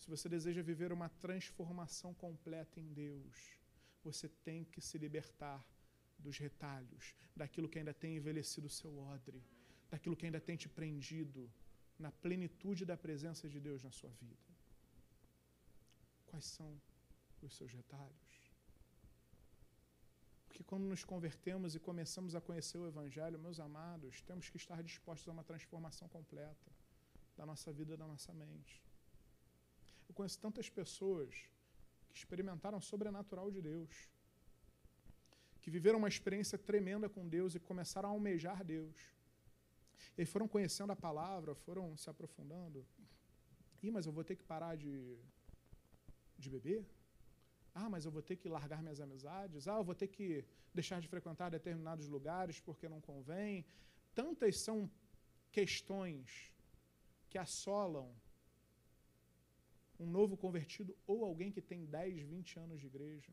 se 0.00 0.08
você 0.14 0.28
deseja 0.36 0.62
viver 0.62 0.90
uma 0.92 1.08
transformação 1.24 2.12
completa 2.14 2.80
em 2.80 2.88
Deus, 2.92 3.36
você 4.02 4.28
tem 4.46 4.64
que 4.64 4.80
se 4.80 4.96
libertar 5.04 5.60
dos 6.18 6.36
retalhos, 6.38 7.14
daquilo 7.34 7.68
que 7.68 7.78
ainda 7.78 7.94
tem 7.94 8.16
envelhecido 8.16 8.66
o 8.66 8.76
seu 8.80 8.92
odre. 9.14 9.42
daquilo 9.92 10.16
que 10.18 10.26
ainda 10.26 10.40
tem 10.48 10.56
te 10.62 10.68
prendido 10.68 11.50
na 12.04 12.10
plenitude 12.24 12.84
da 12.90 12.96
presença 13.04 13.48
de 13.48 13.58
Deus 13.66 13.82
na 13.82 13.92
sua 13.98 14.10
vida? 14.22 14.48
Quais 16.26 16.44
são 16.56 16.70
os 17.46 17.54
seus 17.58 17.72
retalhos? 17.72 18.27
Porque 20.48 20.64
quando 20.64 20.84
nos 20.84 21.04
convertemos 21.04 21.74
e 21.74 21.78
começamos 21.78 22.34
a 22.34 22.40
conhecer 22.40 22.78
o 22.78 22.86
Evangelho, 22.86 23.38
meus 23.38 23.60
amados, 23.60 24.22
temos 24.22 24.48
que 24.50 24.56
estar 24.56 24.82
dispostos 24.82 25.28
a 25.28 25.32
uma 25.32 25.44
transformação 25.44 26.08
completa 26.08 26.70
da 27.36 27.46
nossa 27.46 27.72
vida 27.72 27.96
da 27.96 28.06
nossa 28.06 28.32
mente. 28.32 28.82
Eu 30.08 30.14
conheço 30.14 30.40
tantas 30.40 30.68
pessoas 30.68 31.30
que 32.08 32.16
experimentaram 32.16 32.78
o 32.78 32.82
sobrenatural 32.82 33.50
de 33.50 33.60
Deus, 33.60 34.08
que 35.60 35.70
viveram 35.70 35.98
uma 35.98 36.08
experiência 36.08 36.58
tremenda 36.58 37.08
com 37.08 37.28
Deus 37.28 37.54
e 37.54 37.60
começaram 37.60 38.08
a 38.08 38.12
almejar 38.12 38.64
Deus. 38.64 38.96
E 40.16 40.24
foram 40.24 40.48
conhecendo 40.48 40.92
a 40.92 40.96
palavra, 40.96 41.54
foram 41.54 41.96
se 41.96 42.08
aprofundando. 42.08 42.84
Ih, 43.82 43.90
mas 43.90 44.06
eu 44.06 44.12
vou 44.12 44.24
ter 44.24 44.36
que 44.36 44.42
parar 44.42 44.76
de, 44.76 45.18
de 46.36 46.50
beber? 46.50 46.84
Ah, 47.74 47.88
mas 47.88 48.04
eu 48.04 48.10
vou 48.10 48.22
ter 48.22 48.36
que 48.36 48.48
largar 48.48 48.82
minhas 48.82 49.00
amizades. 49.00 49.68
Ah, 49.68 49.78
eu 49.78 49.84
vou 49.84 49.94
ter 49.94 50.08
que 50.08 50.44
deixar 50.74 51.00
de 51.00 51.08
frequentar 51.08 51.50
determinados 51.50 52.08
lugares 52.08 52.60
porque 52.60 52.88
não 52.88 53.00
convém. 53.00 53.64
Tantas 54.14 54.60
são 54.60 54.90
questões 55.50 56.52
que 57.30 57.38
assolam 57.38 58.14
um 59.98 60.06
novo 60.06 60.36
convertido 60.36 60.96
ou 61.06 61.24
alguém 61.24 61.50
que 61.50 61.60
tem 61.60 61.84
10, 61.84 62.22
20 62.22 62.58
anos 62.58 62.80
de 62.80 62.86
igreja, 62.86 63.32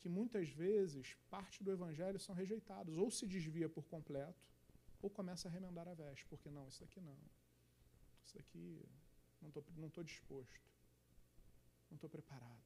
que 0.00 0.08
muitas 0.08 0.48
vezes 0.48 1.16
parte 1.30 1.64
do 1.64 1.72
evangelho 1.72 2.18
são 2.18 2.34
rejeitados, 2.34 2.96
ou 2.96 3.10
se 3.10 3.26
desvia 3.26 3.68
por 3.68 3.84
completo, 3.86 4.46
ou 5.02 5.10
começa 5.10 5.48
a 5.48 5.50
remendar 5.50 5.88
a 5.88 5.94
veste, 5.94 6.26
porque 6.26 6.50
não, 6.50 6.68
isso 6.68 6.80
daqui 6.80 7.00
não. 7.00 7.18
Isso 8.24 8.36
daqui 8.36 8.86
não 9.40 9.48
estou 9.48 9.64
não 9.76 9.90
tô 9.90 10.02
disposto. 10.02 10.73
Não 11.94 11.96
estou 11.96 12.10
preparado. 12.10 12.64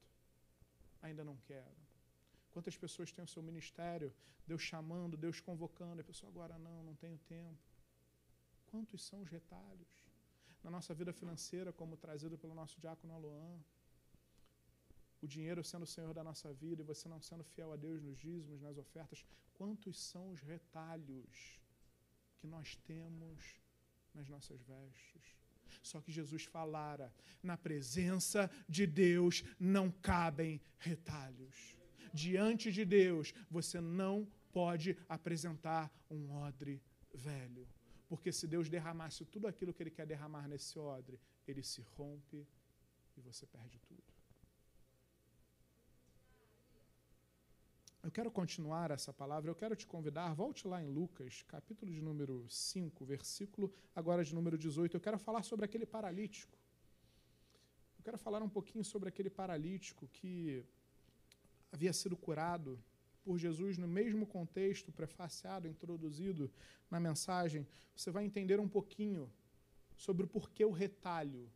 Ainda 1.02 1.22
não 1.22 1.36
quero. 1.48 1.80
Quantas 2.50 2.76
pessoas 2.78 3.12
têm 3.12 3.22
o 3.26 3.28
seu 3.28 3.42
ministério, 3.42 4.10
Deus 4.46 4.62
chamando, 4.62 5.18
Deus 5.18 5.38
convocando, 5.38 6.00
a 6.00 6.05
pessoa 6.10 6.30
agora 6.30 6.56
não, 6.59 6.82
não 6.82 6.94
tenho 6.94 7.18
tempo. 7.36 7.62
Quantos 8.70 9.02
são 9.09 9.20
os 9.20 9.28
retalhos? 9.28 9.92
Na 10.64 10.70
nossa 10.70 10.94
vida 10.94 11.12
financeira, 11.12 11.74
como 11.74 11.94
trazido 11.94 12.38
pelo 12.38 12.55
nosso 12.55 12.80
diácono 12.80 13.12
Aloan, 13.12 13.60
o 15.20 15.26
dinheiro 15.26 15.62
sendo 15.62 15.82
o 15.82 15.92
Senhor 15.94 16.14
da 16.14 16.24
nossa 16.24 16.50
vida 16.55 16.80
e 16.80 16.90
você 16.92 17.06
não 17.06 17.20
sendo 17.20 17.44
fiel 17.44 17.70
a 17.70 17.76
Deus 17.76 18.02
nos 18.02 18.18
dízimos, 18.18 18.62
nas 18.62 18.78
ofertas, 18.78 19.26
quantos 19.52 20.00
são 20.00 20.30
os 20.30 20.40
retalhos 20.40 21.60
que 22.38 22.46
nós 22.46 22.76
temos 22.76 23.60
nas 24.14 24.26
nossas 24.26 24.59
vestes? 24.62 25.36
Só 25.82 26.00
que 26.00 26.12
Jesus 26.12 26.44
falara: 26.44 27.12
na 27.42 27.56
presença 27.56 28.50
de 28.68 28.86
Deus 28.86 29.44
não 29.58 29.90
cabem 29.90 30.60
retalhos. 30.78 31.76
Diante 32.12 32.72
de 32.72 32.84
Deus, 32.84 33.34
você 33.50 33.80
não 33.80 34.26
pode 34.52 34.96
apresentar 35.08 35.92
um 36.10 36.30
odre 36.32 36.82
velho. 37.12 37.66
Porque 38.08 38.32
se 38.32 38.46
Deus 38.46 38.68
derramasse 38.70 39.24
tudo 39.26 39.46
aquilo 39.46 39.74
que 39.74 39.82
Ele 39.82 39.90
quer 39.90 40.06
derramar 40.06 40.48
nesse 40.48 40.78
odre, 40.78 41.20
ele 41.46 41.62
se 41.62 41.80
rompe 41.96 42.46
e 43.16 43.20
você 43.20 43.46
perde 43.46 43.78
tudo. 43.80 44.17
Eu 48.09 48.12
quero 48.12 48.30
continuar 48.30 48.90
essa 48.90 49.12
palavra, 49.12 49.51
eu 49.51 49.55
quero 49.55 49.76
te 49.76 49.86
convidar, 49.86 50.32
volte 50.32 50.66
lá 50.66 50.82
em 50.82 50.89
Lucas, 50.89 51.44
capítulo 51.47 51.93
de 51.93 52.01
número 52.01 52.48
5, 52.48 53.05
versículo 53.05 53.70
agora 53.94 54.24
de 54.24 54.35
número 54.35 54.56
18. 54.56 54.97
Eu 54.97 55.01
quero 55.06 55.18
falar 55.18 55.43
sobre 55.43 55.66
aquele 55.66 55.85
paralítico. 55.85 56.56
Eu 57.98 58.02
quero 58.02 58.16
falar 58.16 58.43
um 58.43 58.48
pouquinho 58.48 58.82
sobre 58.82 59.10
aquele 59.10 59.28
paralítico 59.28 60.09
que 60.09 60.64
havia 61.70 61.93
sido 61.93 62.16
curado 62.16 62.82
por 63.22 63.36
Jesus 63.36 63.76
no 63.76 63.86
mesmo 63.86 64.26
contexto, 64.26 64.90
prefaciado, 64.90 65.68
introduzido 65.68 66.51
na 66.90 66.98
mensagem. 66.98 67.68
Você 67.94 68.10
vai 68.10 68.24
entender 68.24 68.59
um 68.59 68.70
pouquinho 68.70 69.30
sobre 69.98 70.24
o 70.24 70.28
porquê 70.28 70.64
o 70.64 70.72
retalho, 70.72 71.52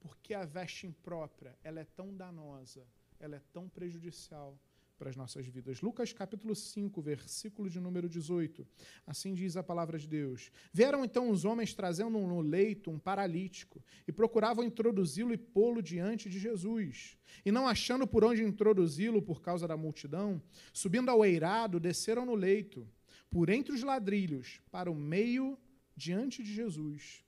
porque 0.00 0.32
a 0.32 0.46
veste 0.46 0.86
imprópria, 0.86 1.54
ela 1.62 1.80
é 1.80 1.84
tão 1.84 2.16
danosa, 2.16 2.88
ela 3.20 3.36
é 3.36 3.42
tão 3.52 3.68
prejudicial 3.68 4.58
para 4.98 5.10
as 5.10 5.16
nossas 5.16 5.46
vidas. 5.46 5.80
Lucas 5.80 6.12
capítulo 6.12 6.54
5, 6.54 7.00
versículo 7.02 7.68
de 7.68 7.80
número 7.80 8.08
18. 8.08 8.66
Assim 9.06 9.34
diz 9.34 9.56
a 9.56 9.62
palavra 9.62 9.98
de 9.98 10.06
Deus. 10.06 10.50
Vieram 10.72 11.04
então 11.04 11.30
os 11.30 11.44
homens 11.44 11.74
trazendo 11.74 12.10
no 12.10 12.40
leito 12.40 12.90
um 12.90 12.98
paralítico 12.98 13.82
e 14.06 14.12
procuravam 14.12 14.64
introduzi-lo 14.64 15.32
e 15.32 15.36
pô-lo 15.36 15.82
diante 15.82 16.28
de 16.28 16.38
Jesus. 16.38 17.16
E 17.44 17.50
não 17.50 17.66
achando 17.66 18.06
por 18.06 18.24
onde 18.24 18.42
introduzi-lo 18.42 19.20
por 19.20 19.42
causa 19.42 19.66
da 19.66 19.76
multidão, 19.76 20.40
subindo 20.72 21.10
ao 21.10 21.24
eirado, 21.24 21.80
desceram 21.80 22.24
no 22.24 22.34
leito, 22.34 22.88
por 23.30 23.48
entre 23.48 23.72
os 23.72 23.82
ladrilhos, 23.82 24.60
para 24.70 24.90
o 24.90 24.94
meio 24.94 25.58
diante 25.96 26.42
de 26.42 26.52
Jesus. 26.52 27.24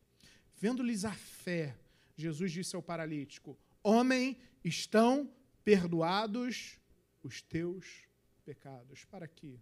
Vendo-lhes 0.56 1.04
a 1.04 1.12
fé, 1.12 1.76
Jesus 2.16 2.52
disse 2.52 2.76
ao 2.76 2.82
paralítico: 2.82 3.58
Homem, 3.82 4.38
estão 4.64 5.30
perdoados 5.64 6.78
os 7.26 7.42
teus 7.42 8.06
pecados. 8.44 9.04
Para 9.04 9.24
aqui. 9.24 9.60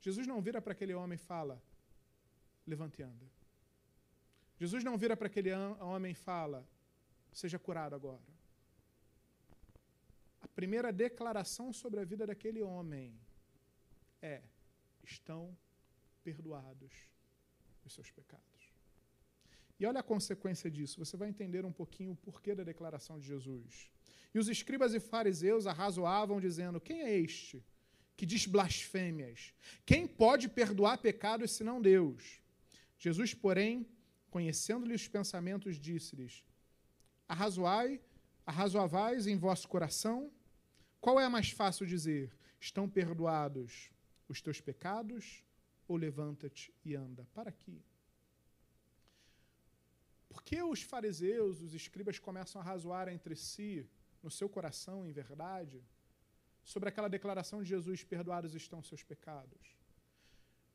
Jesus 0.00 0.26
não 0.26 0.40
vira 0.40 0.60
para 0.62 0.72
aquele 0.72 0.94
homem 0.94 1.16
e 1.16 1.26
fala: 1.32 1.62
levante 2.66 3.00
e 3.00 3.04
anda. 3.04 3.26
Jesus 4.58 4.82
não 4.84 4.96
vira 4.96 5.16
para 5.16 5.26
aquele 5.26 5.52
homem 5.92 6.12
e 6.12 6.14
fala: 6.14 6.66
seja 7.32 7.58
curado 7.58 7.94
agora. 7.94 8.36
A 10.40 10.48
primeira 10.48 10.92
declaração 10.92 11.72
sobre 11.72 12.00
a 12.00 12.04
vida 12.04 12.26
daquele 12.26 12.62
homem 12.62 13.18
é: 14.22 14.42
estão 15.02 15.56
perdoados 16.22 16.92
os 17.84 17.92
seus 17.92 18.10
pecados. 18.10 18.72
E 19.78 19.84
olha 19.84 20.00
a 20.00 20.02
consequência 20.02 20.70
disso, 20.70 20.98
você 20.98 21.16
vai 21.16 21.28
entender 21.28 21.64
um 21.64 21.72
pouquinho 21.72 22.12
o 22.12 22.16
porquê 22.16 22.54
da 22.54 22.64
declaração 22.64 23.18
de 23.18 23.26
Jesus. 23.26 23.90
E 24.36 24.38
os 24.38 24.50
escribas 24.50 24.92
e 24.92 25.00
fariseus 25.00 25.66
arrazoavam, 25.66 26.38
dizendo: 26.38 26.78
Quem 26.78 27.00
é 27.00 27.18
este 27.18 27.64
que 28.14 28.26
diz 28.26 28.44
blasfêmias? 28.44 29.54
Quem 29.86 30.06
pode 30.06 30.46
perdoar 30.46 30.98
pecados 30.98 31.52
senão 31.52 31.80
Deus? 31.80 32.42
Jesus, 32.98 33.32
porém, 33.32 33.88
conhecendo-lhe 34.28 34.92
os 34.92 35.08
pensamentos, 35.08 35.80
disse-lhes: 35.80 36.44
Arrazoai, 37.26 37.98
arrazoavais 38.44 39.26
em 39.26 39.38
vosso 39.38 39.66
coração? 39.68 40.30
Qual 41.00 41.18
é 41.18 41.26
mais 41.30 41.50
fácil 41.50 41.86
dizer? 41.86 42.30
Estão 42.60 42.86
perdoados 42.86 43.90
os 44.28 44.42
teus 44.42 44.60
pecados? 44.60 45.42
Ou 45.88 45.96
levanta-te 45.96 46.74
e 46.84 46.94
anda? 46.94 47.26
Para 47.32 47.48
aqui. 47.48 47.82
Por 50.28 50.42
que 50.42 50.62
os 50.62 50.82
fariseus, 50.82 51.62
os 51.62 51.72
escribas 51.72 52.18
começam 52.18 52.60
a 52.60 52.64
razoar 52.64 53.08
entre 53.08 53.34
si 53.34 53.88
no 54.26 54.30
seu 54.38 54.48
coração, 54.48 55.06
em 55.06 55.12
verdade, 55.12 55.80
sobre 56.64 56.88
aquela 56.88 57.08
declaração 57.16 57.62
de 57.62 57.68
Jesus: 57.68 58.02
perdoados 58.02 58.54
estão 58.56 58.82
seus 58.82 59.02
pecados. 59.04 59.64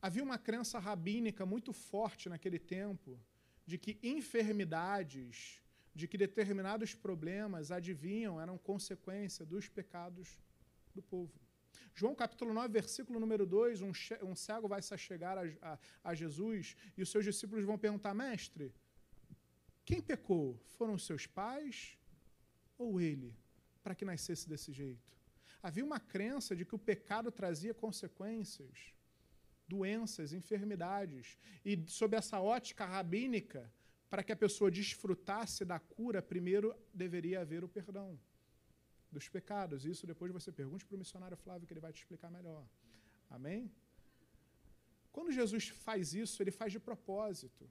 Havia 0.01 0.23
uma 0.23 0.37
crença 0.37 0.79
rabínica 0.79 1.45
muito 1.45 1.73
forte 1.73 2.29
naquele 2.29 2.57
tempo 2.57 3.19
de 3.65 3.77
que 3.77 3.99
enfermidades, 4.01 5.61
de 5.93 6.07
que 6.07 6.17
determinados 6.17 6.95
problemas 6.95 7.71
adivinham, 7.71 8.39
eram 8.39 8.57
consequência 8.57 9.45
dos 9.45 9.67
pecados 9.67 10.39
do 10.95 11.01
povo. 11.01 11.37
João 11.93 12.15
capítulo 12.15 12.53
9, 12.53 12.69
versículo 12.69 13.19
número 13.19 13.45
2, 13.45 13.81
um, 13.81 13.91
um 14.23 14.35
cego 14.35 14.67
vai 14.69 14.81
se 14.81 14.97
chegar 14.97 15.37
a, 15.37 15.43
a, 15.61 15.79
a 16.05 16.15
Jesus 16.15 16.77
e 16.97 17.03
os 17.03 17.11
seus 17.11 17.25
discípulos 17.25 17.65
vão 17.65 17.77
perguntar, 17.77 18.13
mestre, 18.13 18.73
quem 19.83 20.01
pecou? 20.01 20.57
Foram 20.77 20.97
seus 20.97 21.27
pais 21.27 21.97
ou 22.81 22.99
ele? 22.99 23.33
para 23.83 23.95
que 23.95 24.05
nascesse 24.05 24.47
desse 24.47 24.71
jeito. 24.71 25.11
Havia 25.61 25.85
uma 25.85 25.99
crença 25.99 26.55
de 26.55 26.65
que 26.65 26.75
o 26.75 26.79
pecado 26.79 27.31
trazia 27.31 27.73
consequências, 27.73 28.93
doenças, 29.67 30.33
enfermidades. 30.33 31.37
E 31.63 31.83
sob 31.87 32.15
essa 32.15 32.39
ótica 32.39 32.85
rabínica, 32.85 33.71
para 34.09 34.23
que 34.23 34.31
a 34.31 34.35
pessoa 34.35 34.71
desfrutasse 34.71 35.63
da 35.63 35.79
cura, 35.79 36.21
primeiro 36.21 36.75
deveria 36.93 37.41
haver 37.41 37.63
o 37.63 37.69
perdão 37.69 38.19
dos 39.11 39.27
pecados. 39.29 39.85
Isso 39.85 40.07
depois 40.07 40.31
você 40.31 40.51
pergunte 40.51 40.85
para 40.85 40.95
o 40.95 40.99
missionário 40.99 41.37
Flávio 41.37 41.67
que 41.67 41.73
ele 41.73 41.79
vai 41.79 41.93
te 41.93 42.01
explicar 42.01 42.29
melhor. 42.31 42.65
Amém? 43.29 43.71
Quando 45.11 45.31
Jesus 45.31 45.67
faz 45.69 46.13
isso, 46.13 46.41
ele 46.41 46.51
faz 46.51 46.71
de 46.71 46.79
propósito. 46.79 47.69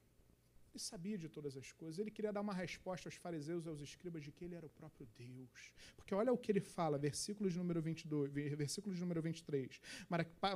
Ele 0.73 0.81
sabia 0.81 1.19
de 1.19 1.29
todas 1.29 1.57
as 1.57 1.73
coisas. 1.73 1.99
Ele 1.99 2.11
queria 2.11 2.33
dar 2.33 2.41
uma 2.41 2.55
resposta 2.55 3.09
aos 3.09 3.17
fariseus 3.17 3.67
e 3.67 3.69
aos 3.69 3.81
escribas 3.81 4.23
de 4.23 4.31
que 4.31 4.45
ele 4.45 4.55
era 4.55 4.65
o 4.65 4.71
próprio 4.71 5.07
Deus. 5.19 5.73
Porque 5.97 6.15
olha 6.15 6.33
o 6.33 6.39
que 6.39 6.53
ele 6.53 6.61
fala, 6.61 6.97
versículos 6.97 7.57
número 7.57 7.83
22, 7.83 8.33
versículos 8.33 9.01
número 9.01 9.21
23. 9.21 9.81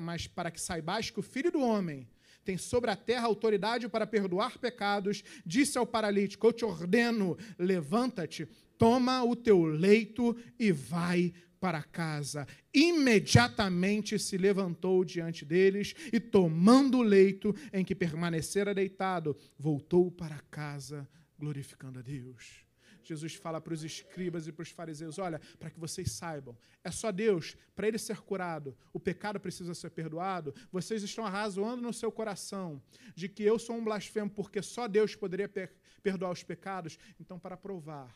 Mas 0.00 0.26
para 0.28 0.50
que 0.50 0.60
saibais 0.60 1.10
que 1.10 1.18
o 1.18 1.22
Filho 1.22 1.50
do 1.50 1.60
Homem 1.60 2.08
tem 2.44 2.56
sobre 2.56 2.90
a 2.90 2.96
terra 2.96 3.26
autoridade 3.26 3.88
para 3.88 4.06
perdoar 4.06 4.58
pecados, 4.58 5.24
disse 5.44 5.78
ao 5.78 5.86
paralítico: 5.86 6.46
Eu 6.46 6.52
te 6.52 6.64
ordeno, 6.64 7.36
levanta-te, 7.58 8.46
toma 8.78 9.24
o 9.24 9.34
teu 9.34 9.64
leito 9.64 10.36
e 10.58 10.70
vai 10.70 11.32
para 11.64 11.82
casa. 11.82 12.46
Imediatamente 12.74 14.18
se 14.18 14.36
levantou 14.36 15.02
diante 15.02 15.46
deles 15.46 15.94
e, 16.12 16.20
tomando 16.20 16.98
o 16.98 17.02
leito 17.02 17.56
em 17.72 17.82
que 17.82 17.94
permanecera 17.94 18.74
deitado, 18.74 19.34
voltou 19.58 20.10
para 20.10 20.40
casa, 20.50 21.08
glorificando 21.38 22.00
a 22.00 22.02
Deus. 22.02 22.66
Jesus 23.02 23.34
fala 23.34 23.62
para 23.62 23.72
os 23.72 23.82
escribas 23.82 24.46
e 24.46 24.52
para 24.52 24.62
os 24.62 24.68
fariseus: 24.68 25.18
olha, 25.18 25.40
para 25.58 25.70
que 25.70 25.80
vocês 25.80 26.12
saibam, 26.12 26.54
é 26.82 26.90
só 26.90 27.10
Deus, 27.10 27.56
para 27.74 27.88
ele 27.88 27.96
ser 27.96 28.18
curado, 28.18 28.76
o 28.92 29.00
pecado 29.00 29.40
precisa 29.40 29.72
ser 29.72 29.88
perdoado. 29.88 30.54
Vocês 30.70 31.02
estão 31.02 31.24
arrazoando 31.24 31.80
no 31.80 31.94
seu 31.94 32.12
coração 32.12 32.82
de 33.14 33.26
que 33.26 33.42
eu 33.42 33.58
sou 33.58 33.76
um 33.76 33.84
blasfemo 33.84 34.28
porque 34.28 34.60
só 34.60 34.86
Deus 34.86 35.16
poderia 35.16 35.48
per 35.48 35.74
perdoar 36.02 36.30
os 36.30 36.42
pecados. 36.42 36.98
Então, 37.18 37.38
para 37.38 37.56
provar 37.56 38.14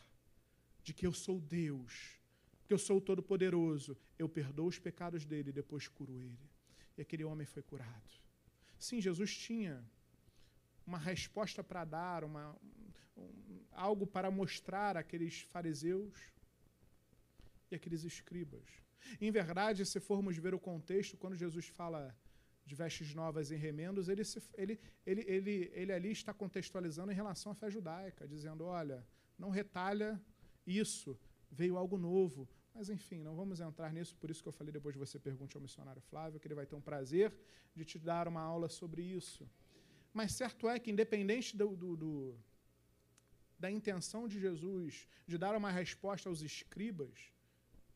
de 0.83 0.93
que 0.93 1.07
eu 1.07 1.13
sou 1.13 1.41
Deus, 1.41 2.18
que 2.69 2.73
eu 2.75 2.77
sou 2.77 2.97
o 2.97 3.01
Todo-Poderoso, 3.01 3.97
eu 4.19 4.29
perdoo 4.29 4.67
os 4.67 4.77
pecados 4.77 5.25
dele 5.25 5.49
e 5.49 5.51
depois 5.51 5.87
curo 5.87 6.19
ele. 6.19 6.47
E 6.95 7.01
aquele 7.01 7.23
homem 7.23 7.43
foi 7.43 7.63
curado. 7.63 8.11
Sim, 8.77 9.01
Jesus 9.01 9.35
tinha 9.35 9.83
uma 10.85 10.99
resposta 10.99 11.63
para 11.63 11.83
dar, 11.83 12.23
uma, 12.23 12.55
um, 13.17 13.59
algo 13.71 14.05
para 14.05 14.29
mostrar 14.29 14.95
àqueles 14.95 15.41
fariseus 15.53 16.13
e 17.71 17.75
aqueles 17.75 18.03
escribas. 18.03 18.67
Em 19.19 19.31
verdade, 19.31 19.83
se 19.83 19.99
formos 19.99 20.37
ver 20.37 20.53
o 20.53 20.59
contexto, 20.59 21.17
quando 21.17 21.35
Jesus 21.35 21.67
fala 21.69 22.15
de 22.67 22.75
vestes 22.75 23.15
novas 23.15 23.51
em 23.51 23.57
remendos, 23.57 24.09
ele, 24.09 24.23
se, 24.23 24.43
ele, 24.53 24.79
ele, 25.07 25.23
ele, 25.27 25.71
ele 25.73 25.91
ali 25.91 26.11
está 26.11 26.35
contextualizando 26.35 27.11
em 27.11 27.15
relação 27.15 27.51
à 27.51 27.55
fé 27.55 27.71
judaica, 27.71 28.27
dizendo: 28.27 28.63
olha, 28.63 29.03
não 29.39 29.49
retalha 29.49 30.21
isso, 30.67 31.19
veio 31.49 31.75
algo 31.75 31.97
novo, 31.97 32.47
mas 32.73 32.89
enfim, 32.89 33.19
não 33.23 33.35
vamos 33.35 33.59
entrar 33.59 33.91
nisso, 33.91 34.15
por 34.15 34.29
isso 34.29 34.41
que 34.41 34.47
eu 34.47 34.53
falei 34.53 34.71
depois 34.71 34.95
você 34.95 35.17
pergunte 35.19 35.55
ao 35.55 35.61
missionário 35.61 36.01
Flávio, 36.01 36.39
que 36.39 36.47
ele 36.47 36.55
vai 36.55 36.65
ter 36.65 36.75
um 36.75 36.81
prazer 36.81 37.33
de 37.75 37.83
te 37.85 37.97
dar 37.99 38.27
uma 38.27 38.41
aula 38.41 38.69
sobre 38.69 39.01
isso. 39.01 39.49
Mas 40.13 40.31
certo 40.33 40.67
é 40.67 40.79
que, 40.79 40.91
independente 40.91 41.55
do, 41.55 41.75
do, 41.75 41.95
do, 41.95 42.35
da 43.57 43.69
intenção 43.69 44.27
de 44.27 44.39
Jesus 44.39 45.07
de 45.27 45.37
dar 45.37 45.55
uma 45.55 45.71
resposta 45.71 46.29
aos 46.29 46.41
escribas 46.41 47.31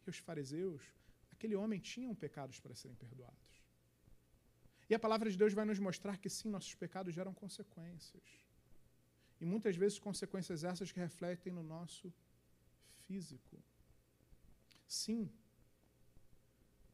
e 0.05 0.09
aos 0.09 0.17
fariseus, 0.17 0.81
aquele 1.31 1.55
homem 1.55 1.79
tinha 1.79 2.13
pecados 2.13 2.59
para 2.59 2.75
serem 2.75 2.95
perdoados. 2.95 3.53
E 4.89 4.93
a 4.93 4.99
palavra 4.99 5.29
de 5.29 5.37
Deus 5.37 5.53
vai 5.53 5.65
nos 5.65 5.79
mostrar 5.79 6.17
que 6.17 6.29
sim, 6.29 6.49
nossos 6.49 6.75
pecados 6.75 7.15
geram 7.15 7.33
consequências. 7.33 8.23
E 9.41 9.45
muitas 9.45 9.75
vezes 9.75 9.97
consequências 9.97 10.63
essas 10.63 10.91
que 10.91 10.99
refletem 10.99 11.51
no 11.51 11.63
nosso 11.63 12.13
físico. 13.05 13.57
Sim. 14.93 15.27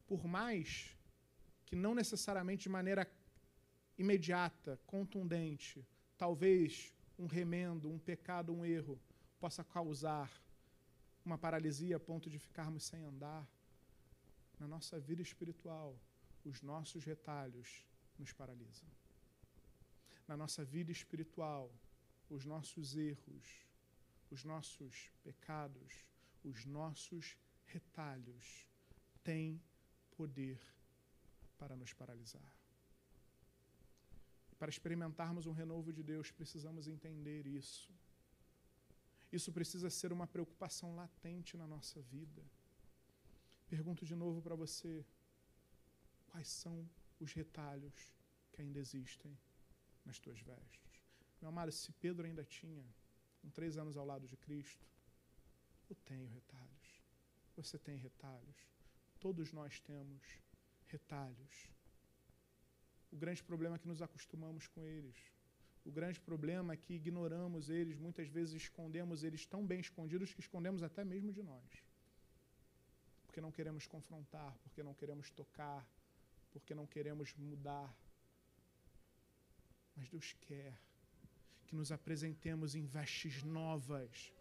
Por 0.06 0.26
mais 0.26 0.96
que 1.66 1.76
não 1.76 1.94
necessariamente 1.94 2.62
de 2.62 2.70
maneira 2.70 3.04
imediata, 3.98 4.80
contundente, 4.86 5.86
talvez 6.16 6.94
um 7.18 7.26
remendo, 7.26 7.90
um 7.90 7.98
pecado, 7.98 8.54
um 8.54 8.64
erro 8.64 8.98
possa 9.38 9.62
causar 9.62 10.30
uma 11.22 11.36
paralisia 11.36 11.96
a 11.96 12.00
ponto 12.00 12.30
de 12.30 12.38
ficarmos 12.38 12.84
sem 12.84 13.04
andar, 13.04 13.46
na 14.58 14.66
nossa 14.66 14.98
vida 14.98 15.20
espiritual, 15.20 15.94
os 16.42 16.62
nossos 16.62 17.04
retalhos 17.04 17.86
nos 18.18 18.32
paralisam. 18.32 18.88
Na 20.26 20.38
nossa 20.38 20.64
vida 20.64 20.90
espiritual, 20.90 21.70
os 22.30 22.46
nossos 22.46 22.96
erros, 22.96 23.46
os 24.30 24.42
nossos 24.42 25.10
pecados, 25.22 26.06
os 26.42 26.64
nossos 26.64 27.36
retalhos 27.72 28.66
têm 29.22 29.62
poder 30.16 30.60
para 31.58 31.76
nos 31.76 31.92
paralisar. 31.92 32.52
Para 34.58 34.70
experimentarmos 34.70 35.46
um 35.46 35.52
renovo 35.52 35.92
de 35.92 36.02
Deus, 36.02 36.30
precisamos 36.30 36.86
entender 36.86 37.46
isso. 37.46 37.90
Isso 39.32 39.50
precisa 39.52 39.88
ser 39.88 40.12
uma 40.12 40.26
preocupação 40.26 40.94
latente 40.94 41.56
na 41.56 41.66
nossa 41.66 42.00
vida. 42.02 42.42
Pergunto 43.68 44.04
de 44.04 44.14
novo 44.14 44.42
para 44.42 44.54
você: 44.54 45.04
quais 46.26 46.48
são 46.48 46.88
os 47.18 47.32
retalhos 47.32 47.98
que 48.52 48.60
ainda 48.60 48.78
existem 48.78 49.38
nas 50.04 50.18
tuas 50.18 50.40
vestes? 50.40 51.04
Meu 51.40 51.48
amado, 51.48 51.72
se 51.72 51.92
Pedro 51.92 52.26
ainda 52.26 52.44
tinha, 52.44 52.84
com 53.40 53.48
três 53.48 53.78
anos 53.78 53.96
ao 53.96 54.04
lado 54.04 54.26
de 54.26 54.36
Cristo, 54.36 54.86
eu 55.88 55.96
tenho 56.04 56.26
retalhos. 56.28 56.69
Você 57.56 57.78
tem 57.78 57.96
retalhos. 57.96 58.56
Todos 59.18 59.52
nós 59.52 59.80
temos 59.80 60.22
retalhos. 60.86 61.70
O 63.10 63.16
grande 63.16 63.42
problema 63.42 63.76
é 63.76 63.78
que 63.78 63.88
nos 63.88 64.02
acostumamos 64.02 64.66
com 64.68 64.86
eles. 64.86 65.16
O 65.84 65.90
grande 65.90 66.20
problema 66.20 66.74
é 66.74 66.76
que 66.76 66.94
ignoramos 66.94 67.68
eles, 67.70 67.98
muitas 67.98 68.28
vezes 68.28 68.54
escondemos 68.54 69.24
eles 69.24 69.46
tão 69.46 69.66
bem 69.66 69.80
escondidos 69.80 70.32
que 70.32 70.40
escondemos 70.40 70.82
até 70.82 71.04
mesmo 71.04 71.32
de 71.32 71.42
nós. 71.42 71.84
Porque 73.26 73.40
não 73.40 73.50
queremos 73.50 73.86
confrontar, 73.86 74.56
porque 74.62 74.82
não 74.82 74.94
queremos 74.94 75.30
tocar, 75.30 75.86
porque 76.50 76.74
não 76.74 76.86
queremos 76.86 77.34
mudar. 77.34 77.96
Mas 79.96 80.08
Deus 80.08 80.34
quer 80.40 80.78
que 81.66 81.74
nos 81.74 81.92
apresentemos 81.92 82.74
em 82.74 82.84
vestes 82.84 83.42
novas 83.42 84.32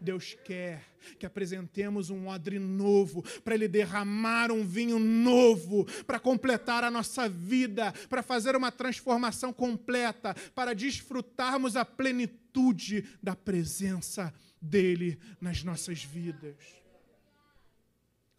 Deus 0.00 0.36
quer 0.44 0.84
que 1.18 1.26
apresentemos 1.26 2.10
um 2.10 2.28
odre 2.28 2.58
novo, 2.58 3.22
para 3.42 3.54
Ele 3.54 3.68
derramar 3.68 4.50
um 4.50 4.64
vinho 4.64 4.98
novo, 4.98 5.84
para 6.04 6.18
completar 6.18 6.82
a 6.84 6.90
nossa 6.90 7.28
vida, 7.28 7.92
para 8.08 8.22
fazer 8.22 8.56
uma 8.56 8.72
transformação 8.72 9.52
completa, 9.52 10.34
para 10.54 10.74
desfrutarmos 10.74 11.76
a 11.76 11.84
plenitude 11.84 13.08
da 13.22 13.36
presença 13.36 14.34
dEle 14.60 15.18
nas 15.40 15.62
nossas 15.62 16.02
vidas. 16.02 16.56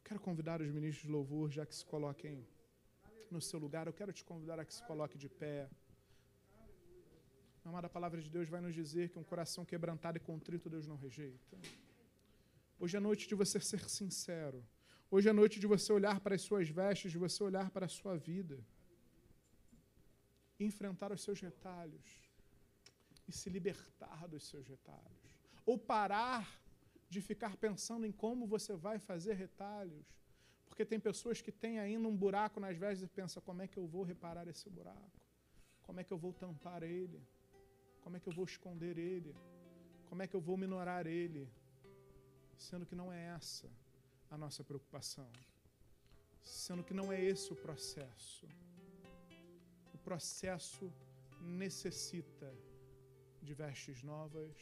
Quero 0.03 0.19
convidar 0.19 0.61
os 0.61 0.72
ministros 0.72 1.05
de 1.05 1.11
louvor, 1.11 1.49
já 1.51 1.65
que 1.65 1.76
se 1.76 1.85
coloquem 1.85 2.45
no 3.30 3.41
seu 3.41 3.59
lugar, 3.59 3.88
eu 3.88 3.93
quero 3.93 4.14
te 4.14 4.23
convidar 4.23 4.59
a 4.59 4.65
que 4.65 4.73
se 4.73 4.84
coloque 4.84 5.18
de 5.18 5.27
pé. 5.27 5.68
Amada, 7.68 7.88
a 7.88 7.89
palavra 7.89 8.22
de 8.22 8.30
Deus 8.30 8.48
vai 8.48 8.61
nos 8.61 8.73
dizer 8.73 9.10
que 9.10 9.19
um 9.19 9.26
coração 9.31 9.65
quebrantado 9.65 10.18
e 10.18 10.22
contrito 10.22 10.69
Deus 10.69 10.88
não 10.88 10.95
rejeita. 10.95 11.57
Hoje 12.80 12.95
é 12.95 12.99
noite 13.07 13.27
de 13.27 13.35
você 13.35 13.60
ser 13.60 13.89
sincero. 13.89 14.60
Hoje 15.11 15.27
é 15.27 15.34
noite 15.34 15.60
de 15.60 15.68
você 15.68 15.91
olhar 15.91 16.22
para 16.22 16.35
as 16.35 16.44
suas 16.44 16.69
vestes, 16.69 17.11
de 17.11 17.18
você 17.18 17.44
olhar 17.44 17.69
para 17.69 17.85
a 17.85 17.89
sua 17.89 18.15
vida. 18.15 18.57
Enfrentar 20.57 21.11
os 21.11 21.22
seus 21.22 21.41
retalhos. 21.41 22.07
E 23.27 23.34
se 23.34 23.49
libertar 23.49 24.30
dos 24.30 24.48
seus 24.48 24.65
retalhos. 24.65 25.22
Ou 25.65 25.77
parar 25.77 26.49
de 27.10 27.19
ficar 27.19 27.57
pensando 27.57 28.06
em 28.06 28.14
como 28.14 28.48
você 28.48 28.76
vai 28.77 28.98
fazer 28.98 29.34
retalhos. 29.34 30.06
Porque 30.69 30.85
tem 30.85 31.02
pessoas 31.02 31.41
que 31.41 31.52
têm 31.52 31.80
ainda 31.80 32.07
um 32.07 32.15
buraco 32.15 32.61
nas 32.61 32.77
vestes 32.77 33.03
e 33.03 33.07
pensam: 33.07 33.44
como 33.44 33.61
é 33.61 33.68
que 33.68 33.77
eu 33.77 33.85
vou 33.85 34.03
reparar 34.03 34.48
esse 34.48 34.69
buraco? 34.69 35.19
Como 35.84 35.99
é 35.99 36.06
que 36.06 36.14
eu 36.14 36.18
vou 36.18 36.31
tampar 36.31 36.81
ele? 36.84 37.22
Como 38.07 38.15
é 38.15 38.21
que 38.21 38.29
eu 38.29 38.38
vou 38.39 38.45
esconder 38.45 38.97
ele? 38.97 39.35
Como 40.09 40.21
é 40.23 40.27
que 40.27 40.35
eu 40.38 40.39
vou 40.39 40.55
minorar 40.55 41.05
ele? 41.05 41.41
Sendo 42.65 42.85
que 42.85 42.95
não 42.99 43.07
é 43.11 43.21
essa 43.38 43.69
a 44.31 44.38
nossa 44.43 44.63
preocupação. 44.63 45.29
Sendo 46.41 46.85
que 46.85 46.93
não 46.99 47.11
é 47.11 47.19
esse 47.21 47.51
o 47.51 47.57
processo. 47.65 48.47
O 49.93 49.97
processo 49.97 50.85
necessita 51.41 52.49
de 53.41 53.53
vestes 53.53 54.01
novas 54.01 54.55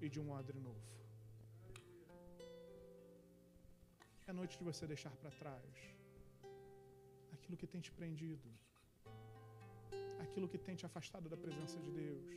e 0.00 0.08
de 0.08 0.20
um 0.20 0.30
odre 0.30 0.60
novo. 0.68 0.92
É 4.28 4.32
noite 4.32 4.56
de 4.56 4.62
você 4.62 4.86
deixar 4.86 5.16
para 5.16 5.32
trás 5.42 5.74
aquilo 7.32 7.56
que 7.56 7.66
tem 7.66 7.80
te 7.80 7.90
prendido 7.90 8.48
aquilo 10.24 10.48
que 10.52 10.58
tem 10.66 10.76
te 10.80 10.86
afastado 10.88 11.28
da 11.32 11.36
presença 11.44 11.78
de 11.84 11.90
Deus. 11.90 12.28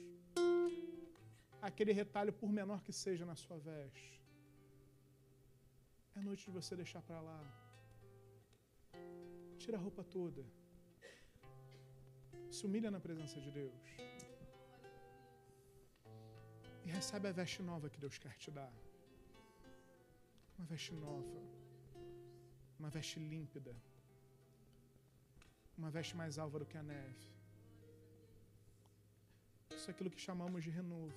Aquele 1.62 1.92
retalho, 1.92 2.32
por 2.42 2.50
menor 2.60 2.82
que 2.86 2.94
seja 2.94 3.26
na 3.26 3.36
sua 3.36 3.58
veste. 3.58 4.20
É 6.16 6.22
noite 6.22 6.46
de 6.46 6.52
você 6.52 6.76
deixar 6.82 7.02
para 7.02 7.20
lá. 7.30 7.42
Tira 9.58 9.78
a 9.78 9.82
roupa 9.86 10.04
toda. 10.04 10.44
Se 12.50 12.66
humilha 12.66 12.90
na 12.96 13.02
presença 13.08 13.40
de 13.46 13.52
Deus. 13.52 13.86
E 16.86 16.90
recebe 17.00 17.28
a 17.28 17.32
veste 17.32 17.62
nova 17.62 17.90
que 17.90 18.00
Deus 18.06 18.18
quer 18.18 18.36
te 18.44 18.50
dar. 18.60 18.74
Uma 20.58 20.66
veste 20.66 20.94
nova. 20.94 21.40
Uma 22.80 22.90
veste 22.90 23.20
límpida. 23.20 23.76
Uma 25.78 25.92
veste 25.92 26.16
mais 26.16 26.38
alva 26.38 26.60
do 26.60 26.66
que 26.66 26.78
a 26.78 26.84
neve. 26.84 27.39
Isso 29.76 29.90
é 29.90 29.92
aquilo 29.92 30.10
que 30.10 30.20
chamamos 30.20 30.64
de 30.64 30.70
renovo. 30.70 31.14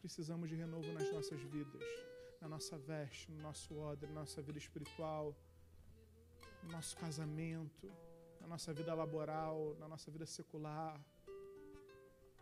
Precisamos 0.00 0.48
de 0.48 0.56
renovo 0.56 0.92
nas 0.92 1.10
nossas 1.12 1.40
vidas, 1.40 1.82
na 2.40 2.48
nossa 2.48 2.76
veste, 2.76 3.30
no 3.30 3.40
nosso 3.40 3.76
odre, 3.76 4.06
na 4.12 4.20
nossa 4.20 4.40
vida 4.42 4.58
espiritual, 4.58 5.34
no 6.62 6.72
nosso 6.72 6.96
casamento, 6.96 7.90
na 8.40 8.46
nossa 8.46 8.72
vida 8.72 8.92
laboral, 8.94 9.74
na 9.78 9.88
nossa 9.88 10.10
vida 10.10 10.26
secular, 10.26 11.00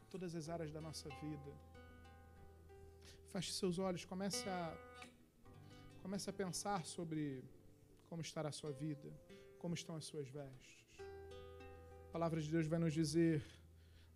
em 0.01 0.07
todas 0.11 0.35
as 0.35 0.49
áreas 0.49 0.73
da 0.73 0.81
nossa 0.81 1.09
vida. 1.23 1.53
Feche 3.33 3.53
seus 3.53 3.79
olhos, 3.79 4.05
comece 4.05 4.49
a 4.49 4.63
comece 6.03 6.29
a 6.29 6.33
pensar 6.33 6.85
sobre 6.85 7.45
como 8.09 8.21
estará 8.21 8.49
a 8.49 8.53
sua 8.61 8.73
vida, 8.73 9.09
como 9.59 9.75
estão 9.75 9.95
as 9.95 10.05
suas 10.05 10.29
vestes. 10.29 10.73
A 12.09 12.13
palavra 12.13 12.41
de 12.41 12.51
Deus 12.51 12.67
vai 12.67 12.79
nos 12.79 12.93
dizer, 12.93 13.43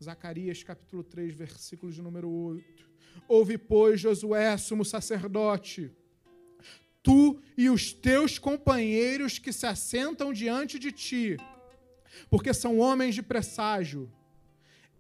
Zacarias 0.03 0.63
capítulo 0.63 1.03
3, 1.03 1.35
versículo 1.35 1.91
de 1.91 2.03
número 2.03 2.31
8. 2.31 2.91
Ouve, 3.27 3.57
pois, 3.57 4.01
Josué, 4.01 4.57
sumo 4.59 4.85
sacerdote, 4.85 5.91
tu 7.03 7.41
e 7.57 7.71
os 7.71 7.93
teus 7.93 8.39
companheiros 8.39 9.39
que 9.39 9.53
se 9.53 9.67
assentam 9.67 10.33
diante 10.33 10.79
de 10.79 10.93
ti, 10.93 11.37
porque 12.29 12.53
são 12.53 12.79
homens 12.79 13.15
de 13.15 13.23
presságio. 13.23 14.11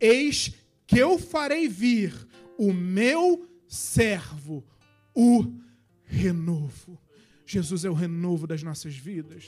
Eis 0.00 0.54
que 0.86 0.98
eu 0.98 1.18
farei 1.18 1.68
vir 1.68 2.14
o 2.56 2.72
meu 2.72 3.48
servo, 3.68 4.64
o 5.14 5.52
renovo. 6.04 6.98
Jesus 7.44 7.84
é 7.84 7.90
o 7.90 7.94
renovo 7.94 8.46
das 8.46 8.62
nossas 8.62 8.94
vidas. 8.94 9.44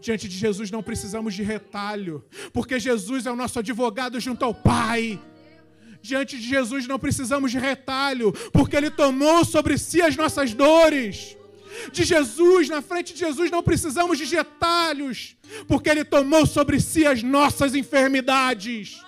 Diante 0.00 0.28
de 0.28 0.36
Jesus 0.36 0.70
não 0.70 0.82
precisamos 0.82 1.34
de 1.34 1.42
retalho, 1.42 2.24
porque 2.52 2.80
Jesus 2.80 3.26
é 3.26 3.30
o 3.30 3.36
nosso 3.36 3.58
advogado 3.58 4.18
junto 4.18 4.44
ao 4.44 4.54
Pai. 4.54 5.20
Diante 6.00 6.38
de 6.38 6.48
Jesus 6.48 6.86
não 6.86 6.98
precisamos 6.98 7.50
de 7.50 7.58
retalho, 7.58 8.32
porque 8.52 8.76
Ele 8.76 8.90
tomou 8.90 9.44
sobre 9.44 9.76
si 9.76 10.00
as 10.00 10.16
nossas 10.16 10.54
dores. 10.54 11.36
De 11.92 12.04
Jesus, 12.04 12.68
na 12.68 12.82
frente 12.82 13.12
de 13.12 13.20
Jesus, 13.20 13.50
não 13.50 13.62
precisamos 13.62 14.18
de 14.18 14.24
retalhos, 14.24 15.36
porque 15.68 15.88
Ele 15.90 16.04
tomou 16.04 16.46
sobre 16.46 16.80
si 16.80 17.06
as 17.06 17.22
nossas 17.22 17.74
enfermidades. 17.74 19.00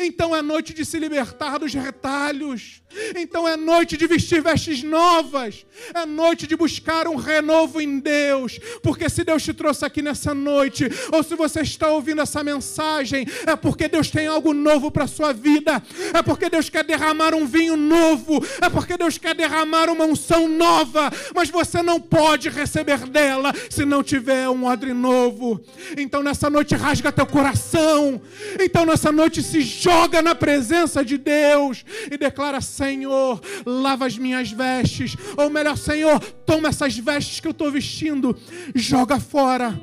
Então 0.00 0.34
é 0.34 0.42
noite 0.42 0.72
de 0.72 0.84
se 0.84 0.98
libertar 0.98 1.58
dos 1.58 1.74
retalhos. 1.74 2.82
Então 3.16 3.48
é 3.48 3.56
noite 3.56 3.96
de 3.96 4.06
vestir 4.06 4.42
vestes 4.42 4.82
novas. 4.82 5.64
É 5.94 6.04
noite 6.04 6.46
de 6.46 6.56
buscar 6.56 7.08
um 7.08 7.16
renovo 7.16 7.80
em 7.80 7.98
Deus. 7.98 8.58
Porque 8.82 9.08
se 9.08 9.24
Deus 9.24 9.42
te 9.42 9.52
trouxe 9.52 9.84
aqui 9.84 10.02
nessa 10.02 10.34
noite, 10.34 10.88
ou 11.10 11.22
se 11.22 11.34
você 11.34 11.60
está 11.60 11.90
ouvindo 11.90 12.20
essa 12.20 12.44
mensagem, 12.44 13.26
é 13.46 13.56
porque 13.56 13.88
Deus 13.88 14.10
tem 14.10 14.26
algo 14.26 14.52
novo 14.52 14.90
para 14.90 15.04
a 15.04 15.08
sua 15.08 15.32
vida. 15.32 15.82
É 16.14 16.22
porque 16.22 16.48
Deus 16.48 16.68
quer 16.68 16.84
derramar 16.84 17.34
um 17.34 17.46
vinho 17.46 17.76
novo. 17.76 18.44
É 18.60 18.68
porque 18.68 18.96
Deus 18.96 19.18
quer 19.18 19.34
derramar 19.34 19.88
uma 19.88 20.04
unção 20.04 20.48
nova. 20.48 21.10
Mas 21.34 21.48
você 21.50 21.82
não 21.82 22.00
pode 22.00 22.48
receber 22.48 22.98
dela 23.06 23.52
se 23.70 23.84
não 23.84 24.02
tiver 24.02 24.48
um 24.48 24.64
odre 24.64 24.92
novo. 24.92 25.62
Então 25.96 26.22
nessa 26.22 26.50
noite 26.50 26.74
rasga 26.74 27.10
teu 27.10 27.26
coração. 27.26 28.20
Então 28.60 28.84
nessa 28.84 29.10
noite 29.10 29.42
se 29.42 29.71
joga 29.80 30.20
na 30.22 30.34
presença 30.34 31.04
de 31.04 31.16
Deus 31.18 31.84
e 32.10 32.16
declara: 32.16 32.60
Senhor, 32.60 33.40
lava 33.64 34.06
as 34.06 34.16
minhas 34.18 34.50
vestes. 34.50 35.16
Ou 35.36 35.50
melhor, 35.50 35.76
Senhor, 35.76 36.20
toma 36.20 36.68
essas 36.68 36.96
vestes 36.96 37.40
que 37.40 37.46
eu 37.46 37.52
estou 37.52 37.70
vestindo, 37.70 38.36
joga 38.74 39.18
fora 39.18 39.80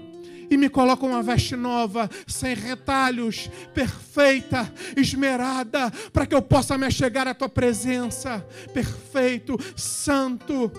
e 0.49 0.57
me 0.57 0.69
coloca 0.69 1.05
uma 1.05 1.21
veste 1.21 1.55
nova, 1.55 2.09
sem 2.27 2.55
retalhos, 2.55 3.49
perfeita, 3.73 4.71
esmerada, 4.97 5.91
para 6.11 6.25
que 6.25 6.33
eu 6.33 6.41
possa 6.41 6.77
me 6.77 6.89
chegar 6.89 7.27
à 7.27 7.33
tua 7.33 7.49
presença, 7.49 8.39
perfeito, 8.73 9.57
santo. 9.75 10.71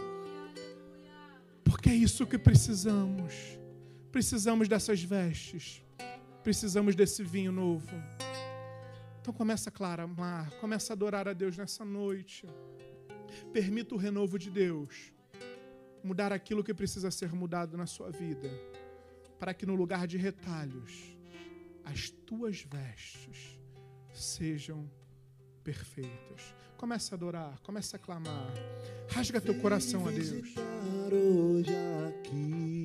Porque 1.63 1.91
é 1.91 1.95
isso 1.95 2.27
que 2.27 2.37
precisamos. 2.37 3.33
Precisamos 4.11 4.67
dessas 4.67 5.01
vestes. 5.01 5.83
Precisamos 6.43 6.97
desse 6.97 7.23
vinho 7.23 7.53
novo. 7.53 7.89
Então 9.21 9.35
começa 9.35 9.69
a 9.69 9.73
clamar, 9.73 10.51
começa 10.61 10.93
a 10.93 10.95
adorar 10.95 11.29
a 11.29 11.33
Deus 11.33 11.57
nessa 11.57 11.85
noite. 11.85 12.47
Permita 13.53 13.95
o 13.95 13.99
renovo 13.99 14.39
de 14.39 14.51
Deus 14.51 15.13
mudar 16.03 16.33
aquilo 16.33 16.65
que 16.65 16.73
precisa 16.73 17.11
ser 17.11 17.33
mudado 17.33 17.77
na 17.77 17.87
sua 17.87 18.11
vida, 18.11 18.49
para 19.39 19.53
que 19.53 19.67
no 19.67 19.75
lugar 19.75 20.07
de 20.07 20.17
retalhos, 20.17 21.17
as 21.85 22.11
tuas 22.11 22.63
vestes 22.63 23.59
sejam 24.13 24.91
perfeitas. 25.63 26.55
Começa 26.77 27.15
a 27.15 27.17
adorar, 27.17 27.61
começa 27.61 27.97
a 27.97 27.99
clamar. 27.99 28.53
Rasga 29.11 29.41
teu 29.41 29.61
coração 29.61 30.07
a 30.07 30.11
Deus. 30.11 30.55
hoje 31.13 31.73
aqui. 32.09 32.85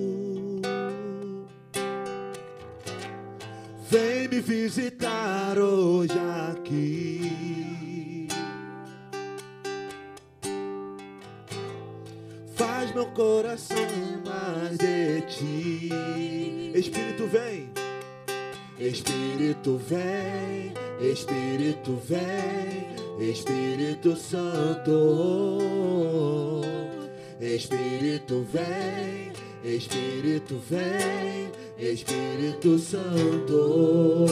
Vem 3.91 4.29
me 4.29 4.39
visitar 4.39 5.59
hoje 5.59 6.17
aqui. 6.49 8.29
Faz 12.55 12.95
meu 12.95 13.07
coração 13.07 13.75
mais 14.25 14.77
de 14.77 15.21
ti. 15.27 15.89
Espírito 16.73 17.27
vem. 17.27 17.69
Espírito 18.79 19.77
vem, 19.77 20.73
Espírito 21.01 22.01
vem, 22.07 23.29
Espírito 23.29 24.15
Santo. 24.15 25.01
Espírito 27.41 28.47
vem, 28.53 29.33
Espírito 29.63 30.59
vem, 30.67 31.51
Espírito 31.77 32.79
Santo. 32.79 34.25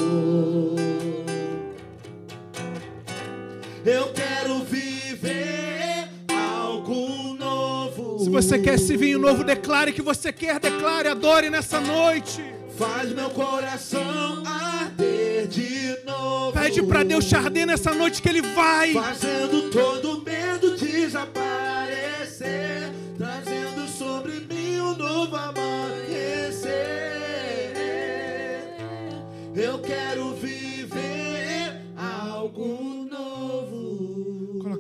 Eu 3.86 4.12
quero 4.12 4.64
viver 4.64 6.10
algo 6.34 7.36
novo. 7.36 8.24
Se 8.24 8.30
você 8.30 8.58
quer 8.58 8.74
esse 8.74 8.98
vinho 8.98 9.20
novo, 9.20 9.44
declare 9.44 9.94
que 9.94 10.02
você 10.02 10.34
quer, 10.34 10.60
declare, 10.60 11.10
adore 11.10 11.52
nessa 11.52 11.80
noite. 11.80 12.44
Faz 12.76 13.14
meu 13.14 13.30
coração 13.30 14.44
arder 14.46 15.48
de 15.48 15.96
novo. 16.08 16.54
Pede 16.54 16.82
para 16.82 17.04
Deus 17.04 17.26
te 17.26 17.36
arder 17.36 17.68
nessa 17.68 17.94
noite 17.94 18.20
que 18.20 18.30
Ele 18.30 18.42
vai. 18.42 18.94
Fazendo 18.94 19.70
todo 19.70 20.24
medo 20.24 20.76
desaparecer. 20.76 22.90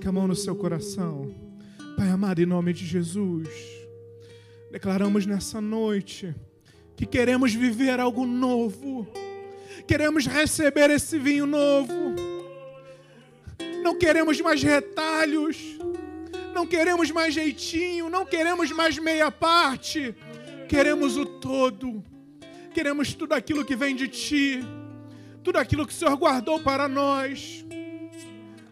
A 0.09 0.11
mão 0.11 0.27
no 0.27 0.35
seu 0.35 0.55
coração. 0.55 1.31
Pai 1.95 2.09
amado, 2.09 2.41
em 2.41 2.45
nome 2.47 2.73
de 2.73 2.83
Jesus, 2.83 3.47
declaramos 4.71 5.27
nessa 5.27 5.61
noite 5.61 6.33
que 6.95 7.05
queremos 7.05 7.53
viver 7.53 7.99
algo 7.99 8.25
novo. 8.25 9.07
Queremos 9.87 10.25
receber 10.25 10.89
esse 10.89 11.19
vinho 11.19 11.45
novo. 11.45 11.93
Não 13.83 13.99
queremos 13.99 14.41
mais 14.41 14.63
retalhos. 14.63 15.77
Não 16.55 16.65
queremos 16.65 17.11
mais 17.11 17.35
jeitinho. 17.35 18.09
Não 18.09 18.25
queremos 18.25 18.71
mais 18.71 18.97
meia 18.97 19.29
parte. 19.29 20.15
Queremos 20.67 21.17
o 21.17 21.25
todo. 21.25 22.03
Queremos 22.73 23.13
tudo 23.13 23.33
aquilo 23.33 23.63
que 23.63 23.75
vem 23.75 23.95
de 23.95 24.07
Ti. 24.07 24.61
Tudo 25.43 25.59
aquilo 25.59 25.85
que 25.85 25.93
o 25.93 25.95
Senhor 25.95 26.17
guardou 26.17 26.59
para 26.59 26.87
nós. 26.87 27.63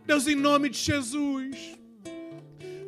Deus, 0.08 0.26
em 0.26 0.36
nome 0.36 0.70
de 0.70 0.78
Jesus. 0.78 1.78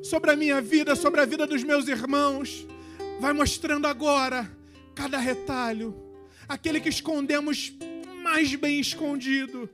Sobre 0.02 0.32
a 0.32 0.38
minha 0.38 0.62
vida, 0.62 0.96
sobre 0.96 1.20
a 1.20 1.26
vida 1.26 1.46
dos 1.46 1.66
meus 1.66 1.86
irmãos. 1.90 2.66
Vai 3.20 3.34
mostrando 3.34 3.88
agora 3.88 4.50
cada 4.96 5.18
retalho. 5.18 5.94
Aquele 6.48 6.80
que 6.80 6.88
escondemos 6.88 7.74
mais 8.24 8.56
bem 8.56 8.80
escondido. 8.80 9.70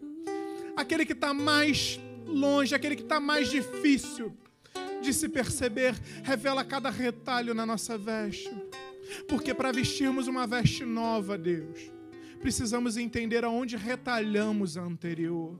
Aquele 0.75 1.05
que 1.05 1.13
está 1.13 1.35
mais 1.35 1.99
longe, 2.25 2.73
aquele 2.73 2.95
que 2.95 3.03
está 3.03 3.19
mais 3.19 3.47
difícil 3.51 4.35
de 4.99 5.13
se 5.13 5.29
perceber, 5.29 5.93
revela 6.23 6.65
cada 6.65 6.89
retalho 6.89 7.53
na 7.53 7.63
nossa 7.63 7.95
veste. 7.95 8.49
Porque 9.27 9.53
para 9.53 9.71
vestirmos 9.71 10.27
uma 10.27 10.47
veste 10.47 10.83
nova, 10.83 11.37
Deus, 11.37 11.91
precisamos 12.41 12.97
entender 12.97 13.45
aonde 13.45 13.77
retalhamos 13.77 14.77
a 14.77 14.81
anterior. 14.81 15.59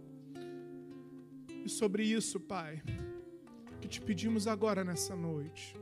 E 1.66 1.70
sobre 1.70 2.04
isso, 2.04 2.40
Pai, 2.40 2.84
que 3.82 3.88
te 3.88 4.00
pedimos 4.00 4.46
agora 4.46 4.84
nessa 4.84 5.16
noite, 5.16 5.76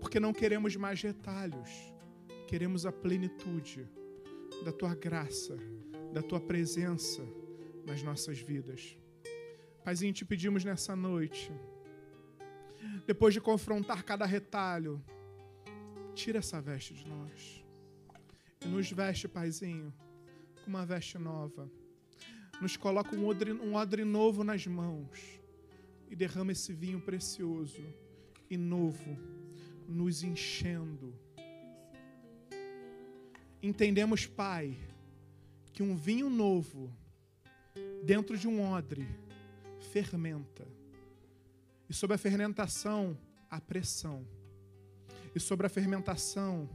porque 0.00 0.18
não 0.18 0.32
queremos 0.32 0.74
mais 0.74 1.00
retalhos, 1.00 1.70
queremos 2.48 2.84
a 2.84 2.90
plenitude 2.90 3.88
da 4.64 4.72
tua 4.72 4.96
graça, 4.96 5.56
da 6.12 6.20
tua 6.22 6.40
presença 6.40 7.22
nas 7.86 8.02
nossas 8.02 8.40
vidas. 8.40 8.98
Paizinho, 9.84 10.12
te 10.12 10.24
pedimos 10.24 10.64
nessa 10.64 10.96
noite, 10.96 11.52
depois 13.06 13.32
de 13.32 13.40
confrontar 13.40 14.02
cada 14.02 14.26
retalho, 14.26 15.00
tira 16.16 16.40
essa 16.40 16.60
veste 16.60 16.94
de 16.94 17.06
nós 17.06 17.64
e 18.60 18.66
nos 18.66 18.90
veste, 18.90 19.28
Paizinho, 19.28 19.94
com 20.64 20.70
uma 20.70 20.84
veste 20.84 21.16
nova. 21.16 21.70
Nos 22.60 22.76
coloca 22.76 23.14
um 23.14 23.26
odre, 23.26 23.52
um 23.52 23.74
odre 23.74 24.04
novo 24.04 24.42
nas 24.42 24.66
mãos 24.66 25.40
e 26.10 26.16
derrama 26.16 26.52
esse 26.52 26.72
vinho 26.72 27.00
precioso 27.00 27.84
e 28.50 28.56
novo, 28.56 29.16
nos 29.86 30.22
enchendo. 30.22 31.14
Entendemos, 33.62 34.26
Pai, 34.26 34.76
que 35.72 35.82
um 35.82 35.94
vinho 35.94 36.30
novo 36.30 36.92
dentro 38.02 38.36
de 38.36 38.48
um 38.48 38.62
odre 38.62 39.06
fermenta. 39.92 40.66
E 41.88 41.94
sobre 41.94 42.14
a 42.14 42.18
fermentação, 42.18 43.18
a 43.50 43.60
pressão. 43.60 44.26
E 45.34 45.40
sobre 45.40 45.66
a 45.66 45.70
fermentação, 45.70 46.68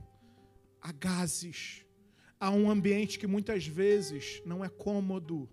há 0.81 0.91
gases. 0.91 1.85
Há 2.39 2.49
um 2.49 2.69
ambiente 2.69 3.17
que 3.19 3.27
muitas 3.27 3.65
vezes 3.65 4.41
não 4.45 4.63
é 4.63 4.69
cômodo. 4.69 5.49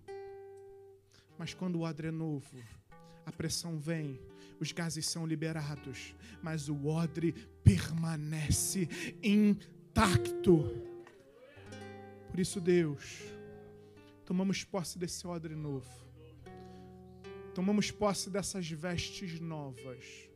Mas 1.41 1.55
quando 1.55 1.77
o 1.77 1.81
odre 1.81 2.09
é 2.09 2.11
novo, 2.11 2.55
a 3.25 3.31
pressão 3.31 3.79
vem, 3.79 4.21
os 4.59 4.71
gases 4.71 5.07
são 5.07 5.25
liberados, 5.25 6.13
mas 6.39 6.69
o 6.69 6.85
odre 6.85 7.31
permanece 7.63 8.87
intacto. 9.23 10.69
Por 12.29 12.39
isso, 12.39 12.61
Deus, 12.61 13.23
tomamos 14.23 14.63
posse 14.63 14.99
desse 14.99 15.25
odre 15.25 15.55
novo. 15.55 15.89
Tomamos 17.55 17.89
posse 17.89 18.29
dessas 18.29 18.69
vestes 18.69 19.39
novas. 19.39 20.29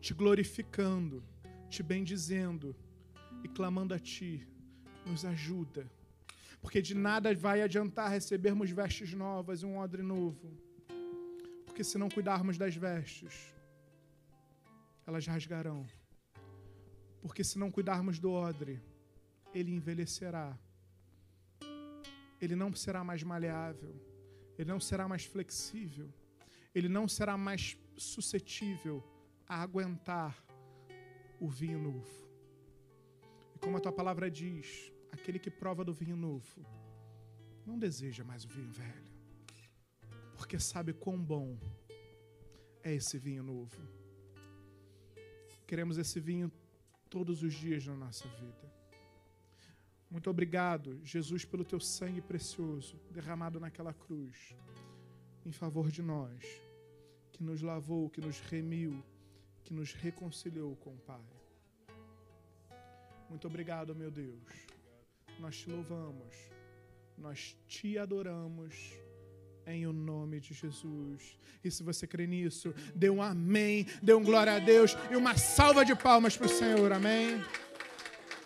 Te 0.00 0.14
glorificando, 0.14 1.20
te 1.68 1.82
bendizendo 1.82 2.76
e 3.42 3.48
clamando 3.48 3.92
a 3.92 3.98
Ti, 3.98 4.46
nos 5.04 5.24
ajuda. 5.24 5.90
Porque 6.64 6.80
de 6.80 6.94
nada 6.94 7.34
vai 7.34 7.60
adiantar 7.60 8.10
recebermos 8.10 8.70
vestes 8.70 9.12
novas 9.12 9.60
e 9.62 9.66
um 9.66 9.76
odre 9.76 10.02
novo. 10.02 10.50
Porque 11.66 11.84
se 11.84 11.98
não 11.98 12.08
cuidarmos 12.08 12.56
das 12.56 12.74
vestes, 12.74 13.54
elas 15.06 15.26
rasgarão. 15.26 15.86
Porque 17.20 17.44
se 17.44 17.58
não 17.58 17.70
cuidarmos 17.70 18.18
do 18.18 18.32
odre, 18.32 18.80
ele 19.54 19.74
envelhecerá. 19.74 20.58
Ele 22.40 22.56
não 22.56 22.74
será 22.74 23.04
mais 23.04 23.22
maleável. 23.22 23.94
Ele 24.58 24.70
não 24.70 24.80
será 24.80 25.06
mais 25.06 25.26
flexível. 25.26 26.10
Ele 26.74 26.88
não 26.88 27.06
será 27.06 27.36
mais 27.36 27.76
suscetível 27.94 29.04
a 29.46 29.60
aguentar 29.60 30.42
o 31.38 31.46
vinho 31.46 31.78
novo. 31.78 32.26
E 33.54 33.58
como 33.58 33.76
a 33.76 33.80
tua 33.80 33.92
palavra 33.92 34.30
diz, 34.30 34.93
aquele 35.14 35.38
que 35.38 35.50
prova 35.50 35.84
do 35.84 35.94
vinho 35.94 36.16
novo 36.16 36.66
não 37.64 37.78
deseja 37.78 38.22
mais 38.24 38.44
o 38.44 38.48
vinho 38.48 38.70
velho, 38.70 39.12
porque 40.36 40.58
sabe 40.58 40.92
quão 40.92 41.18
bom 41.18 41.56
é 42.82 42.92
esse 42.92 43.16
vinho 43.16 43.42
novo. 43.42 43.80
Queremos 45.66 45.96
esse 45.96 46.20
vinho 46.20 46.52
todos 47.08 47.42
os 47.42 47.54
dias 47.54 47.86
na 47.86 47.96
nossa 47.96 48.28
vida. 48.28 48.74
Muito 50.10 50.28
obrigado, 50.28 51.00
Jesus, 51.02 51.44
pelo 51.44 51.64
teu 51.64 51.80
sangue 51.80 52.20
precioso 52.20 53.00
derramado 53.10 53.58
naquela 53.58 53.94
cruz 53.94 54.54
em 55.46 55.52
favor 55.52 55.90
de 55.90 56.02
nós, 56.02 56.42
que 57.32 57.42
nos 57.42 57.62
lavou, 57.62 58.10
que 58.10 58.20
nos 58.20 58.40
remiu, 58.40 59.02
que 59.64 59.72
nos 59.72 59.92
reconciliou 59.92 60.76
com 60.76 60.90
o 60.94 60.98
Pai. 60.98 61.24
Muito 63.28 63.46
obrigado, 63.46 63.94
meu 63.94 64.10
Deus. 64.10 64.73
Nós 65.38 65.58
te 65.58 65.70
louvamos, 65.70 66.36
nós 67.18 67.56
te 67.66 67.98
adoramos 67.98 68.74
em 69.66 69.86
o 69.86 69.92
nome 69.92 70.40
de 70.40 70.54
Jesus. 70.54 71.38
E 71.62 71.70
se 71.70 71.82
você 71.82 72.06
crê 72.06 72.26
nisso, 72.26 72.74
dê 72.94 73.10
um 73.10 73.22
amém, 73.22 73.86
dê 74.02 74.14
um 74.14 74.22
glória 74.22 74.54
a 74.54 74.58
Deus 74.58 74.92
e 75.10 75.16
uma 75.16 75.36
salva 75.36 75.84
de 75.84 75.94
palmas 75.94 76.36
para 76.36 76.46
o 76.46 76.50
Senhor, 76.50 76.92
amém? 76.92 77.42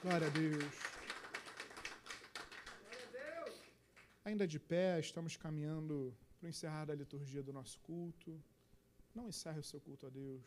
Glória 0.02 0.27
a 0.27 0.31
Deus. 0.31 0.74
Ainda 4.24 4.47
de 4.47 4.59
pé, 4.59 5.01
estamos 5.01 5.36
caminhando 5.36 6.15
para 6.39 6.47
o 6.47 6.51
encerrar 6.51 6.85
da 6.85 6.94
liturgia 6.94 7.43
do 7.43 7.52
nosso 7.52 7.81
culto. 7.81 8.43
Não 9.15 9.28
encerre 9.28 9.59
o 9.59 9.65
seu 9.65 9.81
culto 9.81 10.06
a 10.06 10.10
Deus. 10.10 10.44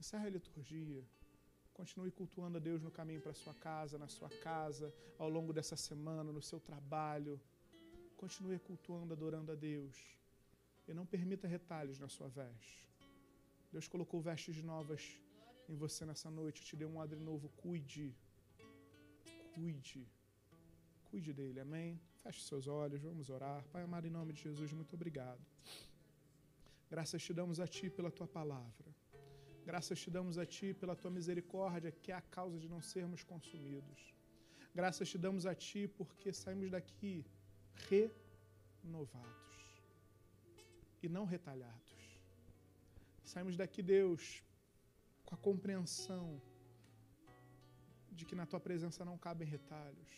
Encerre 0.00 0.26
a 0.28 0.30
liturgia. 0.30 1.04
Continue 1.78 2.10
cultuando 2.10 2.56
a 2.58 2.60
Deus 2.68 2.82
no 2.82 2.90
caminho 2.90 3.20
para 3.24 3.32
sua 3.32 3.54
casa, 3.54 3.96
na 4.04 4.08
sua 4.08 4.28
casa, 4.46 4.92
ao 5.16 5.28
longo 5.28 5.52
dessa 5.52 5.76
semana, 5.76 6.32
no 6.38 6.42
seu 6.42 6.58
trabalho. 6.58 7.40
Continue 8.16 8.58
cultuando, 8.58 9.12
adorando 9.12 9.52
a 9.52 9.54
Deus. 9.54 9.96
E 10.88 10.92
não 10.92 11.06
permita 11.06 11.46
retalhos 11.46 12.00
na 12.00 12.08
sua 12.08 12.28
veste. 12.28 12.76
Deus 13.72 13.86
colocou 13.86 14.20
vestes 14.20 14.60
novas 14.72 15.02
em 15.68 15.76
você 15.76 16.04
nessa 16.04 16.28
noite, 16.28 16.64
te 16.64 16.74
deu 16.74 16.88
um 16.88 16.96
odre 16.96 17.20
novo. 17.20 17.48
Cuide. 17.62 18.12
Cuide. 19.54 20.04
Cuide 21.10 21.32
dele, 21.32 21.60
amém? 21.60 22.00
Feche 22.24 22.42
seus 22.42 22.66
olhos, 22.66 23.00
vamos 23.00 23.30
orar. 23.30 23.62
Pai 23.72 23.82
amado, 23.84 24.06
em 24.08 24.10
nome 24.10 24.32
de 24.32 24.42
Jesus, 24.42 24.72
muito 24.72 24.94
obrigado. 24.94 25.40
Graças 26.90 27.22
te 27.22 27.32
damos 27.32 27.60
a 27.60 27.68
Ti 27.68 27.88
pela 27.88 28.10
Tua 28.10 28.26
palavra. 28.26 28.88
Graças 29.68 30.00
te 30.00 30.10
damos 30.10 30.38
a 30.38 30.46
Ti 30.46 30.72
pela 30.72 30.96
Tua 30.96 31.10
misericórdia, 31.10 31.90
que 31.92 32.10
é 32.10 32.14
a 32.14 32.22
causa 32.36 32.58
de 32.58 32.66
não 32.74 32.80
sermos 32.80 33.22
consumidos. 33.22 33.98
Graças 34.74 35.10
te 35.10 35.18
damos 35.18 35.44
a 35.44 35.54
Ti 35.54 35.86
porque 35.98 36.32
saímos 36.32 36.70
daqui 36.70 37.14
renovados 37.90 39.58
e 41.02 41.06
não 41.16 41.26
retalhados. 41.26 41.98
Saímos 43.22 43.58
daqui, 43.58 43.82
Deus, 43.82 44.42
com 45.26 45.34
a 45.34 45.38
compreensão 45.48 46.40
de 48.10 48.24
que 48.24 48.34
na 48.34 48.46
Tua 48.46 48.60
presença 48.68 49.04
não 49.04 49.18
cabem 49.18 49.46
retalhos 49.46 50.12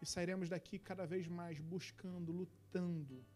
e 0.00 0.06
sairemos 0.06 0.48
daqui 0.48 0.78
cada 0.78 1.04
vez 1.04 1.26
mais 1.26 1.58
buscando, 1.58 2.30
lutando 2.30 3.26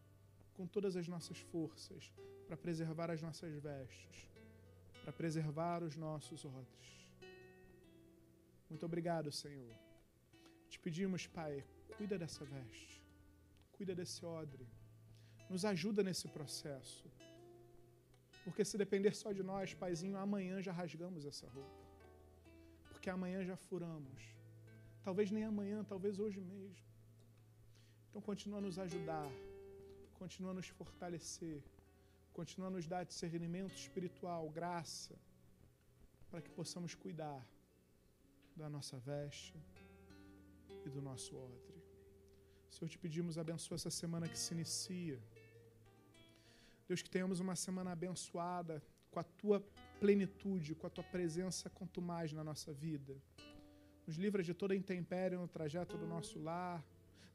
com 0.53 0.65
todas 0.65 0.95
as 0.95 1.09
nossas 1.09 1.39
forças 1.51 2.13
para 2.47 2.55
preservar 2.55 3.11
as 3.11 3.21
nossas 3.21 3.53
vestes, 3.55 4.32
para 5.03 5.13
preservar 5.21 5.83
os 5.83 5.95
nossos 5.95 6.45
odres. 6.45 6.89
Muito 8.69 8.85
obrigado, 8.85 9.31
Senhor. 9.31 9.75
Te 10.69 10.79
pedimos, 10.79 11.27
Pai, 11.27 11.63
cuida 11.97 12.17
dessa 12.17 12.43
veste, 12.45 13.01
cuida 13.75 13.93
desse 13.93 14.25
odre, 14.25 14.65
Nos 15.53 15.65
ajuda 15.65 16.01
nesse 16.07 16.27
processo. 16.35 17.05
Porque 18.43 18.63
se 18.65 18.77
depender 18.77 19.13
só 19.13 19.31
de 19.37 19.43
nós, 19.43 19.73
Paizinho, 19.81 20.17
amanhã 20.17 20.55
já 20.67 20.71
rasgamos 20.71 21.25
essa 21.31 21.47
roupa. 21.55 21.83
Porque 22.89 23.09
amanhã 23.09 23.39
já 23.49 23.55
furamos. 23.55 24.21
Talvez 25.03 25.29
nem 25.35 25.43
amanhã, 25.43 25.83
talvez 25.83 26.17
hoje 26.17 26.39
mesmo. 26.39 26.87
Então 28.09 28.21
continua 28.21 28.59
a 28.59 28.61
nos 28.61 28.79
ajudar, 28.79 29.29
continua 30.21 30.51
a 30.51 30.53
nos 30.53 30.69
fortalecer, 30.79 31.61
continua 32.33 32.67
a 32.67 32.75
nos 32.75 32.87
dar 32.93 33.03
discernimento 33.05 33.75
espiritual, 33.75 34.49
graça, 34.49 35.15
para 36.29 36.41
que 36.41 36.49
possamos 36.49 36.95
cuidar 36.95 37.41
da 38.55 38.67
nossa 38.75 38.97
veste 38.97 39.55
e 40.85 40.89
do 40.89 41.01
nosso 41.01 41.35
odre. 41.37 41.77
Senhor, 42.69 42.89
te 42.89 42.97
pedimos, 42.97 43.37
abençoa 43.37 43.75
essa 43.75 43.91
semana 43.91 44.27
que 44.27 44.37
se 44.43 44.53
inicia. 44.53 45.19
Deus, 46.87 47.01
que 47.03 47.09
tenhamos 47.15 47.39
uma 47.39 47.55
semana 47.55 47.91
abençoada 47.91 48.81
com 49.11 49.19
a 49.19 49.23
tua 49.23 49.59
plenitude, 49.99 50.75
com 50.75 50.87
a 50.87 50.89
tua 50.89 51.03
presença 51.03 51.69
quanto 51.69 52.01
mais 52.01 52.33
na 52.33 52.43
nossa 52.43 52.73
vida. 52.73 53.15
Nos 54.07 54.17
livra 54.17 54.41
de 54.41 54.53
toda 54.53 54.75
intempérie 54.75 55.37
no 55.37 55.47
trajeto 55.47 55.97
do 55.97 56.07
nosso 56.07 56.39
lar, 56.39 56.83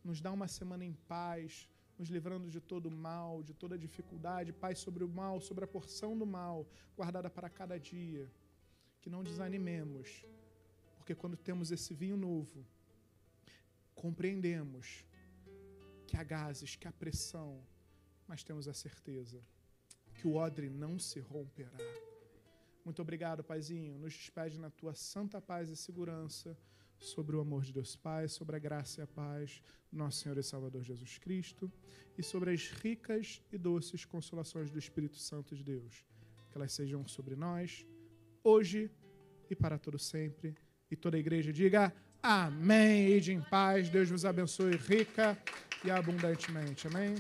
nos 0.05 0.21
dá 0.21 0.31
uma 0.33 0.49
semana 0.49 0.85
em 0.85 0.93
paz, 1.15 1.69
nos 1.99 2.09
livrando 2.09 2.49
de 2.49 2.61
todo 2.61 2.91
mal, 2.91 3.43
de 3.43 3.53
toda 3.53 3.77
dificuldade, 3.77 4.53
paz 4.53 4.79
sobre 4.79 5.03
o 5.03 5.09
mal, 5.09 5.41
sobre 5.41 5.65
a 5.65 5.69
porção 5.69 6.17
do 6.17 6.25
mal, 6.25 6.67
guardada 6.97 7.29
para 7.29 7.51
cada 7.51 7.79
dia. 7.79 8.31
Que 9.01 9.11
não 9.11 9.25
desanimemos, 9.25 10.25
porque 10.97 11.15
quando 11.15 11.37
temos 11.37 11.71
esse 11.71 11.95
vinho 11.95 12.17
novo, 12.17 12.65
compreendemos 13.95 15.05
que 16.07 16.17
há 16.17 16.23
gases, 16.23 16.77
que 16.77 16.87
há 16.87 16.93
pressão, 16.93 17.63
mas 18.27 18.45
temos 18.45 18.69
a 18.69 18.75
certeza 18.75 19.43
que 20.15 20.27
o 20.27 20.35
odre 20.35 20.69
não 20.69 20.99
se 20.99 21.21
romperá. 21.21 21.79
Muito 22.85 23.03
obrigado, 23.03 23.45
Paizinho. 23.45 23.99
Nos 23.99 24.15
despede 24.15 24.59
na 24.59 24.71
tua 24.71 24.95
santa 24.95 25.41
paz 25.41 25.69
e 25.69 25.77
segurança 25.77 26.57
sobre 26.99 27.37
o 27.37 27.41
amor 27.41 27.63
de 27.63 27.73
Deus 27.73 27.97
Pai, 27.97 28.29
sobre 28.29 28.57
a 28.57 28.59
graça 28.59 29.01
e 29.01 29.05
a 29.05 29.07
paz 29.07 29.63
do 29.91 29.99
nosso 29.99 30.19
Senhor 30.19 30.37
e 30.39 30.43
Salvador 30.43 30.83
Jesus 30.83 31.19
Cristo 31.19 31.71
e 32.17 32.23
sobre 32.23 32.51
as 32.51 32.69
ricas 32.71 33.41
e 33.53 33.59
doces 33.59 34.05
consolações 34.05 34.71
do 34.71 34.79
Espírito 34.79 35.17
Santo 35.17 35.55
de 35.55 35.63
Deus. 35.63 36.05
Que 36.51 36.59
elas 36.59 36.73
sejam 36.73 37.07
sobre 37.07 37.37
nós, 37.37 37.87
hoje 38.43 38.91
e 39.51 39.55
para 39.55 39.79
todo 39.79 39.99
sempre. 39.99 40.57
E 40.91 40.97
toda 40.97 41.17
a 41.17 41.21
igreja 41.21 41.53
diga 41.53 41.93
amém. 42.23 43.17
Ide 43.17 43.33
em 43.33 43.41
paz. 43.41 43.89
Deus 43.89 44.09
vos 44.09 44.25
abençoe 44.25 44.77
rica 44.77 45.39
e 45.85 45.91
abundantemente. 45.91 46.87
Amém. 46.87 47.15